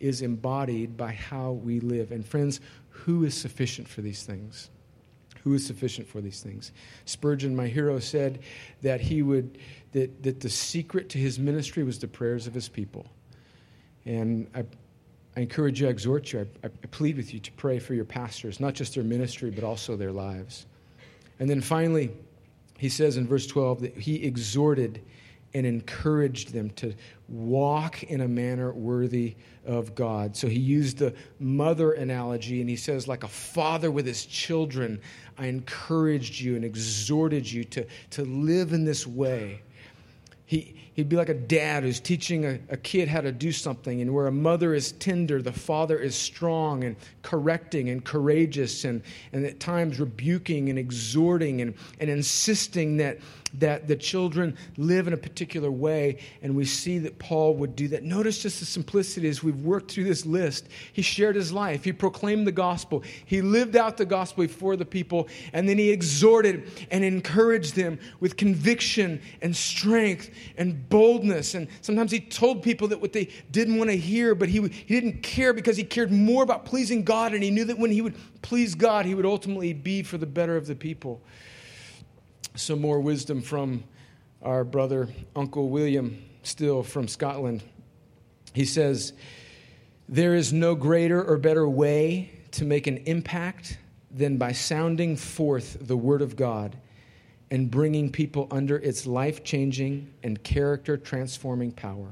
is 0.00 0.22
embodied 0.22 0.96
by 0.96 1.12
how 1.12 1.52
we 1.52 1.78
live. 1.80 2.10
And 2.10 2.24
friends, 2.24 2.60
who 2.88 3.24
is 3.24 3.34
sufficient 3.34 3.86
for 3.86 4.00
these 4.00 4.24
things? 4.24 4.70
who 5.42 5.54
is 5.54 5.66
sufficient 5.66 6.06
for 6.06 6.20
these 6.20 6.42
things. 6.42 6.70
Spurgeon, 7.06 7.56
my 7.56 7.66
hero, 7.66 7.98
said 7.98 8.40
that 8.82 9.00
he 9.00 9.22
would 9.22 9.56
that, 9.92 10.22
that 10.22 10.38
the 10.40 10.50
secret 10.50 11.08
to 11.08 11.16
his 11.16 11.38
ministry 11.38 11.82
was 11.82 11.98
the 11.98 12.06
prayers 12.06 12.46
of 12.46 12.52
his 12.52 12.68
people. 12.68 13.06
And 14.04 14.50
I, 14.54 14.66
I 15.38 15.40
encourage 15.40 15.80
you, 15.80 15.86
I 15.86 15.90
exhort 15.90 16.30
you, 16.30 16.46
I, 16.62 16.66
I 16.66 16.86
plead 16.90 17.16
with 17.16 17.32
you 17.32 17.40
to 17.40 17.52
pray 17.52 17.78
for 17.78 17.94
your 17.94 18.04
pastors, 18.04 18.60
not 18.60 18.74
just 18.74 18.96
their 18.96 19.02
ministry, 19.02 19.50
but 19.50 19.64
also 19.64 19.96
their 19.96 20.12
lives. 20.12 20.66
And 21.40 21.50
then 21.50 21.60
finally, 21.60 22.10
he 22.78 22.88
says 22.88 23.16
in 23.16 23.26
verse 23.26 23.46
12 23.46 23.80
that 23.80 23.96
he 23.96 24.24
exhorted 24.24 25.02
and 25.52 25.66
encouraged 25.66 26.52
them 26.52 26.70
to 26.70 26.94
walk 27.28 28.04
in 28.04 28.20
a 28.20 28.28
manner 28.28 28.72
worthy 28.72 29.34
of 29.66 29.94
God. 29.94 30.36
So 30.36 30.46
he 30.46 30.58
used 30.58 30.98
the 30.98 31.12
mother 31.40 31.92
analogy 31.92 32.60
and 32.60 32.70
he 32.70 32.76
says, 32.76 33.08
like 33.08 33.24
a 33.24 33.28
father 33.28 33.90
with 33.90 34.06
his 34.06 34.26
children, 34.26 35.00
I 35.38 35.46
encouraged 35.46 36.40
you 36.40 36.54
and 36.54 36.64
exhorted 36.64 37.50
you 37.50 37.64
to, 37.64 37.86
to 38.10 38.24
live 38.24 38.72
in 38.72 38.84
this 38.84 39.06
way. 39.06 39.62
He, 40.46 40.79
he'd 41.00 41.08
be 41.08 41.16
like 41.16 41.30
a 41.30 41.34
dad 41.34 41.82
who's 41.82 41.98
teaching 41.98 42.44
a, 42.44 42.58
a 42.68 42.76
kid 42.76 43.08
how 43.08 43.22
to 43.22 43.32
do 43.32 43.50
something, 43.52 44.02
and 44.02 44.12
where 44.12 44.26
a 44.26 44.32
mother 44.32 44.74
is 44.74 44.92
tender, 44.92 45.40
the 45.40 45.52
father 45.52 45.98
is 45.98 46.14
strong 46.14 46.84
and 46.84 46.94
correcting 47.22 47.88
and 47.88 48.04
courageous, 48.04 48.84
and, 48.84 49.02
and 49.32 49.46
at 49.46 49.58
times 49.58 49.98
rebuking 49.98 50.68
and 50.68 50.78
exhorting 50.78 51.62
and, 51.62 51.74
and 52.00 52.10
insisting 52.10 52.98
that 52.98 53.18
that 53.54 53.88
the 53.88 53.96
children 53.96 54.56
live 54.76 55.06
in 55.06 55.12
a 55.12 55.16
particular 55.16 55.70
way, 55.70 56.18
and 56.42 56.54
we 56.54 56.64
see 56.64 56.98
that 56.98 57.18
Paul 57.18 57.54
would 57.56 57.74
do 57.76 57.88
that. 57.88 58.02
Notice 58.02 58.42
just 58.42 58.60
the 58.60 58.66
simplicity 58.66 59.28
as 59.28 59.42
we've 59.42 59.60
worked 59.62 59.90
through 59.90 60.04
this 60.04 60.24
list. 60.24 60.68
He 60.92 61.02
shared 61.02 61.36
his 61.36 61.52
life, 61.52 61.84
he 61.84 61.92
proclaimed 61.92 62.46
the 62.46 62.52
gospel, 62.52 63.02
he 63.26 63.42
lived 63.42 63.76
out 63.76 63.96
the 63.96 64.06
gospel 64.06 64.44
before 64.44 64.76
the 64.76 64.84
people, 64.84 65.28
and 65.52 65.68
then 65.68 65.78
he 65.78 65.90
exhorted 65.90 66.70
and 66.90 67.04
encouraged 67.04 67.74
them 67.74 67.98
with 68.20 68.36
conviction 68.36 69.20
and 69.42 69.54
strength 69.54 70.30
and 70.56 70.88
boldness. 70.88 71.54
And 71.54 71.68
sometimes 71.80 72.12
he 72.12 72.20
told 72.20 72.62
people 72.62 72.88
that 72.88 73.00
what 73.00 73.12
they 73.12 73.28
didn't 73.50 73.78
want 73.78 73.90
to 73.90 73.96
hear, 73.96 74.34
but 74.34 74.48
he, 74.48 74.60
he 74.60 75.00
didn't 75.00 75.22
care 75.22 75.52
because 75.52 75.76
he 75.76 75.84
cared 75.84 76.12
more 76.12 76.42
about 76.42 76.64
pleasing 76.64 77.02
God, 77.02 77.34
and 77.34 77.42
he 77.42 77.50
knew 77.50 77.64
that 77.64 77.78
when 77.78 77.90
he 77.90 78.02
would 78.02 78.16
please 78.42 78.74
God, 78.74 79.06
he 79.06 79.14
would 79.14 79.26
ultimately 79.26 79.72
be 79.72 80.02
for 80.02 80.18
the 80.18 80.26
better 80.26 80.56
of 80.56 80.66
the 80.66 80.74
people 80.74 81.20
some 82.60 82.80
more 82.80 83.00
wisdom 83.00 83.40
from 83.40 83.84
our 84.42 84.64
brother, 84.64 85.08
Uncle 85.34 85.68
William, 85.68 86.24
Still 86.42 86.82
from 86.82 87.06
Scotland. 87.06 87.62
He 88.54 88.64
says, 88.64 89.12
There 90.08 90.34
is 90.34 90.52
no 90.52 90.74
greater 90.74 91.22
or 91.22 91.36
better 91.36 91.68
way 91.68 92.30
to 92.52 92.64
make 92.64 92.86
an 92.86 92.96
impact 92.98 93.78
than 94.10 94.38
by 94.38 94.52
sounding 94.52 95.16
forth 95.16 95.76
the 95.80 95.96
Word 95.96 96.22
of 96.22 96.36
God 96.36 96.76
and 97.50 97.70
bringing 97.70 98.10
people 98.10 98.48
under 98.50 98.76
its 98.76 99.06
life 99.06 99.44
changing 99.44 100.12
and 100.22 100.42
character 100.42 100.96
transforming 100.96 101.72
power. 101.72 102.08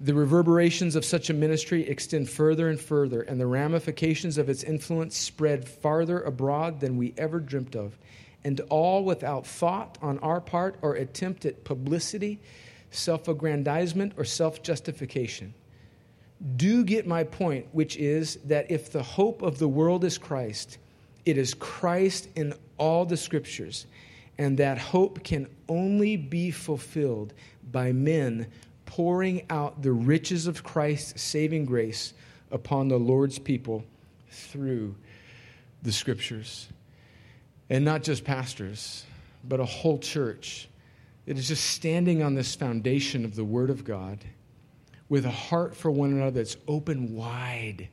The 0.00 0.14
reverberations 0.14 0.96
of 0.96 1.04
such 1.04 1.30
a 1.30 1.34
ministry 1.34 1.88
extend 1.88 2.28
further 2.28 2.68
and 2.68 2.78
further, 2.78 3.22
and 3.22 3.40
the 3.40 3.46
ramifications 3.46 4.36
of 4.36 4.48
its 4.48 4.64
influence 4.64 5.16
spread 5.16 5.66
farther 5.66 6.20
abroad 6.20 6.80
than 6.80 6.96
we 6.96 7.14
ever 7.16 7.38
dreamt 7.38 7.76
of 7.76 7.96
and 8.44 8.60
all 8.68 9.04
without 9.04 9.46
thought 9.46 9.98
on 10.02 10.18
our 10.18 10.40
part 10.40 10.76
or 10.82 10.94
attempt 10.94 11.44
at 11.44 11.64
publicity, 11.64 12.40
self 12.90 13.28
aggrandizement, 13.28 14.14
or 14.16 14.24
self 14.24 14.62
justification. 14.62 15.54
Do 16.56 16.82
get 16.82 17.06
my 17.06 17.22
point, 17.24 17.66
which 17.72 17.96
is 17.96 18.36
that 18.44 18.70
if 18.70 18.90
the 18.90 19.02
hope 19.02 19.42
of 19.42 19.58
the 19.58 19.68
world 19.68 20.04
is 20.04 20.18
Christ, 20.18 20.78
it 21.24 21.38
is 21.38 21.54
Christ 21.54 22.28
in 22.34 22.52
all 22.78 23.04
the 23.04 23.16
scriptures, 23.16 23.86
and 24.38 24.58
that 24.58 24.76
hope 24.78 25.22
can 25.22 25.46
only 25.68 26.16
be 26.16 26.50
fulfilled 26.50 27.32
by 27.70 27.92
men 27.92 28.48
pouring 28.86 29.46
out 29.50 29.82
the 29.82 29.92
riches 29.92 30.46
of 30.48 30.64
Christ's 30.64 31.22
saving 31.22 31.64
grace 31.64 32.12
upon 32.50 32.88
the 32.88 32.98
Lord's 32.98 33.38
people 33.38 33.84
through 34.28 34.96
the 35.82 35.92
scriptures 35.92 36.68
and 37.72 37.86
not 37.86 38.02
just 38.02 38.22
pastors, 38.22 39.06
but 39.48 39.58
a 39.58 39.64
whole 39.64 39.98
church 39.98 40.68
that 41.24 41.38
is 41.38 41.48
just 41.48 41.64
standing 41.70 42.22
on 42.22 42.34
this 42.34 42.54
foundation 42.54 43.24
of 43.24 43.34
the 43.34 43.44
Word 43.44 43.70
of 43.70 43.82
God 43.82 44.18
with 45.08 45.24
a 45.24 45.30
heart 45.30 45.74
for 45.74 45.90
one 45.90 46.12
another 46.12 46.32
that's 46.32 46.58
open 46.68 47.14
wide, 47.14 47.88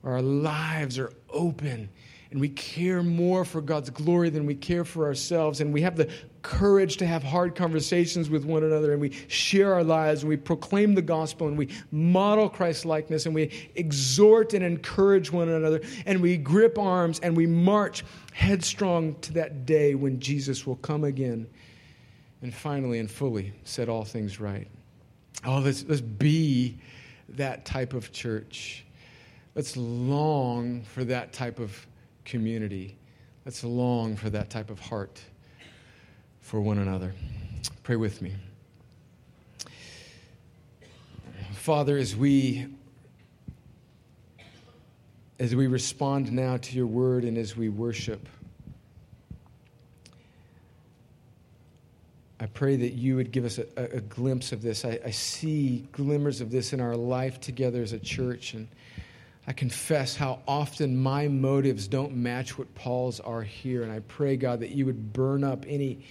where 0.00 0.14
our 0.14 0.22
lives 0.22 0.98
are 0.98 1.12
open 1.28 1.90
and 2.30 2.40
we 2.40 2.48
care 2.48 3.02
more 3.02 3.44
for 3.44 3.60
God's 3.60 3.90
glory 3.90 4.30
than 4.30 4.46
we 4.46 4.54
care 4.54 4.82
for 4.82 5.04
ourselves. 5.04 5.60
And 5.60 5.74
we 5.74 5.82
have 5.82 5.96
the 5.96 6.08
courage 6.42 6.96
to 6.98 7.06
have 7.06 7.22
hard 7.22 7.54
conversations 7.54 8.28
with 8.28 8.44
one 8.44 8.64
another, 8.64 8.92
and 8.92 9.00
we 9.00 9.12
share 9.28 9.72
our 9.72 9.84
lives, 9.84 10.22
and 10.22 10.28
we 10.28 10.36
proclaim 10.36 10.94
the 10.94 11.02
gospel, 11.02 11.48
and 11.48 11.56
we 11.56 11.68
model 11.90 12.48
Christ 12.48 12.84
likeness, 12.84 13.26
and 13.26 13.34
we 13.34 13.70
exhort 13.76 14.52
and 14.54 14.64
encourage 14.64 15.32
one 15.32 15.48
another, 15.48 15.80
and 16.04 16.20
we 16.20 16.36
grip 16.36 16.78
arms, 16.78 17.20
and 17.20 17.36
we 17.36 17.46
march 17.46 18.04
headstrong 18.32 19.14
to 19.20 19.32
that 19.32 19.66
day 19.66 19.94
when 19.94 20.20
Jesus 20.20 20.66
will 20.66 20.76
come 20.76 21.04
again 21.04 21.46
and 22.42 22.52
finally 22.52 22.98
and 22.98 23.10
fully 23.10 23.52
set 23.64 23.88
all 23.88 24.04
things 24.04 24.40
right. 24.40 24.68
Oh, 25.44 25.58
let's, 25.58 25.84
let's 25.88 26.00
be 26.00 26.78
that 27.30 27.64
type 27.64 27.94
of 27.94 28.12
church. 28.12 28.84
Let's 29.54 29.76
long 29.76 30.82
for 30.82 31.04
that 31.04 31.32
type 31.32 31.58
of 31.58 31.86
community. 32.24 32.96
Let's 33.44 33.64
long 33.64 34.16
for 34.16 34.30
that 34.30 34.50
type 34.50 34.70
of 34.70 34.80
heart 34.80 35.20
for 36.42 36.60
one 36.60 36.78
another. 36.78 37.14
Pray 37.82 37.96
with 37.96 38.20
me. 38.20 38.34
Father, 41.54 41.96
as 41.96 42.14
we 42.14 42.66
as 45.38 45.56
we 45.56 45.66
respond 45.66 46.30
now 46.30 46.56
to 46.56 46.76
your 46.76 46.86
word 46.86 47.24
and 47.24 47.36
as 47.36 47.56
we 47.56 47.68
worship, 47.68 48.28
I 52.38 52.46
pray 52.46 52.76
that 52.76 52.92
you 52.92 53.16
would 53.16 53.32
give 53.32 53.44
us 53.44 53.58
a, 53.58 53.66
a 53.76 54.00
glimpse 54.00 54.52
of 54.52 54.62
this. 54.62 54.84
I, 54.84 55.00
I, 55.04 55.10
see 55.10 55.86
glimmers 55.92 56.40
of 56.40 56.50
this 56.50 56.72
in 56.72 56.80
our 56.80 56.96
life 56.96 57.40
together 57.40 57.82
as 57.82 57.92
a 57.92 57.98
church, 57.98 58.54
and 58.54 58.68
I 59.46 59.52
confess 59.52 60.14
how 60.14 60.40
often 60.46 60.96
my 60.96 61.28
motives 61.28 61.88
don't 61.88 62.14
match 62.16 62.58
what 62.58 62.72
Paul's 62.74 63.18
are 63.20 63.42
here. 63.42 63.82
And 63.82 63.90
I 63.90 64.00
pray, 64.00 64.36
God, 64.36 64.60
that 64.60 64.70
you 64.70 64.86
would 64.86 65.12
burn 65.12 65.44
up 65.44 65.64
any 65.68 66.04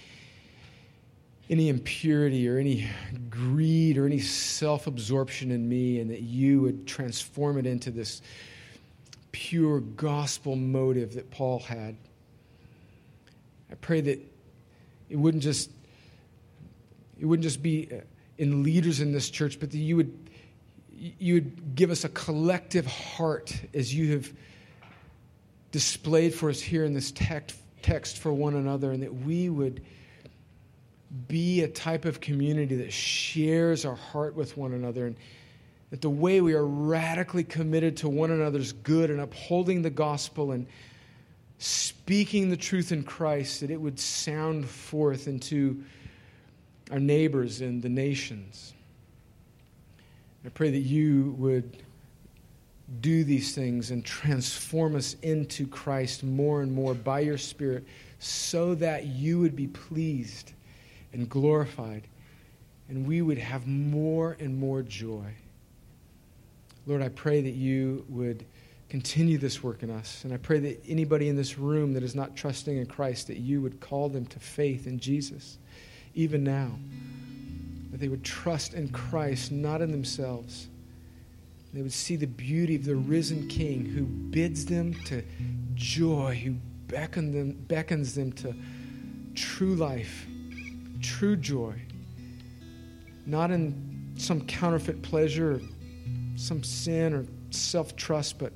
any 1.52 1.68
impurity 1.68 2.48
or 2.48 2.56
any 2.56 2.88
greed 3.28 3.98
or 3.98 4.06
any 4.06 4.18
self 4.18 4.86
absorption 4.86 5.50
in 5.50 5.68
me, 5.68 6.00
and 6.00 6.10
that 6.10 6.22
you 6.22 6.62
would 6.62 6.86
transform 6.86 7.58
it 7.58 7.66
into 7.66 7.90
this 7.90 8.22
pure 9.32 9.80
gospel 9.80 10.56
motive 10.56 11.12
that 11.12 11.30
Paul 11.30 11.58
had. 11.58 11.94
I 13.70 13.74
pray 13.74 14.00
that 14.00 14.18
it 15.10 15.16
wouldn't 15.16 15.42
just 15.42 15.70
it 17.20 17.26
wouldn't 17.26 17.44
just 17.44 17.62
be 17.62 17.86
uh, 17.92 18.00
in 18.38 18.62
leaders 18.62 19.00
in 19.00 19.12
this 19.12 19.28
church, 19.28 19.60
but 19.60 19.70
that 19.72 19.78
you 19.78 19.96
would 19.96 20.30
you 20.90 21.34
would 21.34 21.74
give 21.74 21.90
us 21.90 22.04
a 22.04 22.08
collective 22.08 22.86
heart 22.86 23.54
as 23.74 23.94
you 23.94 24.12
have 24.12 24.32
displayed 25.70 26.34
for 26.34 26.48
us 26.48 26.62
here 26.62 26.84
in 26.84 26.94
this 26.94 27.12
text, 27.12 27.58
text 27.82 28.20
for 28.20 28.32
one 28.32 28.54
another, 28.54 28.90
and 28.90 29.02
that 29.02 29.12
we 29.12 29.50
would 29.50 29.82
be 31.28 31.62
a 31.62 31.68
type 31.68 32.04
of 32.04 32.20
community 32.20 32.76
that 32.76 32.92
shares 32.92 33.84
our 33.84 33.94
heart 33.94 34.34
with 34.34 34.56
one 34.56 34.72
another 34.72 35.06
and 35.06 35.16
that 35.90 36.00
the 36.00 36.10
way 36.10 36.40
we 36.40 36.54
are 36.54 36.64
radically 36.64 37.44
committed 37.44 37.98
to 37.98 38.08
one 38.08 38.30
another's 38.30 38.72
good 38.72 39.10
and 39.10 39.20
upholding 39.20 39.82
the 39.82 39.90
gospel 39.90 40.52
and 40.52 40.66
speaking 41.58 42.48
the 42.48 42.56
truth 42.56 42.92
in 42.92 43.02
Christ, 43.02 43.60
that 43.60 43.70
it 43.70 43.78
would 43.78 44.00
sound 44.00 44.66
forth 44.66 45.28
into 45.28 45.84
our 46.90 46.98
neighbors 46.98 47.60
and 47.60 47.82
the 47.82 47.90
nations. 47.90 48.72
I 50.46 50.48
pray 50.48 50.70
that 50.70 50.78
you 50.78 51.34
would 51.38 51.76
do 53.00 53.22
these 53.22 53.54
things 53.54 53.90
and 53.90 54.02
transform 54.04 54.96
us 54.96 55.16
into 55.22 55.66
Christ 55.66 56.24
more 56.24 56.62
and 56.62 56.72
more 56.72 56.94
by 56.94 57.20
your 57.20 57.38
Spirit 57.38 57.84
so 58.18 58.74
that 58.76 59.06
you 59.06 59.40
would 59.40 59.54
be 59.54 59.66
pleased 59.66 60.52
and 61.12 61.28
glorified 61.28 62.06
and 62.92 63.06
we 63.06 63.22
would 63.22 63.38
have 63.38 63.66
more 63.66 64.36
and 64.38 64.54
more 64.58 64.82
joy. 64.82 65.32
Lord, 66.86 67.00
I 67.00 67.08
pray 67.08 67.40
that 67.40 67.54
you 67.54 68.04
would 68.10 68.44
continue 68.90 69.38
this 69.38 69.62
work 69.62 69.82
in 69.82 69.90
us. 69.90 70.24
And 70.24 70.34
I 70.34 70.36
pray 70.36 70.58
that 70.58 70.84
anybody 70.86 71.30
in 71.30 71.34
this 71.36 71.56
room 71.56 71.94
that 71.94 72.02
is 72.02 72.14
not 72.14 72.36
trusting 72.36 72.76
in 72.76 72.84
Christ, 72.84 73.28
that 73.28 73.38
you 73.38 73.62
would 73.62 73.80
call 73.80 74.10
them 74.10 74.26
to 74.26 74.38
faith 74.38 74.86
in 74.86 75.00
Jesus, 75.00 75.56
even 76.14 76.44
now. 76.44 76.70
That 77.92 77.98
they 77.98 78.08
would 78.08 78.24
trust 78.24 78.74
in 78.74 78.90
Christ, 78.90 79.52
not 79.52 79.80
in 79.80 79.90
themselves. 79.90 80.68
They 81.72 81.80
would 81.80 81.94
see 81.94 82.16
the 82.16 82.26
beauty 82.26 82.76
of 82.76 82.84
the 82.84 82.96
risen 82.96 83.48
King 83.48 83.86
who 83.86 84.02
bids 84.02 84.66
them 84.66 84.92
to 85.06 85.22
joy, 85.74 86.38
who 86.44 86.56
beckon 86.88 87.32
them, 87.32 87.52
beckons 87.52 88.14
them 88.14 88.32
to 88.32 88.54
true 89.34 89.76
life, 89.76 90.26
true 91.02 91.36
joy. 91.36 91.80
Not 93.26 93.50
in 93.50 94.14
some 94.16 94.46
counterfeit 94.46 95.02
pleasure 95.02 95.60
some 96.36 96.62
sin 96.62 97.12
or 97.14 97.26
self 97.50 97.94
trust, 97.96 98.38
but 98.38 98.52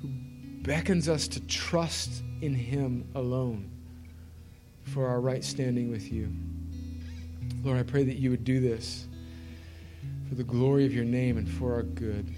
who 0.00 0.08
beckons 0.62 1.08
us 1.08 1.28
to 1.28 1.40
trust 1.46 2.22
in 2.42 2.54
Him 2.54 3.08
alone 3.14 3.70
for 4.84 5.06
our 5.06 5.20
right 5.20 5.44
standing 5.44 5.90
with 5.90 6.12
you. 6.12 6.32
Lord, 7.62 7.78
I 7.78 7.82
pray 7.82 8.04
that 8.04 8.16
you 8.16 8.30
would 8.30 8.44
do 8.44 8.60
this 8.60 9.06
for 10.28 10.34
the 10.34 10.44
glory 10.44 10.86
of 10.86 10.94
your 10.94 11.04
name 11.04 11.36
and 11.36 11.48
for 11.48 11.74
our 11.74 11.82
good 11.82 12.32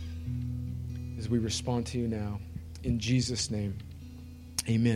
as 1.19 1.29
we 1.29 1.39
respond 1.39 1.87
to 1.87 1.99
you 1.99 2.09
now. 2.09 2.41
In 2.83 2.99
Jesus' 2.99 3.51
name, 3.51 3.79
amen. 4.69 4.91